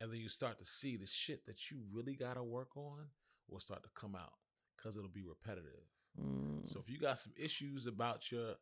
[0.00, 3.06] and then you start to see the shit that you really got to work on
[3.48, 4.34] will start to come out
[4.76, 5.88] because it'll be repetitive.
[6.20, 6.68] Mm.
[6.68, 8.54] So if you got some issues about your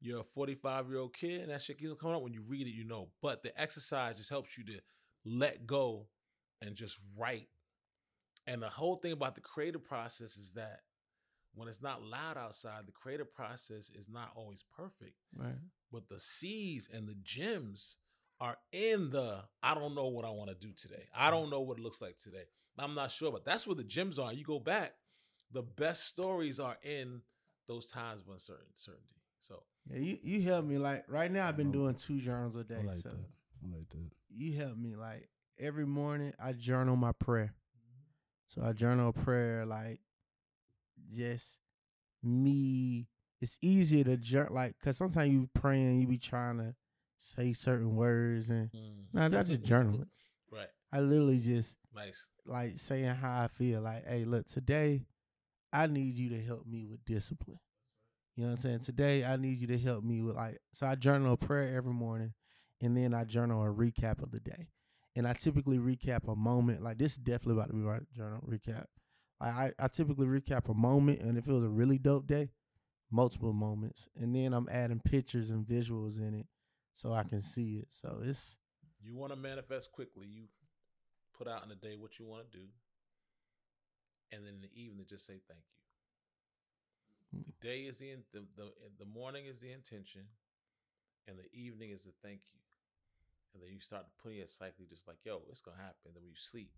[0.00, 2.74] your 45 year old kid and that shit keeps coming up, when you read it,
[2.74, 3.10] you know.
[3.20, 4.80] But the exercise just helps you to
[5.24, 6.08] let go
[6.60, 7.48] and just write.
[8.46, 10.80] And the whole thing about the creative process is that
[11.54, 15.54] when it's not loud outside, the creative process is not always perfect right.
[15.92, 17.98] but the seeds and the gems
[18.40, 21.04] are in the I don't know what I want to do today.
[21.16, 22.44] I don't know what it looks like today.
[22.78, 24.32] I'm not sure, but that's where the gems are.
[24.32, 24.94] You go back,
[25.52, 27.20] the best stories are in
[27.68, 29.22] those times of uncertainty.
[29.40, 31.48] So Yeah, you you helped me like right now.
[31.48, 31.72] I've been Oh.
[31.72, 32.76] doing two journals a day.
[32.80, 33.18] I like so that.
[33.64, 34.10] I like that.
[34.28, 36.32] you help me like every morning.
[36.38, 37.54] I journal my prayer.
[38.48, 40.00] So I journal a prayer like
[41.12, 41.58] just
[42.22, 43.08] me.
[43.40, 46.74] It's easier to journal like because sometimes you praying, you be trying to
[47.18, 49.04] say certain words and mm.
[49.12, 50.08] nah, I just journal it.
[50.50, 50.68] Right.
[50.92, 52.28] I literally just Nice.
[52.46, 53.80] like saying how I feel.
[53.80, 55.06] Like, hey, look, today
[55.72, 57.58] I need you to help me with discipline.
[58.36, 58.80] You know what I'm saying?
[58.80, 61.92] Today I need you to help me with like so I journal a prayer every
[61.92, 62.32] morning
[62.80, 64.68] and then I journal a recap of the day.
[65.14, 66.82] And I typically recap a moment.
[66.82, 68.86] Like this is definitely about to be my journal recap.
[69.40, 72.50] I, I typically recap a moment and if it was a really dope day,
[73.10, 76.46] multiple moments, and then I'm adding pictures and visuals in it
[76.94, 77.88] so I can see it.
[77.90, 78.58] So it's
[79.02, 80.26] You want to manifest quickly.
[80.26, 80.44] You
[81.36, 82.64] put out in the day what you want to do,
[84.32, 85.60] and then in the evening, just say thank
[87.32, 87.38] you.
[87.38, 87.44] Mm.
[87.46, 90.22] The day is the in- the the, the morning is the intention,
[91.28, 92.58] and the evening is the thank you.
[93.54, 96.12] And then you start putting it cyclically, just like yo, it's gonna happen.
[96.14, 96.72] Then when you sleep,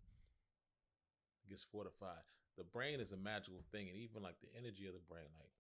[1.47, 2.27] it gets fortified.
[2.59, 5.51] The brain is a magical thing, and even like the energy of the brain, like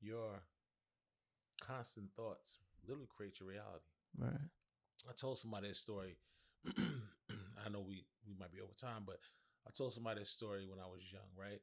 [0.00, 0.42] your
[1.60, 3.94] constant thoughts, literally create your reality.
[4.18, 4.50] right.
[5.08, 6.16] I told somebody this story.
[7.64, 9.18] I know we we might be over time, but
[9.66, 11.60] I told somebody this story when I was young, right?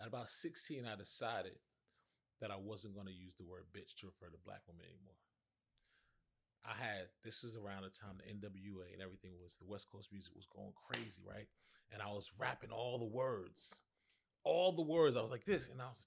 [0.00, 1.58] At about 16, I decided
[2.40, 5.18] that I wasn't going to use the word bitch to refer to black women anymore.
[6.66, 10.10] I had this is around the time the NWA and everything was the West Coast
[10.12, 11.48] music was going crazy, right?
[11.90, 13.74] And I was rapping all the words,
[14.44, 15.16] all the words.
[15.16, 16.06] I was like this, and I was.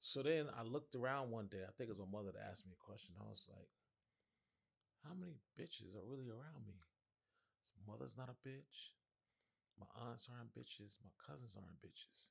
[0.00, 1.62] So then I looked around one day.
[1.62, 3.14] I think it was my mother that asked me a question.
[3.16, 3.70] I was like,
[5.06, 6.74] how many bitches are really around me?
[7.72, 8.92] His mother's not a bitch.
[9.78, 10.96] My aunts aren't bitches.
[11.02, 12.28] My cousins aren't bitches.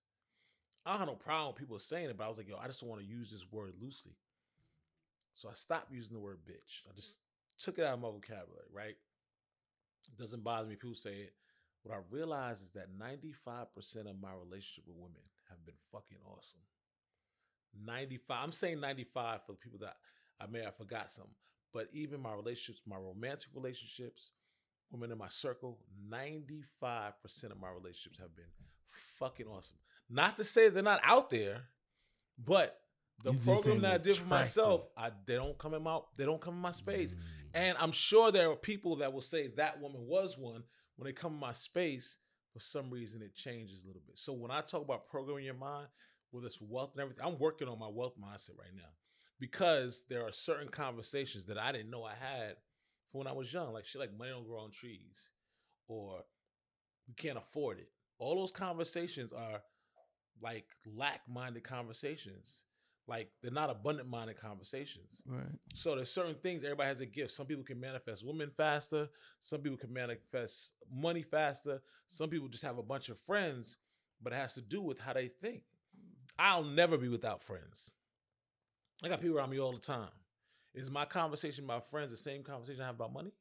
[0.85, 2.81] I have no problem with people saying it, but I was like, yo, I just
[2.81, 4.13] don't want to use this word loosely.
[5.33, 6.81] So I stopped using the word bitch.
[6.89, 7.19] I just
[7.59, 8.95] took it out of my vocabulary, right?
[10.09, 10.75] It doesn't bother me.
[10.75, 11.33] People say it.
[11.83, 13.35] What I realized is that 95%
[14.09, 16.59] of my relationship with women have been fucking awesome.
[17.85, 18.37] 95.
[18.43, 19.95] I'm saying 95 for the people that
[20.39, 21.29] I may have forgot some,
[21.73, 24.33] But even my relationships, my romantic relationships,
[24.91, 26.51] women in my circle, 95%
[27.51, 28.45] of my relationships have been
[29.17, 29.77] fucking awesome.
[30.09, 31.61] Not to say they're not out there,
[32.37, 32.77] but
[33.23, 36.25] the You program that I did for myself, I they don't come in my they
[36.25, 37.13] don't come in my space.
[37.13, 37.19] Mm.
[37.53, 40.63] And I'm sure there are people that will say that woman was one
[40.95, 42.17] when they come in my space.
[42.51, 44.17] For some reason, it changes a little bit.
[44.19, 45.87] So when I talk about programming your mind,
[46.31, 48.89] with this wealth and everything, I'm working on my wealth mindset right now
[49.39, 52.55] because there are certain conversations that I didn't know I had
[53.11, 55.29] from when I was young, like shit like money don't grow on trees,
[55.87, 56.23] or
[57.07, 57.89] we can't afford it.
[58.17, 59.61] All those conversations are
[60.41, 62.65] like lack-minded conversations.
[63.07, 65.21] Like they're not abundant-minded conversations.
[65.25, 65.43] Right.
[65.73, 67.31] So there's certain things everybody has a gift.
[67.31, 69.09] Some people can manifest women faster.
[69.41, 71.81] Some people can manifest money faster.
[72.07, 73.77] Some people just have a bunch of friends,
[74.21, 75.63] but it has to do with how they think.
[76.37, 77.91] I'll never be without friends.
[79.03, 80.09] I got people around me all the time.
[80.73, 83.33] Is my conversation with my friends the same conversation I have about money?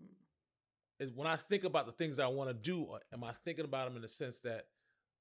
[0.00, 1.04] Mm.
[1.04, 3.86] Is when I think about the things I want to do, am I thinking about
[3.86, 4.66] them in the sense that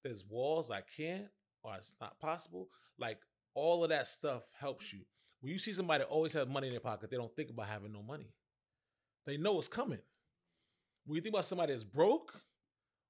[0.03, 1.27] there's walls I can't
[1.63, 2.69] or it's not possible?
[2.97, 3.19] Like
[3.53, 4.99] all of that stuff helps you.
[5.41, 7.93] When you see somebody always have money in their pocket, they don't think about having
[7.93, 8.33] no money.
[9.25, 9.99] They know it's coming.
[11.05, 12.33] When you think about somebody that's broke,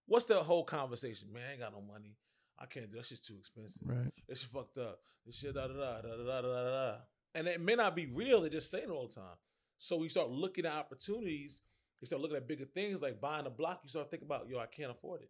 [0.05, 1.29] what's the whole conversation?
[1.33, 2.15] Man, I ain't got no money.
[2.59, 3.81] I can't do that shit's too expensive.
[3.85, 4.11] Right.
[4.27, 4.99] It's fucked up.
[5.25, 6.95] This shit da da da da da da da.
[7.35, 8.41] And it may not be real.
[8.41, 9.37] They're just saying it all the time.
[9.77, 11.61] So we start looking at opportunities.
[12.01, 13.81] You start looking at bigger things like buying a block.
[13.83, 15.29] You start thinking about, yo, I can't afford it.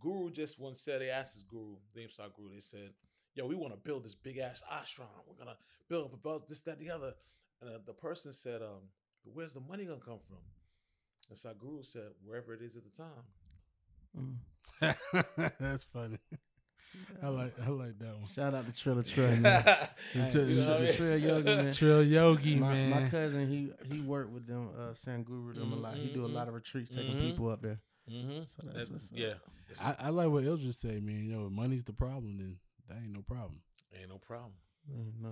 [0.00, 2.90] Guru just once said, they asked his guru, they saw guru, they said,
[3.34, 5.06] yo, we want to build this big ass ashram.
[5.26, 5.56] We're gonna
[5.88, 7.14] build up about this, that, the other.
[7.60, 8.88] And uh, the person said, um,
[9.24, 10.38] where's the money gonna come from?
[11.28, 13.24] And Sadhguru said, wherever it is at the time.
[14.16, 15.54] Mm.
[15.60, 16.18] That's funny.
[17.22, 18.26] I like I like that one.
[18.34, 19.64] Shout out to Trilla Trey, man.
[20.14, 20.92] You You know shout what I to?
[20.96, 21.70] Trill Yogi, man.
[21.70, 22.90] Trill Yogi, my, man.
[22.90, 25.96] my cousin, he he worked with them, uh, Sadhguru them a lot.
[25.96, 27.30] He do a lot of retreats, taking Mhm.
[27.30, 27.80] people up there.
[28.10, 28.40] Mm-hmm.
[28.40, 29.10] So that's what's up.
[29.12, 29.34] yeah.
[29.84, 31.24] I, I like what Eldredge say, man.
[31.24, 32.56] You know, if money's the problem, then
[32.88, 33.60] that ain't no problem.
[33.96, 34.52] ain't no problem.
[34.90, 35.30] Mm, no.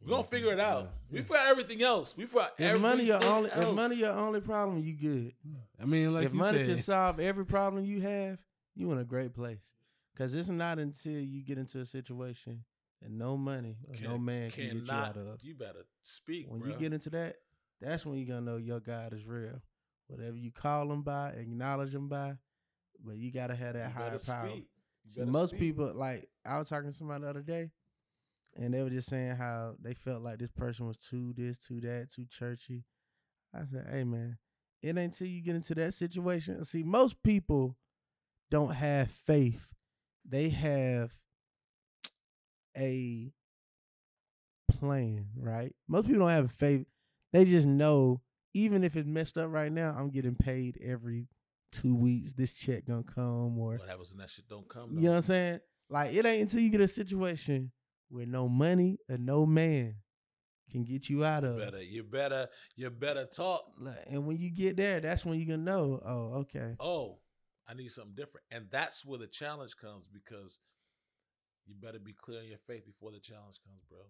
[0.00, 0.90] We're gonna figure it out.
[1.10, 1.18] Yeah.
[1.20, 2.16] We forgot everything else.
[2.16, 3.76] We forgot If money your everything only, if else.
[3.76, 5.32] money your only problem, you good.
[5.80, 8.38] I mean, like if you money said, can solve every problem you have,
[8.74, 9.60] you in a great place.
[10.16, 12.64] Cause it's not until you get into a situation
[13.00, 15.42] that no money or no man can get you out of.
[15.42, 16.46] You better speak.
[16.48, 16.68] When bruh.
[16.68, 17.36] you get into that,
[17.80, 19.60] that's when you're gonna know your God is real.
[20.08, 22.36] Whatever you call him by, acknowledge him by,
[23.04, 24.50] but you gotta have that You higher power.
[25.08, 25.60] See, most speak.
[25.60, 27.70] people like I was talking to somebody the other day,
[28.54, 31.80] and they were just saying how they felt like this person was too this, too
[31.80, 32.84] that, too churchy.
[33.54, 34.38] I said, "Hey, man,
[34.82, 36.62] it ain't until you get into that situation.
[36.64, 37.76] See, most people
[38.50, 39.72] don't have faith;
[40.28, 41.10] they have
[42.76, 43.32] a
[44.70, 45.74] plan, right?
[45.88, 46.86] Most people don't have a faith;
[47.32, 48.20] they just know,
[48.54, 51.28] even if it's messed up right now, I'm getting paid every
[51.72, 52.34] two weeks.
[52.34, 54.90] This check gonna come, or What happens when that shit don't come?
[54.92, 55.60] you know what I'm saying?
[55.88, 57.72] Like it ain't until you get a situation
[58.08, 59.96] where no money or no man
[60.70, 61.58] can get you out You of.
[61.58, 63.62] better, you better, you better talk.
[63.78, 66.00] Like, and when you get there, that's when you gonna know.
[66.04, 66.76] Oh, okay.
[66.80, 67.18] Oh,
[67.68, 70.58] I need something different, and that's where the challenge comes because
[71.66, 73.98] you better be clear in your faith before the challenge comes, bro.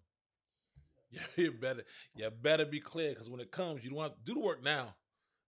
[1.11, 1.83] Yeah, you better,
[2.15, 4.65] you better be clear because when it comes, you don't have to do the work
[4.65, 4.95] now.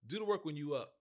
[0.07, 0.93] Do the work when you up.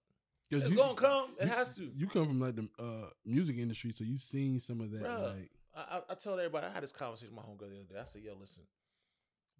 [0.49, 1.31] It's you- gonna come.
[1.37, 1.91] It you- has to.
[1.93, 5.01] You come from like the uh, music industry, so you've seen some of that.
[5.03, 5.33] Bruh.
[5.35, 7.99] Like, I, I, told everybody I had this conversation with my homegirl the other day.
[7.99, 8.63] I said, "Yo, listen,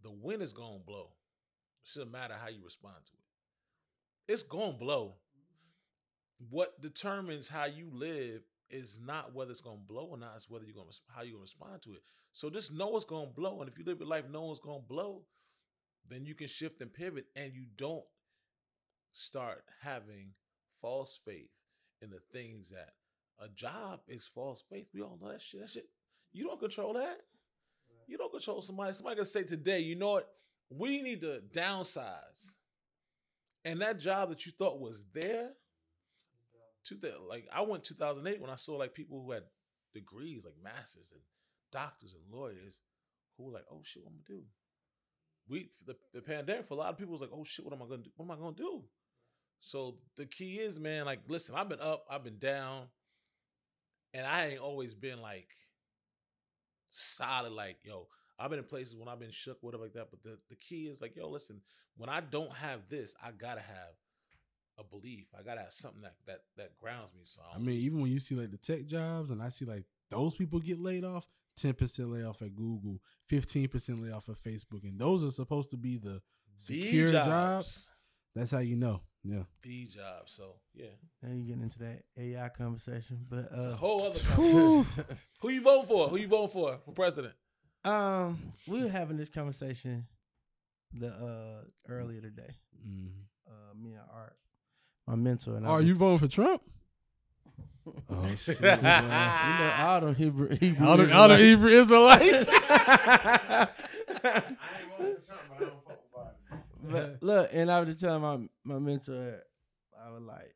[0.01, 1.09] the wind is gonna blow.
[1.83, 4.31] It shouldn't matter how you respond to it.
[4.33, 5.15] It's gonna blow.
[6.49, 10.33] What determines how you live is not whether it's gonna blow or not.
[10.35, 12.01] It's whether you're gonna how you're gonna respond to it.
[12.31, 14.79] So just know it's gonna blow, and if you live your life knowing it's gonna
[14.79, 15.21] blow,
[16.09, 18.05] then you can shift and pivot, and you don't
[19.11, 20.31] start having
[20.81, 21.51] false faith
[22.01, 22.93] in the things that
[23.39, 24.87] a job is false faith.
[24.93, 25.61] We all know that shit.
[25.61, 25.89] That shit.
[26.31, 27.21] You don't control that.
[28.07, 28.93] You don't control somebody.
[28.93, 30.29] Somebody can say today, you know what?
[30.69, 32.55] We need to downsize.
[33.63, 35.51] And that job that you thought was there,
[36.85, 39.43] to the, like I went 2008 when I saw like people who had
[39.93, 41.21] degrees, like masters and
[41.71, 42.81] doctors and lawyers,
[43.37, 44.45] who were like, "Oh shit, what am I gonna do?"
[45.47, 47.81] We the, the pandemic for a lot of people was like, "Oh shit, what am
[47.81, 48.11] I gonna do?
[48.15, 48.83] What am I gonna do?"
[49.59, 52.87] So the key is, man, like, listen, I've been up, I've been down,
[54.13, 55.47] and I ain't always been like
[56.87, 57.53] solid.
[57.53, 58.07] Like, yo,
[58.37, 60.09] I've been in places when I've been shook, whatever like that.
[60.11, 61.61] But the the key is like, yo, listen,
[61.95, 63.95] when I don't have this, I gotta have
[64.77, 65.27] a belief.
[65.37, 67.21] I gotta have something that that that grounds me.
[67.25, 69.85] So I mean, even when you see like the tech jobs, and I see like
[70.09, 71.27] those people get laid off,
[71.57, 75.77] ten percent layoff at Google, fifteen percent layoff at Facebook, and those are supposed to
[75.77, 76.21] be the
[76.57, 77.87] secure jobs.
[78.35, 79.01] That's how you know.
[79.25, 79.43] Yeah.
[79.61, 80.23] the job.
[80.27, 80.87] So yeah,
[81.21, 84.83] Now you getting into that AI conversation, but it's a uh, whole other whew.
[84.83, 85.17] conversation.
[85.41, 86.09] Who you voting for?
[86.09, 87.33] Who you voting for for president?
[87.85, 88.37] um,
[88.67, 90.07] we were having this conversation
[90.93, 92.55] the uh earlier today.
[92.85, 93.11] Mhm.
[93.47, 94.35] Uh, me and Art,
[95.07, 96.61] my mentor, and I Are was- you voting for Trump?
[98.09, 98.61] Oh shit!
[98.61, 98.77] man.
[98.77, 101.61] You know, all them Hebrew, Hebrew all the all the Israelites.
[101.61, 101.71] Hebrew
[102.47, 102.49] Israelites.
[102.49, 103.69] I
[104.23, 106.91] ain't voting for Trump, but I don't fuck with Biden.
[106.91, 109.43] But look, and I was just telling my my mentor,
[110.01, 110.55] I was like,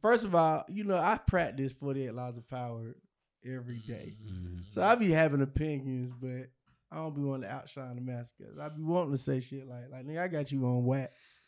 [0.00, 2.94] first of all, you know, I practice 48 laws of power
[3.44, 4.16] every day.
[4.24, 4.60] Mhm.
[4.68, 6.48] So I be having opinions, but
[6.92, 8.58] I don't be wanting to outshine the maskers.
[8.60, 11.40] I be wanting to say shit like, like nigga, I got you on wax,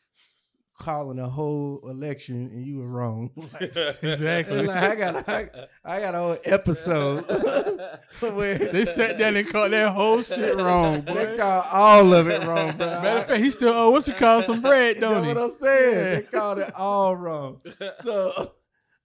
[0.79, 3.31] calling a whole election and you were wrong.
[3.61, 4.67] Like, Exactly.
[4.67, 5.49] like, I got I,
[5.85, 7.23] I got a whole episode
[8.21, 11.37] where They sat down and caught that whole shit wrong, They boy.
[11.37, 12.87] called all of it wrong, bro.
[12.87, 15.29] Matter of fact, he still oh, what you call some bread, You know don't he?
[15.35, 15.95] what I'm saying?
[15.95, 16.15] Yeah.
[16.17, 17.61] They called it all wrong.
[18.03, 18.53] So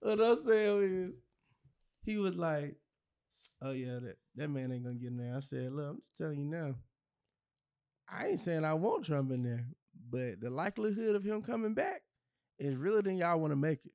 [0.00, 1.16] what I'm saying is,
[2.04, 2.76] he was like,
[3.62, 6.16] "Oh yeah, that, that man ain't gonna get in there." I said, "Look, I'm just
[6.18, 6.74] telling you now.
[8.06, 9.64] I ain't saying I want Trump in there,
[10.14, 12.02] but the likelihood of him coming back
[12.60, 13.92] is really than y'all want to make it.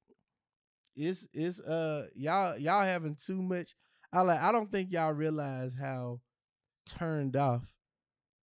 [0.96, 3.74] It's it's uh y'all y'all having too much.
[4.12, 6.20] I like I don't think y'all realize how
[6.86, 7.64] turned off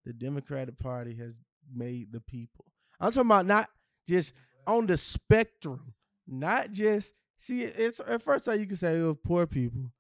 [0.07, 1.35] the Democratic Party has
[1.75, 2.65] made the people.
[2.99, 3.69] I'm talking about not
[4.09, 4.33] just
[4.67, 5.93] on the spectrum,
[6.27, 7.63] not just see.
[7.63, 9.93] It's at first time you can say it was poor people.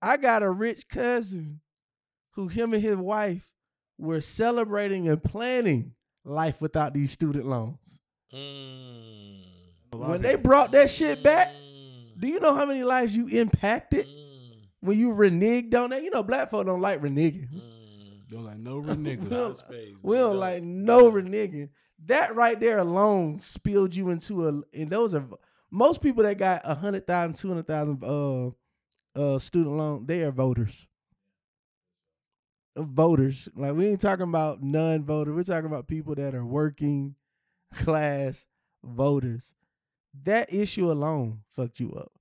[0.00, 1.60] I got a rich cousin
[2.32, 3.50] who him and his wife
[3.98, 5.92] were celebrating and planning
[6.24, 8.00] life without these student loans.
[8.32, 9.42] Mm.
[9.92, 12.20] When they brought that shit back, Mm.
[12.20, 14.58] do you know how many lives you impacted Mm.
[14.80, 16.02] when you reneged on that?
[16.02, 17.48] You know, black folk don't like reneging.
[17.52, 18.28] Mm.
[18.28, 20.24] Don't like no We don't- Space, We man.
[20.24, 21.70] don't like no reneging.
[22.06, 24.52] That right there alone spilled you into a.
[24.74, 25.24] And those are
[25.70, 28.50] most people that got a hundred thousand, two hundred thousand uh
[29.18, 30.04] uh student loan.
[30.06, 30.86] They are voters.
[32.78, 35.34] Voters, like we ain't talking about non-voter.
[35.34, 37.14] We're talking about people that are working
[37.74, 38.46] class
[38.82, 39.54] voters.
[40.24, 42.12] That issue alone fucked you up.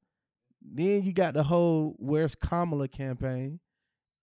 [0.62, 3.60] Then you got the whole "Where's Kamala" campaign.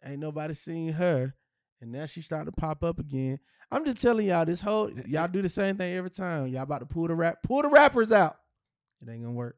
[0.05, 1.35] Ain't nobody seen her,
[1.81, 3.39] and now she starting to pop up again.
[3.71, 5.29] I'm just telling y'all, this whole eh, y'all eh.
[5.29, 6.49] do the same thing every time.
[6.49, 8.37] Y'all about to pull the rap, pull the rappers out.
[9.01, 9.57] It ain't gonna work.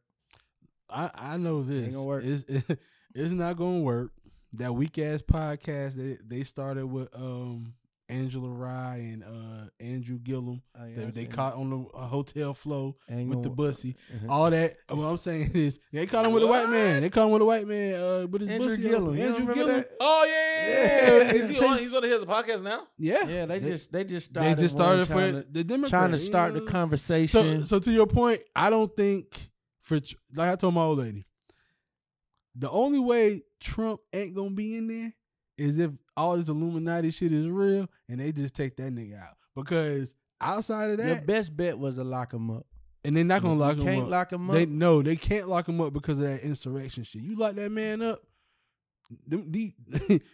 [0.88, 1.94] I, I know this.
[1.94, 2.24] gonna work.
[2.24, 2.44] It's,
[3.14, 4.12] it's not gonna work.
[4.58, 7.74] That weak ass podcast they they started with um
[8.08, 10.62] Angela Rye and uh Andrew Gillum.
[10.80, 13.26] Oh, yeah, they they caught on the uh, hotel flow it.
[13.26, 13.96] With the gonna- bussy.
[14.14, 14.28] Mhm.
[14.30, 14.76] All that.
[14.88, 17.02] What I'm saying is they caught him with a white man.
[17.02, 18.82] They caught him with a white man uh with his Andrew bussy.
[18.82, 19.08] Gillum.
[19.08, 19.14] on.
[19.14, 19.76] You don't Andrew remember Gillum.
[19.80, 19.90] that?
[20.00, 21.16] Oh yeah, yeah, yeah.
[21.24, 21.32] Yeah.
[21.32, 21.78] Is he on?
[21.78, 22.86] He's on his podcast now.
[22.98, 23.24] Yeah.
[23.26, 24.58] Yeah, they, They- just they just They started.
[24.58, 25.90] just started for to, the Democrats.
[25.90, 27.64] trying to you start the conversation.
[27.64, 29.36] So, so to your point, I don't think
[29.82, 29.96] for
[30.34, 31.26] like I told my old lady,
[32.54, 35.14] the only way Trump ain't gonna be in there
[35.58, 39.36] is if all this Illuminati shit is real and they just take that nigga out.
[39.54, 42.66] Because outside of that, Your best bet was to lock him up.
[43.04, 44.10] and they're not gonna You lock him can't up.
[44.10, 44.54] lock him up.
[44.56, 47.22] They no, they can't lock him up because of that insurrection shit.
[47.22, 48.22] You lock that man up,
[49.26, 49.72] them, the,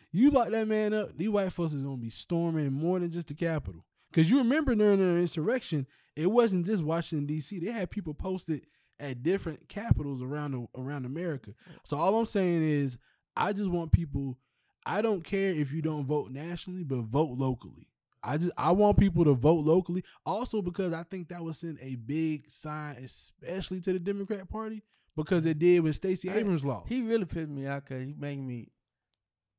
[0.12, 3.28] you lock that man up, these white folks is gonna be storming more than just
[3.28, 3.84] the Capitol.
[4.12, 5.86] Cause you remember during the insurrection,
[6.16, 7.60] it wasn't just Washington D.C.
[7.60, 8.66] They had people posted
[9.00, 11.50] at different capitals around the, around America.
[11.50, 11.76] Mm.
[11.84, 12.98] So all I'm saying is,
[13.36, 14.38] I just want people.
[14.84, 17.86] I don't care if you don't vote nationally, but vote locally.
[18.24, 20.04] I just I want people to vote locally.
[20.26, 24.82] Also because I think that would send a big sign, especially to the Democrat Party,
[25.16, 26.88] because it did when Stacey Hey, Abrams lost.
[26.88, 28.68] He really pissed me out because he made me.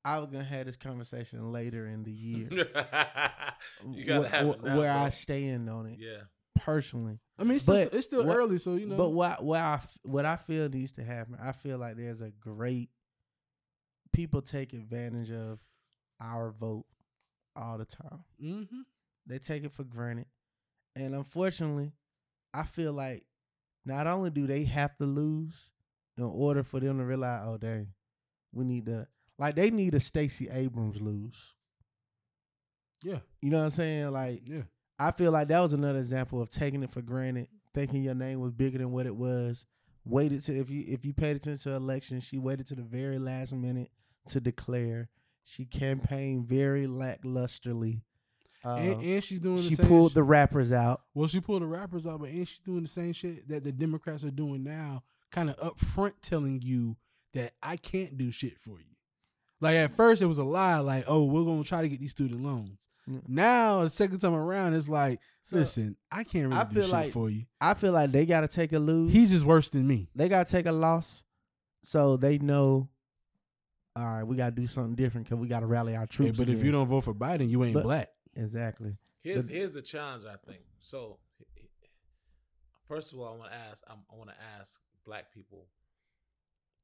[0.06, 2.48] I was gonna have this conversation later in the year.
[3.90, 5.02] you gotta wh- have it now, where bro.
[5.04, 6.24] I stand on it Yeah.
[6.58, 7.20] personally.
[7.40, 8.98] I mean, it's still, But it's still what- early, so you know.
[8.98, 12.32] But what what I what I feel needs to happen, I feel like there's a
[12.32, 12.90] great
[14.14, 15.60] people take advantage of
[16.22, 16.86] our vote
[17.56, 18.24] all the time.
[18.42, 18.82] mm-hmm.
[19.26, 20.26] They take it for granted,
[20.96, 21.94] and unfortunately,
[22.54, 23.26] I feel like
[23.86, 25.72] not only do they have to lose
[26.18, 27.88] in order for them to realize, oh dang,
[28.54, 29.08] we need to
[29.40, 31.54] like they need a Stacey Abrams lose.
[33.02, 34.12] yeah, You know what I'm saying?
[34.12, 34.64] Like yeah.
[35.00, 38.40] I feel like that was another example of taking it for granted, thinking your name
[38.40, 39.66] was bigger than what it was.
[40.06, 43.18] Waited to if you if you paid attention to elections, she waited to the very
[43.18, 43.90] last minute
[44.28, 45.10] to declare.
[45.44, 48.02] She campaigned very lacklusterly.
[48.66, 51.02] Uh, and, and she's doing she the same pulled the rappers out.
[51.14, 53.74] well, she pulled the rappers out, but and she's doing the same shit that the
[53.74, 56.96] Democrats are doing now, kind of upfront telling you
[57.34, 58.96] that I can't do shit for you.
[59.60, 62.12] Like at first it was a lie, like, oh, we're gonna try to get these
[62.12, 62.88] student loans.
[63.10, 63.24] Mm.
[63.28, 66.84] Now the second time around, it's like, So, listen, I can't really I do feel
[66.86, 67.44] shit like- for you.
[67.60, 69.12] I feel like they got to take a lose.
[69.12, 70.08] He's just worse than me.
[70.16, 71.26] they got to take a loss,
[71.84, 72.88] so they know.
[73.96, 76.08] All right, we got to do something different because we got to rally our Hey,
[76.08, 76.40] troops.
[76.40, 78.10] but if you don't vote for Biden, you ain't But- black.
[78.36, 80.26] exactly, Here's But- here's the challenge.
[80.26, 81.20] I think so.
[82.88, 83.82] First of all, I want to ask.
[83.88, 85.70] I'm, I want to ask black people,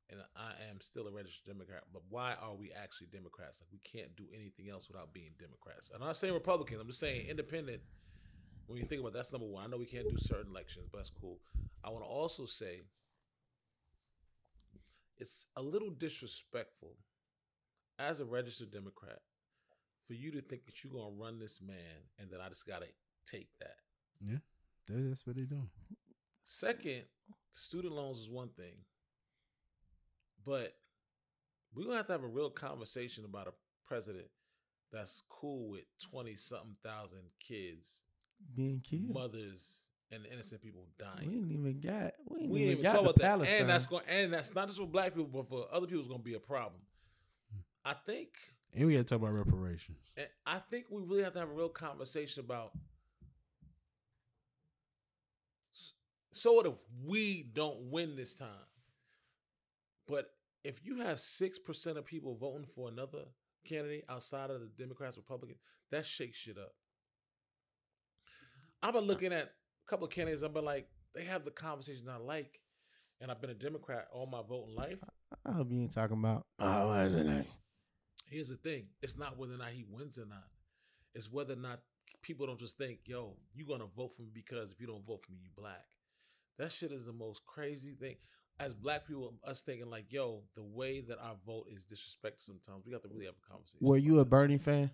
[0.09, 1.83] and I am still a registered Democrat.
[1.91, 3.59] But why are we actually Democrats?
[3.61, 5.89] Like we can't do anything else without being Democrats.
[5.93, 6.79] And I'm not saying Republicans.
[6.79, 7.81] I'm just saying independent.
[8.67, 9.65] When you think about it, that's number one.
[9.65, 11.39] I know we can't do certain elections, but that's cool.
[11.83, 12.83] I want to also say
[15.19, 16.95] it's a little disrespectful
[17.97, 19.19] as a registered Democrat
[20.05, 22.87] for you to think that you're gonna run this man and then I just gotta
[23.25, 23.75] take that.
[24.21, 24.37] Yeah,
[24.87, 25.69] That's what they doing.
[26.43, 27.03] Second,
[27.51, 28.75] student loans is one thing,
[30.45, 30.73] but
[31.73, 33.53] we're gonna have to have a real conversation about a
[33.85, 34.27] president
[34.91, 38.03] that's cool with twenty something thousand kids,
[38.55, 39.13] being killed.
[39.13, 41.31] mothers, and the innocent people We dying.
[41.31, 42.13] ain't even got.
[42.27, 43.59] We ain't We even, ain't even got talk the about that, Palestine.
[43.61, 46.07] and that's going, and that's not just for black people, but for other people, it's
[46.09, 46.81] gonna be a problem.
[47.85, 48.29] I think
[48.73, 50.13] And we got to talk about reparations.
[50.17, 52.71] And I think we really have to have a real conversation about.
[56.31, 56.73] So what if
[57.05, 58.47] we don't win this time?
[60.07, 60.31] But
[60.63, 63.25] if you have six percent of people voting for another
[63.65, 65.59] candidate outside of the Democrats, Republicans,
[65.91, 66.73] that shakes shit up.
[68.81, 69.49] I've been looking at a
[69.89, 70.43] couple of candidates.
[70.43, 72.59] I've been like, they have the conversation I like,
[73.19, 74.99] and I've been a Democrat all my voting life.
[75.45, 76.45] I hope you ain't talking about.
[76.59, 77.47] Oh, what is it?
[78.29, 80.47] Here's the thing: it's not whether or not he wins or not.
[81.15, 81.79] It's whether or not
[82.21, 85.23] people don't just think, "Yo, you gonna vote for me because if you don't vote
[85.25, 85.87] for me, you black."
[86.59, 88.17] That shit is the most crazy thing.
[88.59, 92.85] As black people, us thinking like, "Yo, the way that our vote is disrespected sometimes."
[92.85, 93.87] We got to really have a conversation.
[93.87, 94.91] Were you a Bernie fan?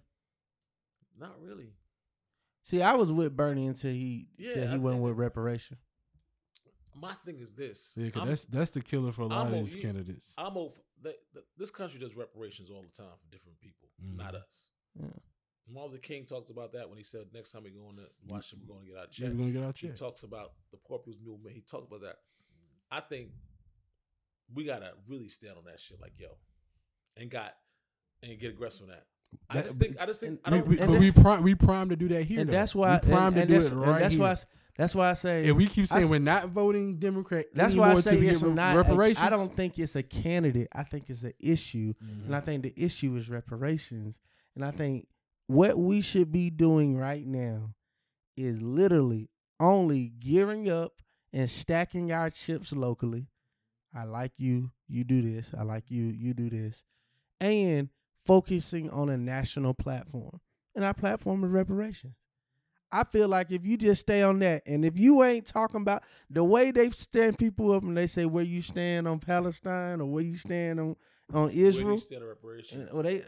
[1.17, 1.73] Not really.
[2.65, 5.77] See, I was with Bernie until he Yeah, said he I went with reparation.
[6.95, 7.93] My thing is this.
[7.95, 10.33] Yeah, because I'm- that's that's the killer for a lot I'm of these you- candidates.
[10.37, 10.75] I'm over.
[11.01, 14.15] The, the, this country does reparations all the time for different people, Mhm.
[14.15, 14.69] not us.
[14.99, 15.07] Yeah.
[15.67, 18.09] Martin Luther King talks about that when he said, "Next time we go in to
[18.25, 19.89] Washington, we're going to get our Yeah, check." we're gonna get our check.
[19.91, 21.55] He talks about the poor people's movement.
[21.55, 22.23] He talked about that.
[22.89, 23.31] I think
[24.53, 26.37] we gotta really stand on that shit, like yo,
[27.17, 27.57] and got
[28.23, 29.07] and get aggressive on that.
[29.49, 29.97] I just think.
[29.99, 30.39] I just think.
[30.45, 30.67] I We, don't.
[30.67, 32.39] we, and but we prime we prime to do that here.
[32.39, 32.53] and though.
[32.53, 32.99] that's why.
[33.03, 34.21] we prime and, to and do that's, it and right that's here.
[34.21, 34.31] why.
[34.31, 34.43] I-
[34.77, 35.45] That's why I say.
[35.45, 38.41] if we keep saying s- we're not voting Democrat, that's why I say we it's
[38.43, 38.75] not.
[38.75, 39.25] reparations.
[39.25, 40.67] I don't think it's a candidate.
[40.73, 41.93] I think it's an issue.
[42.03, 42.25] Mhm.
[42.25, 44.19] And I think the issue is reparations.
[44.53, 45.07] And I think
[45.47, 47.73] what we should be doing right now
[48.35, 49.29] is literally
[49.61, 53.27] only gearing up and stacking our chips locally.
[53.93, 55.51] I like you, you do this.
[55.57, 56.83] I like you, you do this.
[57.39, 57.87] And
[58.25, 60.39] focusing on a national platform.
[60.75, 62.13] And our platform is reparations.
[62.91, 66.03] I feel like if you just stay on that, and if you ain't talking about
[66.29, 70.05] the way they stand people up and they say where you stand on Palestine or
[70.05, 70.95] where you stand on
[71.33, 72.83] on where you Israel, stand on reparations?
[72.83, 73.23] and- well, they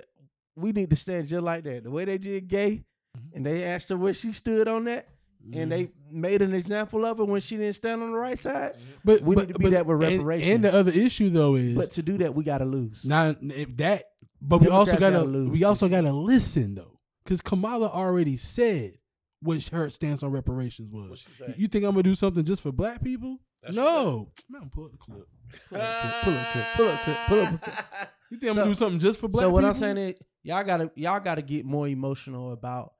[0.55, 1.83] we need to stand just like that.
[1.83, 2.83] The way they did gay,
[3.17, 3.35] Mhm.
[3.35, 5.07] and they asked her where she stood on that.
[5.53, 8.75] and they made an example of her when she didn't stand on the right side.
[9.05, 10.51] But we but, need to be but- that with and- reparations.
[10.55, 13.05] And, the other issue though is But to do that, we got to lose.
[13.05, 14.09] Now if that,
[14.41, 18.37] but we also gotta, gotta lose we also this gotta listen though, because Kamala already
[18.37, 18.97] said
[19.41, 21.09] what her stance on reparations was.
[21.09, 21.53] What she say?
[21.57, 23.39] You think I'm gonna do something just for black people?
[23.63, 25.27] That's no, man, pull up the clip.
[25.69, 27.75] Pull up clip, pull up clip, pull up clip.
[28.29, 29.53] You think I'm So- gonna do something just for black so people?
[29.53, 32.93] what I'm saying is, y'all gotta y'all gotta get more emotional about.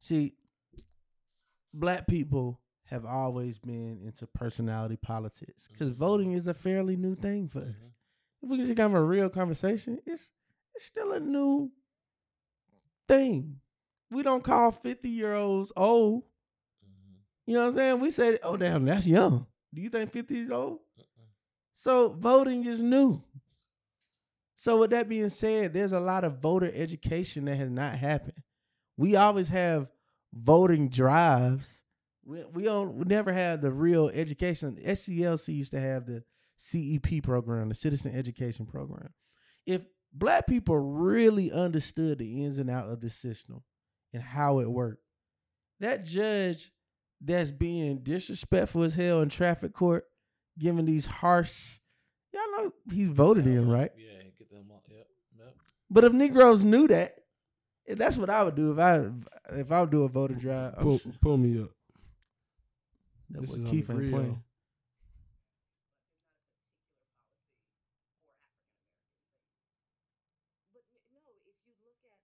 [0.00, 0.34] See,
[1.72, 5.98] black people have always been into personality politics because mm-hmm.
[5.98, 7.64] voting is a fairly new thing for us.
[7.66, 8.42] Mm-hmm.
[8.42, 10.30] If we can just have a real conversation, it's
[10.74, 11.70] it's still a new
[13.08, 13.60] thing.
[14.10, 16.22] We don't call 50 year olds old.
[16.22, 17.16] Mm-hmm.
[17.46, 18.00] You know what I'm saying?
[18.00, 19.46] We say, oh damn, that's young.
[19.72, 20.78] Do you think 50 is old?
[21.72, 23.22] So voting is new.
[24.54, 28.42] So with that being said, there's a lot of voter education that has not happened.
[28.96, 29.88] We always have
[30.32, 31.82] voting drives.
[32.24, 34.78] We we don't we never had the real education.
[34.82, 36.22] SCLC used to have the
[36.56, 39.10] CEP program, the Citizen Education Program.
[39.66, 39.82] If
[40.14, 43.62] black people really understood the ins and out of the system
[44.12, 45.02] and how it worked,
[45.80, 46.70] that judge
[47.20, 50.04] that's being disrespectful as hell in traffic court,
[50.58, 51.78] giving these harsh,
[52.32, 53.90] y'all know he's voted in, right?
[53.96, 54.82] Yeah, get them all.
[54.88, 55.06] Yep.
[55.38, 55.54] Yep.
[55.90, 57.16] But if Negroes knew that,
[57.88, 59.08] eh, that's what I would do if I
[59.58, 60.74] if I would do a voter drive.
[60.76, 61.70] Pull, pull me up.
[63.30, 64.42] that this what is on Keith the ain't playing.
[70.74, 72.20] But n- no, if you look at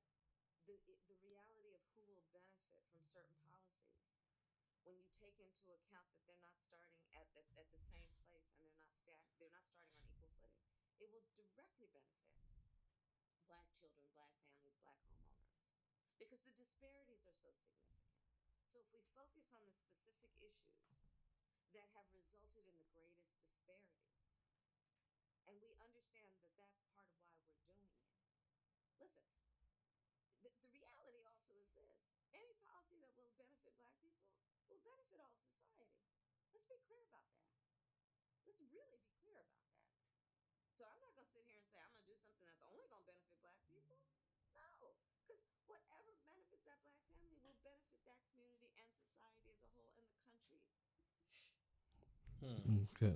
[0.67, 3.99] the i- the reality of who will benefit from certain policies,
[4.85, 8.49] when you take into account that they're not starting at the, at the same place
[8.61, 10.65] and they're not sta- they're not starting on equal footing,
[11.01, 12.33] it will directly benefit
[13.49, 15.57] black children, black families, black homeowners,
[16.21, 18.15] because the disparities are so significant.
[18.71, 21.11] So if we focus on the specific issues
[21.75, 24.15] that have resulted in the greatest disparities,
[25.47, 28.07] and we understand that that's part of why we're doing it.
[29.03, 29.27] Listen,
[30.47, 31.91] the, the reality also is this
[32.31, 34.31] any policy that will benefit black people
[34.71, 35.91] will benefit all society.
[36.55, 37.51] Let's be clear about that.
[38.47, 39.83] Let's really be clear about that.
[40.79, 42.63] So I'm not going to sit here and say I'm going to do something that's
[42.65, 43.99] only going to benefit black people.
[44.55, 44.95] No,
[45.27, 49.93] because whatever benefits that black family will benefit that community and society as a whole
[49.99, 50.63] and the country.
[52.45, 52.79] Hmm.
[53.03, 53.15] Okay.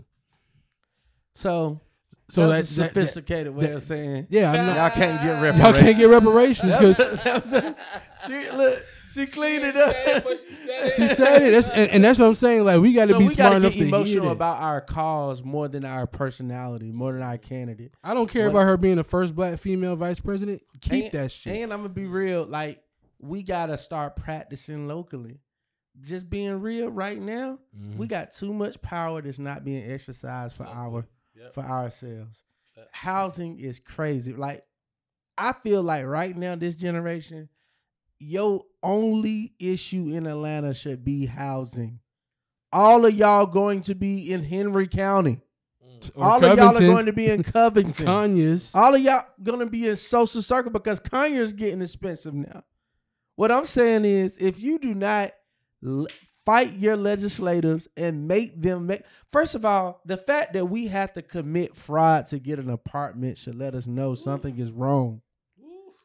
[1.34, 1.80] So,
[2.28, 4.90] So that's that, a that, that sophisticated way that- of saying yeah, I'm not, y'all
[4.90, 5.58] can't get reparations.
[5.58, 5.82] y'all reparations.
[5.82, 7.76] can't get reparations because that was a-
[8.26, 10.24] she look, she cleaned it didn't it, up.
[10.24, 10.94] but she said it.
[10.94, 11.50] she said it.
[11.50, 12.64] That's, and, and that's what I'm saying.
[12.64, 14.32] Like we got to so be we smart gotta enough get to hear emotional that.
[14.32, 17.92] about our cause more than our personality, more than our candidate.
[18.02, 20.62] I don't care What- about her being the first black female vice president.
[20.80, 21.56] Keep and, that shit.
[21.56, 22.80] And I'm gonna be real, like
[23.20, 25.40] we gotta start practicing locally.
[26.02, 27.98] Just being real right now, Mm-hmm.
[27.98, 31.04] we got too much power that's not being exercised for our
[31.36, 31.54] Yep.
[31.54, 32.42] for ourselves.
[32.76, 32.88] Yep.
[32.92, 34.32] Housing is crazy.
[34.32, 34.64] Like
[35.38, 37.48] I feel like right now, this generation,
[38.20, 41.98] your only issue in Atlanta should be housing.
[42.72, 45.40] All of y'all going to be in Henry County.
[46.16, 48.04] Or All of y'all are going to be in Covington.
[48.04, 48.74] Conyers.
[48.74, 52.62] All of y'all gonna be in Social Circle because Conyers getting expensive now.
[53.36, 55.32] What I'm saying is, if you do not
[55.84, 56.06] l-
[56.44, 59.02] fight your legislators and make them make,
[59.32, 63.38] first of all, the fact that we have to commit fraud to get an apartment
[63.38, 65.20] should let us know something is wrong.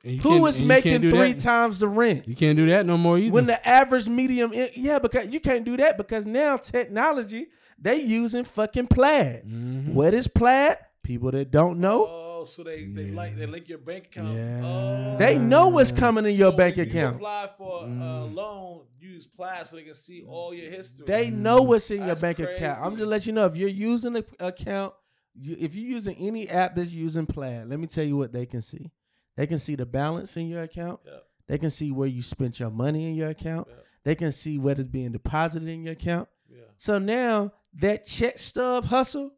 [0.04, 1.42] And you Who can't- is and you can't making three that.
[1.42, 2.26] times the rent?
[2.26, 3.34] You can't do that no more either.
[3.34, 7.48] When the average medium, in, yeah, because you can't do that because now technology
[7.78, 9.44] they using fucking Plaid.
[9.46, 9.94] Mhm.
[9.94, 10.78] What is Plaid?
[11.04, 13.16] People that don't know, Oh, so they they Yeah.
[13.16, 14.38] like they link your bank account.
[14.38, 14.62] Yeah.
[14.64, 15.18] Oh.
[15.18, 17.16] they know what's coming in your So bank when you account.
[17.18, 18.34] apply for a Mm.
[18.36, 21.06] loan, use Plaid so they can see all your history.
[21.08, 22.80] They know what's in your That's bank account.
[22.80, 22.98] I'm crazy.
[22.98, 24.94] just let you know if you're using an account,
[25.36, 28.46] you, if you're using any app that's using Plaid, let me tell you what they
[28.46, 28.92] can see.
[29.38, 31.00] They can see the balance in your account.
[31.06, 31.24] Yep.
[31.48, 33.68] They can see where you spent your money in your account.
[33.70, 33.86] Yep.
[34.04, 36.28] They can see what is being deposited in your account.
[36.50, 36.64] Yeah.
[36.78, 39.32] So now that check stub hustle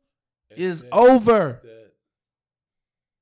[0.50, 0.90] It's is dead.
[0.92, 1.62] over.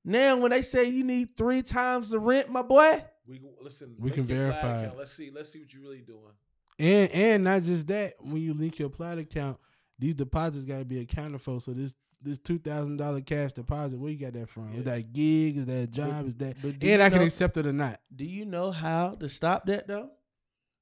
[0.04, 0.20] It's dead.
[0.20, 3.94] Now when they say you need three times the rent, my boy, We listen.
[3.98, 4.98] We can verify account.
[4.98, 5.30] Let's see.
[5.34, 6.32] Let's see what you're really doing.
[6.78, 9.58] And and not just that, when you link your Plaid account,
[9.98, 11.60] these deposits got to be accounted for.
[11.60, 14.70] So this this two thousand dollar cash deposit, where you got that from?
[14.72, 14.94] Is Yeah.
[14.94, 15.58] that gig?
[15.58, 16.26] Is that job?
[16.26, 16.56] Is that?
[16.62, 18.00] but do And you I can accept it or not.
[18.14, 20.10] Do you know how to stop that though?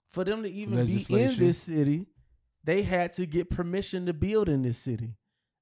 [0.08, 2.06] For them to even be in this city,
[2.64, 5.16] they had to get permission to build in this city.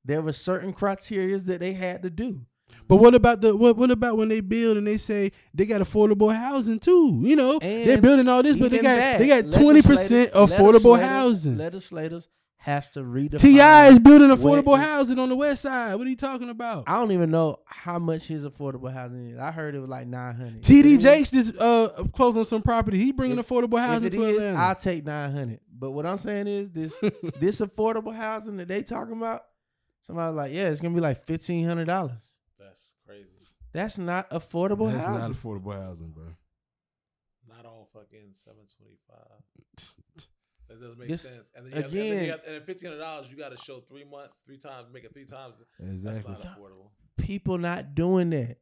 [0.05, 2.47] There were certain criteria that they had to do.
[2.89, 3.77] But what about the what?
[3.77, 7.21] What about when they build and they say they got affordable housing too?
[7.23, 11.01] You know, they're building all this, but they got that, they got twenty percent affordable
[11.01, 11.59] housing.
[11.59, 12.29] Legislators
[12.67, 13.41] have to redefine.
[13.41, 15.95] T.I is building affordable housing on the west side.
[15.95, 16.85] What are you talking about?
[16.89, 19.39] I don't even know how much his affordable housing is.
[19.39, 20.63] I heard it was like nine hundred.
[20.63, 22.99] TD Jakes just uh closed on some property.
[22.99, 24.59] He bringing If- affordable housing to is, Atlanta.
[24.59, 25.61] I'll take nine hundred.
[25.79, 26.99] But what I'm saying is this:
[27.41, 29.43] this affordable housing that they talking about.
[30.03, 32.36] Somebody like, yeah, it's gonna be like fifteen hundred dollars.
[33.07, 33.55] That's crazy.
[33.73, 34.95] That's not affordable housing.
[34.95, 35.21] That's housing.
[35.21, 36.25] not affordable housing, bro.
[37.49, 40.27] Not all fucking seven twenty five.
[40.69, 41.53] That doesn't make This- sense.
[41.55, 43.37] And then you have, and, then again- you have, and at fifteen hundred dollars, you
[43.37, 45.63] got to show three months, three times, make it three times.
[45.79, 46.25] Exactly.
[46.27, 46.91] That's not affordable.
[47.17, 48.57] People not doing that,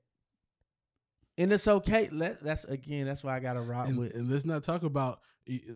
[1.38, 2.10] and it's okay.
[2.12, 3.06] Let that's again.
[3.06, 4.14] That's why I got to rock And, with.
[4.14, 5.20] and let's not talk about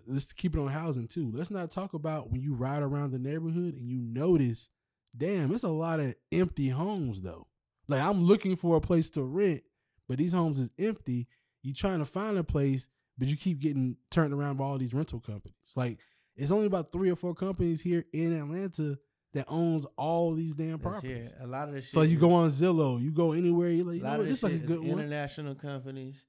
[0.07, 1.31] let's keep it on housing too.
[1.35, 4.69] Let's not talk about when you ride around the neighborhood and you notice,
[5.16, 7.47] damn, it's a lot of empty homes though.
[7.89, 9.62] Like I'm looking for a place to rent,
[10.09, 11.27] but these homes is empty.
[11.62, 14.94] You trying to find a place, but you keep getting turned around by all these
[14.94, 15.73] rental companies.
[15.77, 15.98] Like
[16.36, 18.98] it's only about three or four companies here in Atlanta
[19.35, 21.31] that owns all these damn This properties.
[21.32, 21.90] here, a lot of this.
[21.90, 24.10] So shit you is- go on Zillow, you go anywhere, you're like, A you know
[24.10, 25.01] what, of this this like a good is one.
[25.01, 26.24] international companies,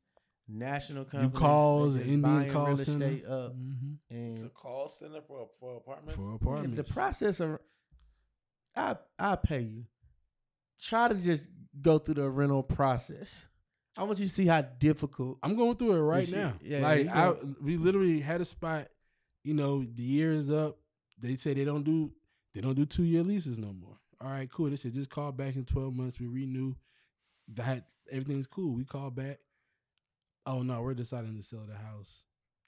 [0.48, 1.34] national companies.
[1.34, 3.06] You calls, they an Indian buying call real center.
[3.06, 3.98] estate up, Mhm.
[4.10, 6.16] It's a call center for for apartments.
[6.16, 6.88] For Yeah, apartments.
[6.88, 7.60] the process of
[8.76, 9.86] I I pay you.
[10.82, 11.46] Try to just
[11.82, 13.46] go through the rental process.
[13.98, 15.40] I want you to see how difficult.
[15.44, 16.54] I'm going through it right now.
[16.62, 18.88] yeah, like I, we literally had a spot.
[19.44, 20.78] You know, the year is up.
[21.20, 22.12] They say they don't do
[22.54, 23.98] they don't do two year leases no more.
[24.22, 24.70] All right, cool.
[24.70, 26.20] They said just call back in twelve months.
[26.20, 26.76] We renew.
[27.56, 28.74] That everything's cool.
[28.74, 29.40] We call back.
[30.46, 32.24] Oh no, we're deciding to sell the house.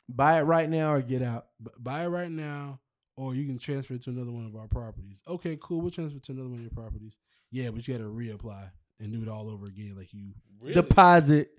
[0.09, 1.47] Buy it right now or get out.
[1.63, 2.79] B- buy it right now,
[3.17, 5.21] or you can transfer it to another one of our properties.
[5.27, 5.81] Okay, cool.
[5.81, 7.17] We'll transfer it to another one of your properties.
[7.51, 8.69] Yeah, but you got to reapply
[8.99, 10.31] and do it all over again, like you
[10.61, 10.73] Really?
[10.75, 11.51] Deposit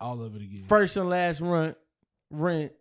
[0.00, 0.64] all of it again.
[0.64, 1.76] first and last rent,
[2.30, 2.72] rent,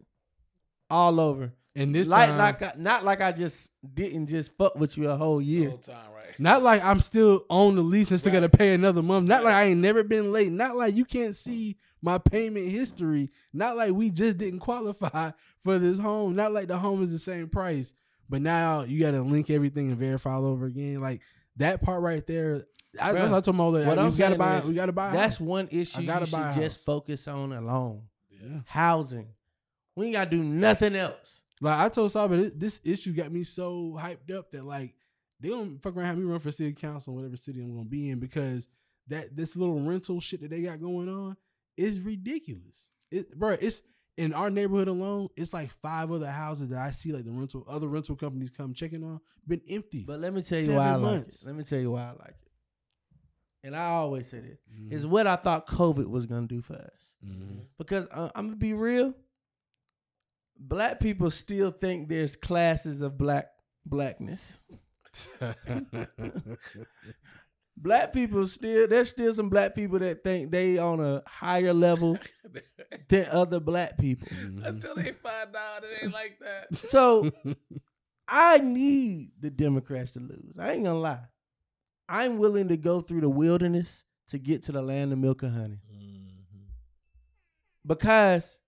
[0.90, 1.54] all over.
[1.76, 5.10] And this like time, like I, not like I just didn't just fuck with you
[5.10, 5.70] a whole the year.
[5.70, 6.38] whole time, right?
[6.40, 9.28] Not like I'm still on the lease and still got to pay another month.
[9.28, 10.52] Not like I ain't never been late.
[10.52, 13.30] Not like you can't see my payment history.
[13.54, 15.32] Not like we just didn't qualify
[15.64, 16.36] for this home.
[16.36, 17.94] Not like the home is the same price.
[18.30, 21.02] But now you got to link everything and verify all over again.
[21.02, 21.22] Like
[21.58, 22.66] that part right there.
[23.00, 23.86] I, Bruh, that's what I told my older.
[23.86, 24.58] what We I'm got to buy.
[24.60, 25.12] is we got to buy.
[25.12, 25.42] That's house.
[25.42, 28.04] one issue gotta you buy a should just focus on alone.
[28.30, 28.60] Yeah.
[28.66, 29.28] Housing.
[29.96, 31.42] We ain't gotta do nothing else.
[31.62, 34.96] Like I told Saba, this, issue got me so hyped up that like
[35.40, 38.10] they don't fuck around have me run for city council, whatever city I'm gonna be
[38.10, 38.68] in, because
[39.08, 41.38] that this little rental shit that they got going on
[41.78, 42.90] is ridiculous.
[43.12, 43.82] It, bro, it's
[44.18, 45.30] in our neighborhood alone.
[45.36, 48.74] It's like five other houses that I see like the rental other rental companies come
[48.74, 50.04] checking on been empty.
[50.04, 51.44] But let me tell you why I like it.
[51.46, 52.48] Let me tell you why I like it.
[53.64, 54.60] And I always say this.
[54.74, 54.92] Mhm.
[54.92, 57.16] Is what I thought COVID was gonna do for us.
[57.26, 57.66] Mhm.
[57.78, 59.14] Because uh, I'm gonna be real.
[60.64, 63.48] Black people still think there's classes of black
[63.86, 64.60] blackness.
[67.78, 72.18] Black people still there's still some black people that think they on a higher level
[73.10, 74.28] than other black people.
[74.28, 74.64] Mhm.
[74.66, 76.76] Until they find out it ain't like that.
[76.76, 77.32] So
[78.28, 80.60] I need the Democrats to lose.
[80.60, 81.26] I ain't gonna lie.
[82.08, 85.54] I'm willing to go through the wilderness to get to the land of milk and
[85.54, 85.80] honey.
[87.86, 88.60] Because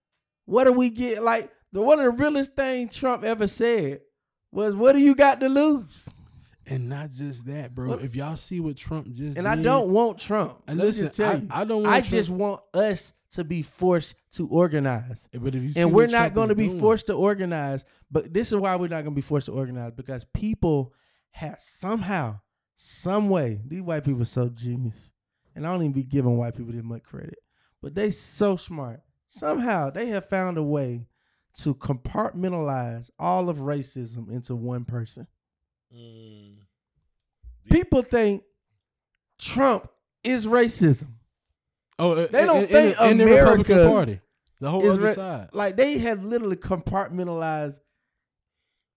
[0.46, 1.22] what do we get?
[1.22, 4.02] Like the one of the realest things Trump ever said
[4.52, 6.08] was, "What do you got to lose?"
[6.66, 7.90] and not just that, bro.
[7.90, 10.62] What- If y'all see what Trump just And I don't want Trump.
[10.68, 11.84] And Let listen, I, you, I don't.
[11.84, 15.28] Want I Trump- just want us to be forced to organize.
[15.34, 17.84] But if you see and we're not going to be doing- forced to organize.
[18.12, 20.94] But this is why we're not going to be forced to organize because people
[21.32, 22.40] have somehow,
[22.76, 25.10] some way, these white people are so genius,
[25.56, 27.40] and I don't even be giving white people that much credit,
[27.82, 29.02] but they so smart.
[29.28, 31.08] Somehow they have found a way
[31.56, 35.28] to compartmentalize all of racism into one person.
[35.96, 36.56] Mm.
[37.70, 38.44] People think
[39.38, 39.90] Trump
[40.24, 41.10] is racism.
[42.00, 44.20] Oh, uh, They don't in, think in, in the Republican Party,
[44.60, 45.50] the whole other ra- side.
[45.54, 47.80] Like they have literally compartmentalized.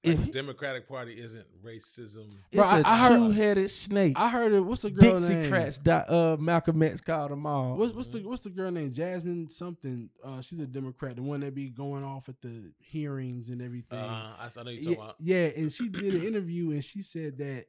[0.06, 2.26] Like If the Democratic Party isn't racism.
[2.52, 4.12] it's Bro, I- a I heard- two-headed snake.
[4.16, 4.60] I heard it.
[4.60, 5.50] What's the girl name?
[5.50, 5.82] Dixiecrats.
[5.82, 7.76] Dot, uh, Malcolm X called them all.
[7.76, 8.90] What's, what's the what's the girl name?
[8.92, 10.08] Jasmine something.
[10.24, 13.98] Uh, she's a Democrat, the one that be going off at the hearings and everything.
[13.98, 15.16] Uh, I, I know you yeah, talking about.
[15.18, 17.66] yeah, and she did an interview and she said that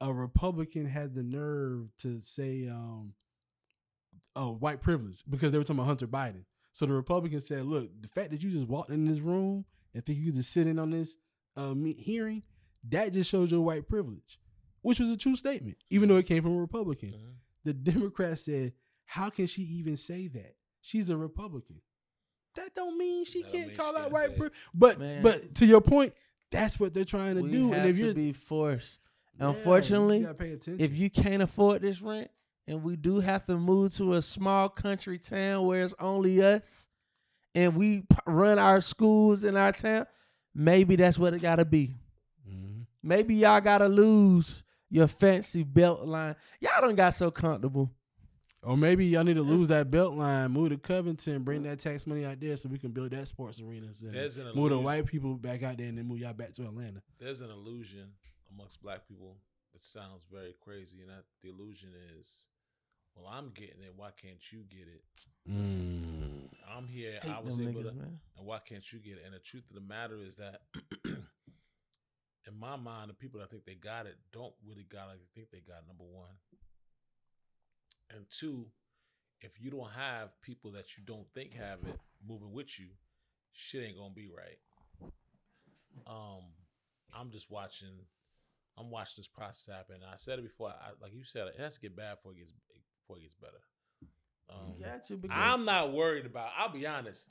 [0.00, 3.14] a Republican had the nerve to say, um,
[4.36, 6.44] "Oh, white privilege," because they were talking about Hunter Biden.
[6.72, 9.64] So the Republican said, "Look, the fact that you just walked in this room
[9.94, 11.16] and think you could just sit in on this
[11.56, 12.42] uh, hearing,
[12.88, 14.38] that just shows your white privilege,"
[14.82, 17.10] which was a true statement, even though it came from a Republican.
[17.10, 17.34] Mhm.
[17.64, 18.72] The Democrats said,
[19.06, 20.56] "How can she even say that?
[20.80, 21.80] She's a Republican."
[22.56, 24.30] That don't mean she That can't mean call she out white.
[24.30, 25.22] say pri- But Man.
[25.22, 26.14] but to your point,
[26.50, 27.72] that's what they're trying to do.
[27.72, 29.00] And if you're be forced.
[29.40, 30.78] Yeah, Unfortunately, attention.
[30.78, 32.30] if you can't afford this rent,
[32.68, 36.88] and we do have to move to a small country town where it's only us,
[37.56, 40.06] and we p- run our schools in our town,
[40.54, 41.94] maybe that's what it got to be.
[42.48, 42.86] Mhm.
[43.02, 46.36] Maybe y'all gotta lose your fancy BeltLine.
[46.60, 47.90] Y'all done got so comfortable.
[48.62, 52.24] Or maybe y'all need to lose that BeltLine, move to Covington, bring that tax money
[52.24, 53.92] out there so we can build that sports arena.
[53.92, 56.54] So There's an move the white people back out there and then move y'all back
[56.54, 57.02] to Atlanta.
[57.18, 58.08] There's an illusion
[58.50, 59.36] amongst black people
[59.74, 62.46] that sounds very crazy, and that the illusion is,
[63.16, 63.92] well, I'm getting it.
[63.96, 65.04] Why can't you get it?
[65.50, 66.48] Mm.
[66.76, 67.18] I'm here.
[67.22, 67.94] Hate I was them able niggas, to.
[67.96, 68.18] man.
[68.36, 69.22] And why can't you get it?
[69.24, 70.62] And the truth of the matter is that,
[71.04, 75.20] in my mind, the people that think they got it don't really got it.
[75.20, 76.34] They think they got it, number one.
[78.10, 78.66] And two,
[79.40, 82.86] if you don't have people that you don't think have it moving with you,
[83.52, 84.58] shit ain't gonna be right.
[86.06, 86.42] Um,
[87.12, 88.06] I'm just watching.
[88.76, 89.96] I'm watching this process happen.
[89.96, 90.70] And I said it before.
[90.70, 92.52] I, like you said, it has to get bad before it gets
[93.06, 93.60] before it gets better.
[94.50, 96.50] Um, You got I'm not worried about.
[96.56, 97.28] I'll be honest.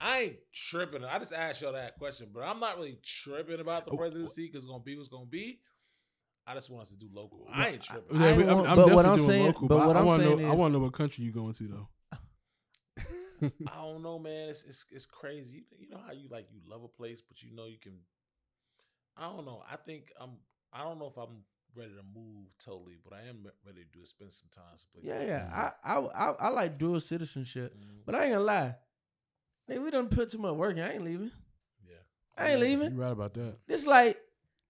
[0.00, 1.04] I ain't tripping.
[1.04, 4.46] I just asked y'all that question, but I'm not really tripping about the Oh, presidency
[4.46, 5.60] because it's gonna be what's gonna be.
[6.46, 7.46] I just want us to do local.
[7.52, 8.18] I ain't tripping.
[8.20, 9.68] Yeah, I'm I'm but definitely what I'm doing saying- local.
[9.68, 10.36] but But, what I I'm want to know.
[10.38, 11.88] saying I want to know what country you going to though.
[13.42, 14.48] I don't know, man.
[14.50, 15.64] It's, it's it's crazy.
[15.78, 17.92] You know how you like you love a place, but you know you can.
[19.16, 19.62] I don't know.
[19.70, 20.30] I think I'm.
[20.72, 21.44] I don't know if I'm
[21.76, 25.04] ready to move totally, but I am ready to do it, spend some time someplace.
[25.04, 25.70] yeah, yeah.
[25.84, 28.04] I, I I I like dual citizenship, Mhm.
[28.06, 28.74] but I ain't gonna lie.
[29.70, 30.82] Nigga, we done put too much work in.
[30.82, 31.30] I ain't leaving.
[31.88, 31.96] yeah.
[32.36, 32.92] I ain't leaving.
[32.92, 33.54] You right about that.
[33.66, 34.18] This like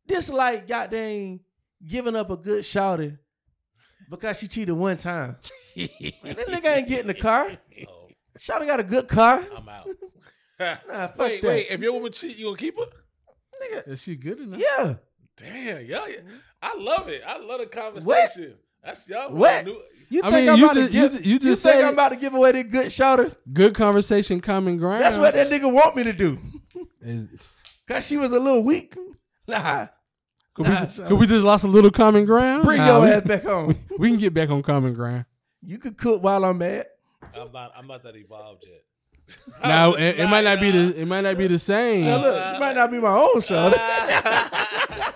[0.07, 1.41] this like goddamn
[1.87, 3.17] giving up a good shouty
[4.11, 5.37] because she cheated one time.
[5.77, 5.89] Man,
[6.23, 7.57] that nigga ain't getting the car.
[7.89, 8.09] Oh,
[8.39, 9.45] Shouty got a good car.
[9.57, 9.87] I'm out.
[10.59, 10.75] Nah,
[11.09, 11.49] fuck wait, that.
[11.49, 11.67] wait.
[11.71, 12.87] If your woman cheat, you gonna keep her?
[13.63, 14.61] Nigga, Is she good enough?
[14.61, 14.95] yeah.
[15.41, 16.07] Damn, y'all.
[16.07, 16.37] Mm-hmm.
[16.63, 17.23] I love it.
[17.27, 18.55] I love the conversation.
[18.85, 19.33] That's y'all.
[19.33, 19.65] What?
[19.65, 21.39] New, You I think mean, I'm you about just to give, you, ju- you you
[21.41, 23.31] think said I'm about to give away the good shouter?
[23.53, 25.03] good conversation, common ground.
[25.03, 26.39] That's what that nigga want me to do.
[27.89, 28.97] Cause she was a little weak.
[29.49, 29.89] Nah.
[30.55, 32.63] could, Nah, we, ju- could we just lost a little common ground?
[32.65, 33.69] Bring Nah, your we, ass back home.
[33.91, 35.25] We, we can get back on common ground.
[35.63, 36.87] You could cook while I'm mad.
[37.35, 37.73] I'm not.
[37.77, 38.83] I'm not that evolved yet.
[39.63, 42.05] Now it, it might not be the it might not be the same.
[42.05, 43.77] Now look, she might not be my own shouter.
[43.79, 45.13] uh,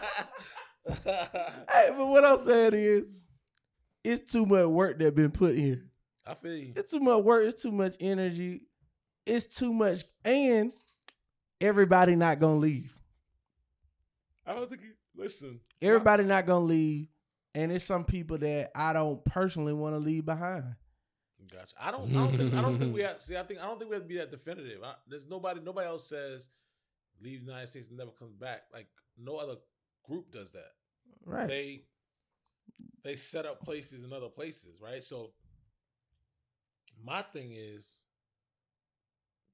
[1.04, 3.02] hey, but what I'm saying is,
[4.02, 5.88] it's too much work that been put in.
[6.26, 6.72] I feel you.
[6.76, 7.46] It's too much work.
[7.46, 8.62] It's too much energy.
[9.24, 10.72] It's too much, and
[11.60, 12.94] everybody not gonna leave.
[14.46, 14.82] I don't think.
[14.82, 17.08] You, listen, Everybody not gonna leave,
[17.54, 20.74] and it's some people that I don't personally want to leave behind.
[21.52, 21.74] Gotcha.
[21.80, 22.10] I don't.
[22.10, 22.54] I don't think.
[22.54, 23.20] I don't think we have.
[23.20, 23.60] See, I think.
[23.60, 24.82] I don't think we have to be that definitive.
[24.82, 25.60] I, there's nobody.
[25.60, 26.48] Nobody else says
[27.22, 28.62] leave the United States and never comes back.
[28.72, 28.88] Like
[29.18, 29.56] no other
[30.06, 30.72] group does that.
[31.24, 31.48] Right.
[31.48, 31.82] They
[33.02, 35.02] they set up places in other places, right?
[35.02, 35.32] So
[37.04, 38.04] my thing is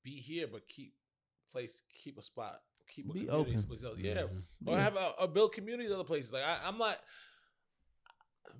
[0.05, 0.95] be here, but keep
[1.51, 3.59] place, keep a spot, keep a Be community open.
[3.59, 3.99] someplace else.
[3.99, 4.43] Yeah, Mhm.
[4.67, 6.33] or have a, a build communities in other places.
[6.33, 6.99] Like I, I'm not.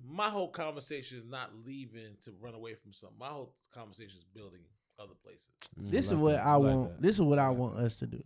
[0.07, 3.17] My whole conversation is not leaving to run away from something.
[3.19, 4.61] My whole conversation is building
[4.99, 5.47] other places.
[5.79, 6.45] Mm, this is like what that.
[6.45, 6.89] I like want.
[6.89, 7.01] that.
[7.01, 8.21] This is what I want us to do.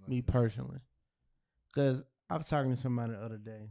[0.00, 0.32] Like me that.
[0.32, 0.80] personally.
[1.74, 3.68] Cause I was talking to somebody the other day,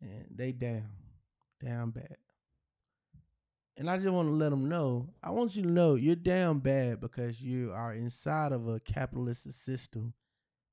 [0.00, 0.88] and they down,
[1.64, 2.16] down bad.
[3.76, 5.08] And I just want to let them know.
[5.22, 9.52] I want you to know you're down bad because you are inside of a capitalist
[9.52, 10.14] system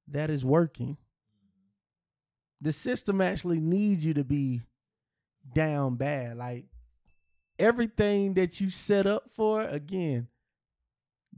[0.08, 0.98] that is working.
[2.62, 4.62] The system actually needs you to be
[5.54, 6.38] down bad.
[6.38, 6.66] Like
[7.60, 10.28] everything that you set up for, again,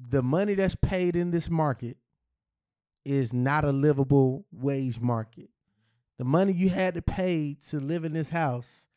[0.10, 1.98] the money that's paid in this market
[3.06, 5.50] is not a livable wage market.
[6.18, 8.88] The money you had to pay to live in this house,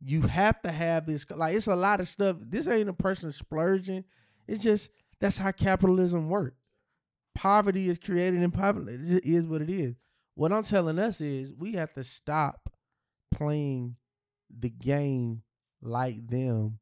[0.00, 1.26] you have to have this.
[1.30, 2.36] Like it's a lot of stuff.
[2.40, 4.04] This ain't a person splurging.
[4.46, 4.90] It's just
[5.20, 6.56] that's how capitalism works.
[7.34, 8.92] Poverty is created in poverty.
[8.92, 9.96] It is what it is.
[10.34, 12.70] What I'm telling us is we have to stop
[13.34, 13.96] playing
[14.56, 15.42] the game
[15.82, 16.78] like them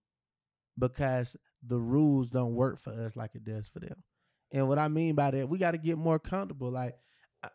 [0.78, 1.36] because
[1.66, 4.03] the rules don't work for us like it does for them.
[4.53, 6.70] And what I mean by that, we got to get more comfortable.
[6.70, 6.95] Like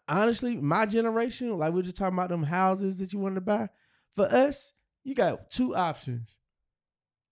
[0.07, 3.41] honestly, my generation, like we are just talking about them houses that you wanted to
[3.41, 3.69] buy.
[4.15, 4.73] For us,
[5.03, 6.40] you got two options: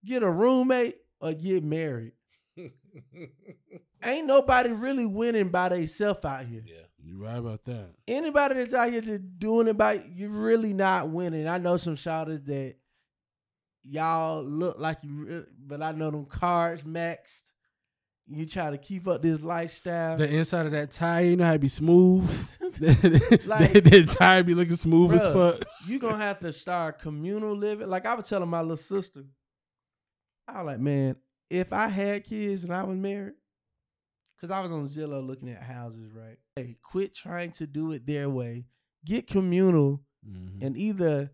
[0.05, 2.13] get a roommate or get married.
[4.03, 6.63] Ain't nobody really winning by themselves out here.
[6.65, 6.86] yeah.
[7.07, 7.91] You right about that.
[8.05, 11.47] Anybody that's out here just doing it by you're really not winning.
[11.47, 12.75] I know some shouters that
[13.83, 17.51] y'all look like you, but I know them cards maxed.
[18.29, 20.17] You try to keep up this lifestyle.
[20.17, 22.29] The inside of that tire, you know how it be smooth.
[23.45, 25.63] Like- the, the tire be looking smooth as fuck.
[25.87, 27.87] you gonna have to start communal living.
[27.87, 29.23] Like I was telling my little sister,
[30.45, 31.15] I was like, man,
[31.49, 33.35] if I had kids and I was married,
[34.35, 36.37] because I was on Zillow looking at houses, right?
[36.57, 38.65] Hey, quit trying to do it their way.
[39.05, 40.61] Get communal, Mhm.
[40.61, 41.31] and either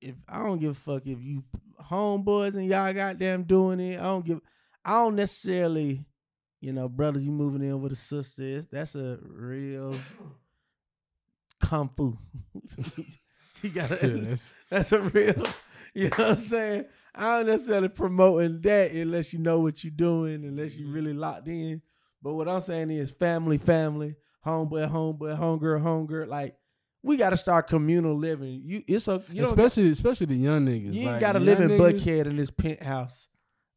[0.00, 1.44] if I don't give a fuck if you
[1.80, 4.40] homeboys and y'all goddamn doing it, I don't give.
[4.84, 6.04] I don't necessarily,
[6.60, 8.42] you know, brothers, you moving in with a sister.
[8.42, 9.96] it's- That's a real
[11.60, 12.18] kung fu.
[13.62, 13.94] you gotta.
[13.96, 15.46] That's- That's a real,
[15.94, 16.84] you know what I'm saying?
[17.14, 21.48] I don't necessarily promoting that unless you know what you're doing, unless you really locked
[21.48, 21.80] in.
[22.26, 26.26] But what I'm saying is family, family, homeboy, homeboy, homegirl, homegirl.
[26.26, 26.56] Like
[27.00, 28.62] we got to start communal living.
[28.64, 30.92] You, it's a you don't, especially especially the young niggas.
[30.92, 33.28] you ain't like, got to live in niggas- Buckhead in this penthouse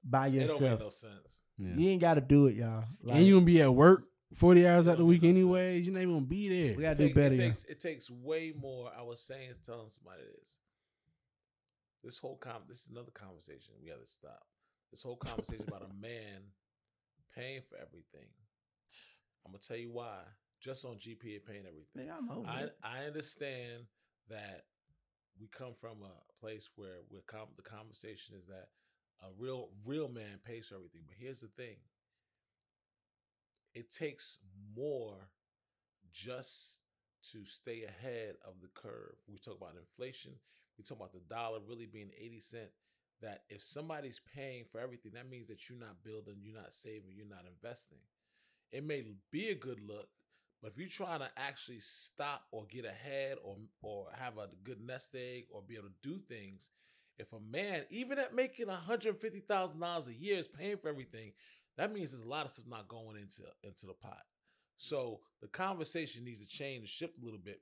[0.04, 0.62] by yourself.
[0.62, 1.44] It don't make no sense.
[1.60, 1.76] Yeah.
[1.76, 2.86] You ain't got to do it, y'all.
[3.04, 5.78] Like, and you gonna be at work forty hours out the week no anyway.
[5.78, 6.76] You're not even gonna be there.
[6.76, 7.36] we got It to do better.
[7.36, 8.90] It takes, it takes way more.
[8.98, 10.58] I was saying, telling somebody this.
[12.04, 13.76] This whole com this is another conversation.
[13.80, 14.42] We got to stop.
[14.90, 16.42] This whole conversation about a man
[17.40, 18.30] paying for everything.
[19.46, 20.20] I'm gonna tell you why.
[20.62, 21.96] Just on GPA paying everything.
[21.98, 22.76] Nigga, I'm over I it.
[22.84, 23.84] I understand
[24.30, 24.66] that
[25.40, 28.68] we come from a place where we're com- the conversation is that
[29.22, 31.02] a real real man pays for everything.
[31.08, 31.78] But here's the thing:
[33.74, 34.38] it takes
[34.76, 35.30] more
[36.12, 36.80] just
[37.32, 39.16] to stay ahead of the curve.
[39.28, 40.34] We talk about inflation.
[40.78, 42.70] We talk about the dollar really being eighty cent.
[43.22, 47.12] That if somebody's paying for everything, that means that you're not building, you're not saving,
[47.16, 48.00] you're not investing.
[48.72, 50.08] It may be a good look,
[50.62, 54.82] but if you're trying to actually stop or get ahead or or have a good
[54.82, 56.70] nest egg or be able to do things,
[57.18, 61.34] if a man, even at making $150,000 a year, is paying for everything,
[61.78, 64.24] that means there's a lot of stuff not going into into the pot.
[64.78, 67.62] So the conversation needs to change and shift a little bit.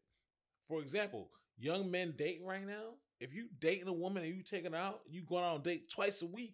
[0.67, 4.71] For example, young men dating right now, if you dating a woman and you taking
[4.73, 6.53] her out, you going out on a date twice a week,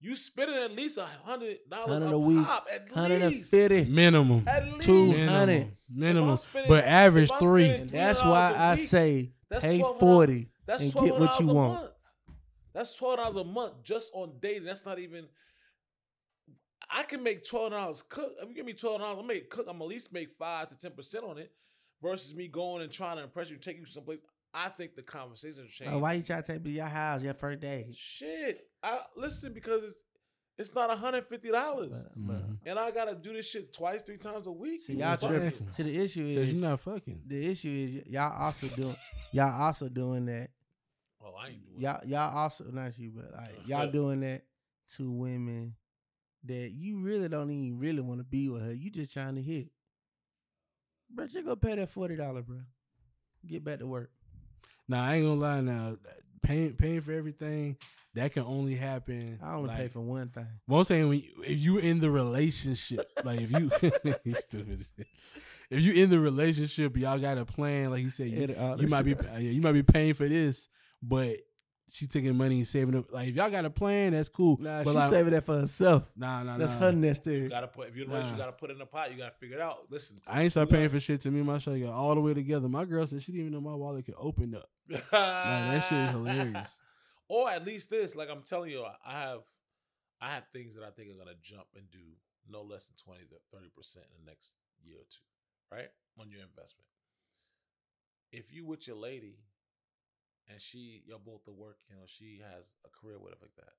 [0.00, 2.94] you spending at least a hundred dollars a a week, pop at
[3.30, 3.50] least.
[3.50, 3.84] fifty.
[3.84, 4.44] minimum.
[4.46, 5.28] At least Two Minimum.
[5.28, 6.32] hundred.
[6.34, 7.64] If spending- But average if three.
[7.64, 11.46] spending And that's why I week, say that's pay forty That's and get what you
[11.48, 11.72] want.
[11.80, 11.90] month.
[12.72, 14.64] That's twelve dollars a month just on dating.
[14.64, 15.26] That's not even.
[16.90, 18.32] I can make twelve dollars cook.
[18.40, 19.66] If you give me twelve dollars, I make cook.
[19.68, 21.50] I'm at least make five to ten percent on it,
[22.00, 24.18] versus me going and trying to impress you, take you someplace.
[24.54, 25.92] I think the conversation changed.
[25.92, 27.88] Like, why you trying to take me to your house your first day?
[27.94, 29.96] Shit, I listen because it's
[30.56, 32.58] it's not hundred fifty dollars, But- but- Mhm.
[32.66, 34.80] and I gotta do this shit twice, three times a week.
[34.80, 35.72] See y'all Fuck tripping.
[35.72, 37.22] See the issue Cause is you're not fucking.
[37.26, 38.96] the issue is y'all also doing
[39.32, 40.50] y'all also doing that.
[41.20, 44.44] Oh, I ain't doing Y'all y'all also not you, but like y'all doing that
[44.94, 45.76] to women
[46.44, 48.72] that you really don't even really want to be with her.
[48.72, 49.68] You just trying to hit.
[51.10, 52.60] Bro, you go pay that forty dollar, bro.
[53.46, 54.10] Get back to work.
[54.88, 55.60] Nah, I ain't gonna lie.
[55.60, 55.96] Now,
[56.42, 57.76] paying paying for everything
[58.14, 59.38] that can only happen.
[59.42, 60.46] I only pay for one thing.
[60.66, 63.70] Well, I'm saying when you, if you in the relationship, like if you,
[64.34, 64.86] stupid.
[65.70, 67.90] If you in the relationship, y'all got a plan.
[67.90, 70.68] Like you said, you, you might be yeah, you might be paying for this,
[71.02, 71.36] but
[71.90, 73.12] she's taking money and saving it.
[73.12, 74.56] Like if y'all got a plan, that's cool.
[74.60, 76.10] Nah, but she's like, saving that for herself.
[76.16, 76.78] nah, nah, That's nah.
[76.80, 77.50] her nest You egg.
[77.50, 78.44] gotta put if you're in a relationship, Nah.
[78.44, 79.10] you gotta put it in a pot.
[79.12, 79.86] You gotta figure it out.
[79.90, 81.38] Listen, I ain't start paying gotta- for shit to me.
[81.38, 82.68] and My shit got all the way together.
[82.68, 84.68] My girl said she didn't even know my wallet could open up.
[84.90, 86.80] Like that shit is hilarious.
[87.30, 89.40] Or at least this, like I'm telling you, I have,
[90.18, 91.98] I have things that I think are gonna jump and do
[92.48, 95.88] no less than twenty to thirty percent in the next year or two, right,
[96.18, 96.86] on your investment.
[98.32, 99.36] If you with your lady,
[100.48, 103.74] and she, y'all both are working, or she has a career, whatever like that,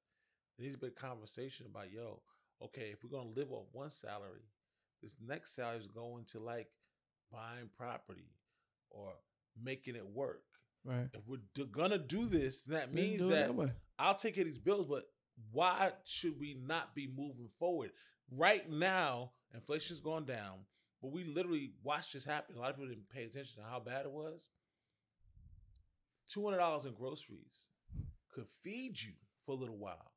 [0.58, 2.22] there needs to be a conversation about, yo,
[2.64, 4.50] okay, if we're gonna live off one salary,
[5.02, 6.68] this next salary is going to like
[7.32, 8.32] buying property
[8.90, 9.14] or
[9.62, 10.44] making it work.
[10.84, 11.10] Right.
[11.14, 13.72] If we're d- gonna do this, that means it that.
[13.98, 15.06] I'll take care of these bills, but
[15.52, 17.92] why should we not be moving forward?
[18.32, 20.60] Right now, inflation's gone down,
[21.02, 22.56] but we literally watched this happen.
[22.56, 24.50] A lot of people didn't pay attention to how bad it was.
[26.30, 27.68] Two hundred dollars in groceries
[28.34, 29.14] could feed you
[29.46, 30.12] for a little while.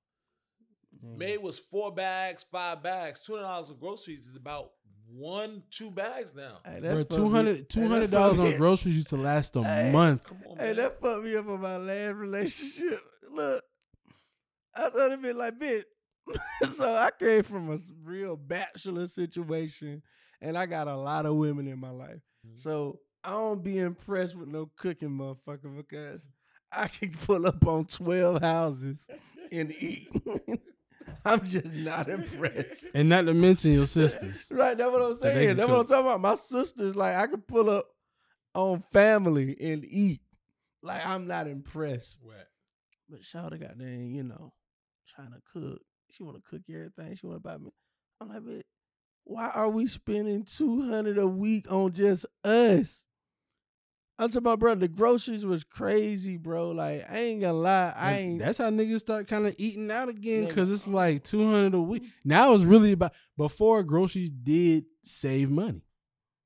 [1.02, 1.16] Yeah.
[1.16, 3.20] May was four bags, five bags.
[3.20, 4.72] Two hundred dollars in groceries is about
[5.08, 6.58] one, two bags now.
[6.64, 7.68] Hey, Bro, 200 hey, that
[8.10, 9.90] $200 on groceries used to last a Hey.
[9.92, 10.24] month.
[10.24, 10.76] Come on, Hey, man.
[10.76, 13.00] that fucked me up on my last relationship.
[13.30, 13.62] Look,
[14.74, 15.84] I thought it'd be like, bitch.
[16.76, 20.02] so I came from a real bachelor situation,
[20.40, 22.20] and I got a lot of women in my life.
[22.46, 22.58] Mhm.
[22.58, 26.28] So I don't be impressed with no cooking, motherfucker, because
[26.72, 29.08] I can pull up on twelve houses
[29.50, 30.08] and eat.
[31.24, 32.86] I'm just not impressed.
[32.94, 34.50] And not to mention your sisters.
[34.54, 35.48] Right, that's what I'm saying.
[35.48, 36.20] can That's what I'm talking about.
[36.20, 37.86] My sisters, like, I can pull up
[38.54, 40.20] on family and eat.
[40.82, 42.18] Like, I'm not impressed.
[42.24, 42.44] Right.
[43.08, 44.52] But Shawty got there, you know,
[45.08, 45.80] trying to cook.
[46.10, 47.14] She want to cook everything.
[47.14, 47.70] She want to buy me.
[48.20, 48.62] I'm like, but
[49.24, 53.02] why are we spending two hundred a week on just us?
[54.22, 54.74] I'm talking about, bro.
[54.76, 56.70] The groceries was crazy, bro.
[56.70, 58.38] Like, I ain't gonna lie, I ain't.
[58.38, 61.80] That's how niggas start kind of eating out again because it's like two hundred a
[61.80, 62.04] week.
[62.24, 65.82] Now it's really about before groceries did save money.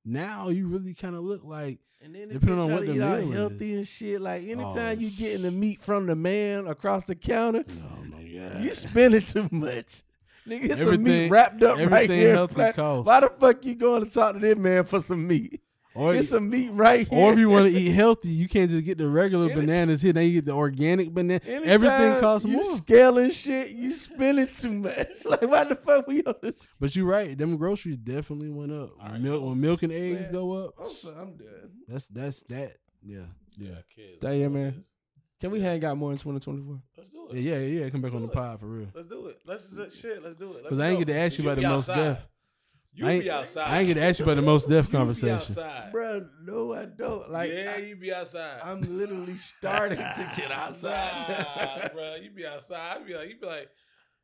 [0.05, 3.75] Now you really kind of look like And then Depending on what the meal healthy
[3.75, 4.21] and shit.
[4.21, 8.23] Like anytime Oh, you getting the meat from the man across the counter, oh my
[8.23, 10.03] god, you spending too much.
[10.47, 12.35] Nigga, it's some meat wrapped up right here.
[12.35, 13.07] healthy costs.
[13.07, 15.61] Why the fuck you going to talk to this man for some meat?
[15.97, 17.19] Or It's some meat right here.
[17.19, 20.03] or if you want to eat healthy, you can't just get the regular Anytime- bananas
[20.03, 20.13] here.
[20.13, 21.41] Now you get the organic banana.
[21.45, 22.65] Anytime Everything costs you more.
[22.77, 25.09] Scaling shit, you spending too much.
[25.27, 26.69] Like why the fuck we on this?
[26.79, 27.37] But you're right.
[27.37, 28.91] Them groceries definitely went up.
[29.03, 30.75] All right, milk when milk and eggs Man, go up.
[30.79, 31.71] I'm, I'm done.
[31.89, 32.77] That's that's that.
[33.03, 33.21] Yeah,
[33.59, 34.19] yeah, kids.
[34.21, 34.85] Damn, that's what it man.
[35.41, 36.81] Can we hang out more in 2024?
[36.97, 37.43] Let's do yeah, it.
[37.43, 37.57] yeah.
[37.59, 37.85] yeah.
[37.85, 37.91] yeah.
[37.91, 38.33] Come back on the it.
[38.33, 38.89] pod for real.
[38.95, 39.39] Let's do it.
[39.45, 40.23] Let's just shit.
[40.23, 40.63] Let's do it.
[40.63, 41.05] Because I ain't know.
[41.05, 42.19] get to ask you about the be most outside.
[42.97, 43.03] Deaf.
[43.05, 43.69] You I ain't, be outside.
[43.69, 45.35] I ain't get to ask you about the most deaf You be conversation.
[45.35, 45.93] outside.
[45.93, 47.31] Bro, no, I don't.
[47.31, 48.61] Like yeah, I, you be outside.
[48.63, 51.91] I'm literally starting to get Nah, outside.
[51.95, 52.15] bro.
[52.17, 52.97] You be outside.
[52.97, 53.69] I be like, you be like,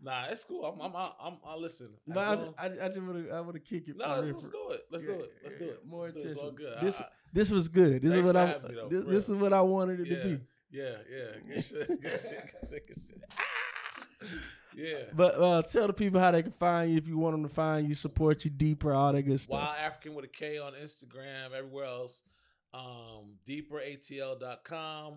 [0.01, 0.65] nah, it's cool.
[0.65, 1.91] I'm, I'm, I'm, I'm listen.
[2.07, 3.97] But I, just- I, I just want to, I want to kick it.
[3.97, 4.81] no, for let's, let's do it.
[4.91, 5.33] Let's do it.
[5.45, 5.87] Let's do yeah, it.
[5.87, 6.37] More Let's do it.
[6.39, 6.79] All good.
[6.81, 8.03] This, I- I- this was good.
[8.03, 8.47] This Thanks is what I.
[8.69, 10.41] me, though, this, this is what I wanted it yeah, to be.
[10.71, 11.55] yeah, yeah.
[11.55, 11.89] Good shit.
[11.89, 12.51] Good shit.
[12.61, 12.87] Good shit.
[12.89, 14.41] Good shit.
[14.77, 15.05] Yeah.
[15.15, 17.49] But uh, tell the people how they can find you if you want them to
[17.55, 19.51] find you, support you deeper, all that good stuff.
[19.51, 22.23] Wild African with a K on Instagram, everywhere else.
[22.75, 25.15] Um, deeperatl.com,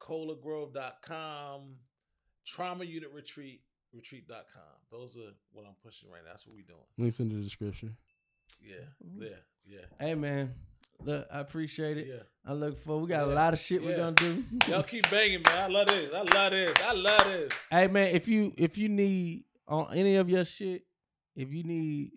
[0.00, 1.60] colagrove.com,
[2.46, 4.62] trauma unit retreat, retreat.com.
[4.90, 6.30] Those are what I'm pushing right now.
[6.30, 6.78] That's what we're doing.
[6.98, 7.96] Links in the description.
[8.62, 8.76] Yeah,
[9.18, 9.28] yeah,
[9.66, 10.54] yeah, Hey man,
[11.02, 12.06] look, I appreciate it.
[12.08, 12.22] yeah.
[12.46, 13.02] I look forward.
[13.02, 14.44] We got a lot of shit we're gonna do.
[14.68, 15.58] Y'all keep banging, man.
[15.64, 16.10] I love this.
[16.12, 16.74] I love this.
[16.82, 17.52] I love this.
[17.70, 20.82] hey man, if you if you need on any of your shit,
[21.36, 22.12] if you need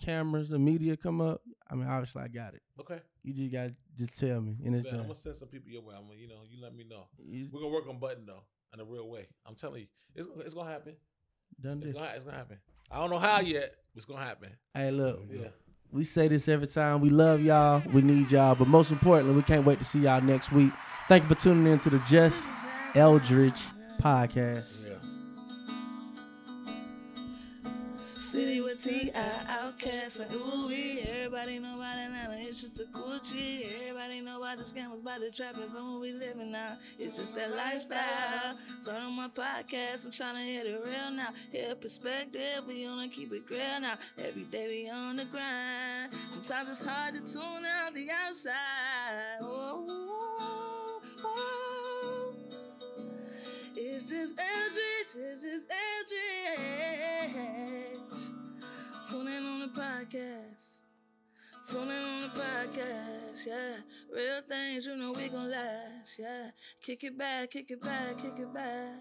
[0.00, 2.62] cameras or media come up, I mean obviously I got it.
[2.80, 3.00] Okay.
[3.22, 5.06] You just got to tell me and it's Man, I'm done.
[5.08, 5.94] gonna send some people your way.
[5.96, 7.04] I'm gonna, you know, you let me know.
[7.22, 8.42] You We're gonna work on button though,
[8.72, 9.26] in a real way.
[9.44, 10.94] I'm telling you, it's gonna, it's gonna happen.
[11.60, 12.56] done It's gonna, it's gonna happen.
[12.90, 13.74] I don't know how yet.
[13.94, 14.50] but It's gonna happen.
[14.72, 15.48] Hey look, Yeah.
[15.90, 17.00] We say this every time.
[17.00, 17.82] We love y'all.
[17.92, 18.54] We need y'all.
[18.54, 20.72] But most importantly, we can't wait to see y'all next week.
[21.08, 22.46] Thank you for tuning in to the Just
[22.94, 23.62] Eldredge
[24.00, 24.87] podcast.
[28.28, 29.10] City with T.I.
[29.48, 31.00] Outkast and ooh wee.
[31.00, 33.72] Everybody know about Atlanta, it's just a Gucci.
[33.80, 36.76] Everybody know about the scammers, about the trappers, and what we living now.
[36.98, 38.58] It's just that lifestyle.
[38.84, 41.30] Turn on my podcast, I'm tryna hit it real now.
[41.50, 43.94] Hear perspective, we gonna keep it real now.
[44.18, 46.12] Every day we on the grind.
[46.28, 49.38] Sometimes it's hard to tune out the outside.
[49.40, 52.34] Oh, oh, oh.
[53.74, 57.77] It's just Eldredge, it's just Eldredge.
[59.08, 60.80] Tune in on the podcast.
[61.70, 63.76] Tune in on the podcast, yeah.
[64.14, 66.50] Real things, you know we gon' last, yeah.
[66.82, 68.96] Kick it back, kick it back, kick it back.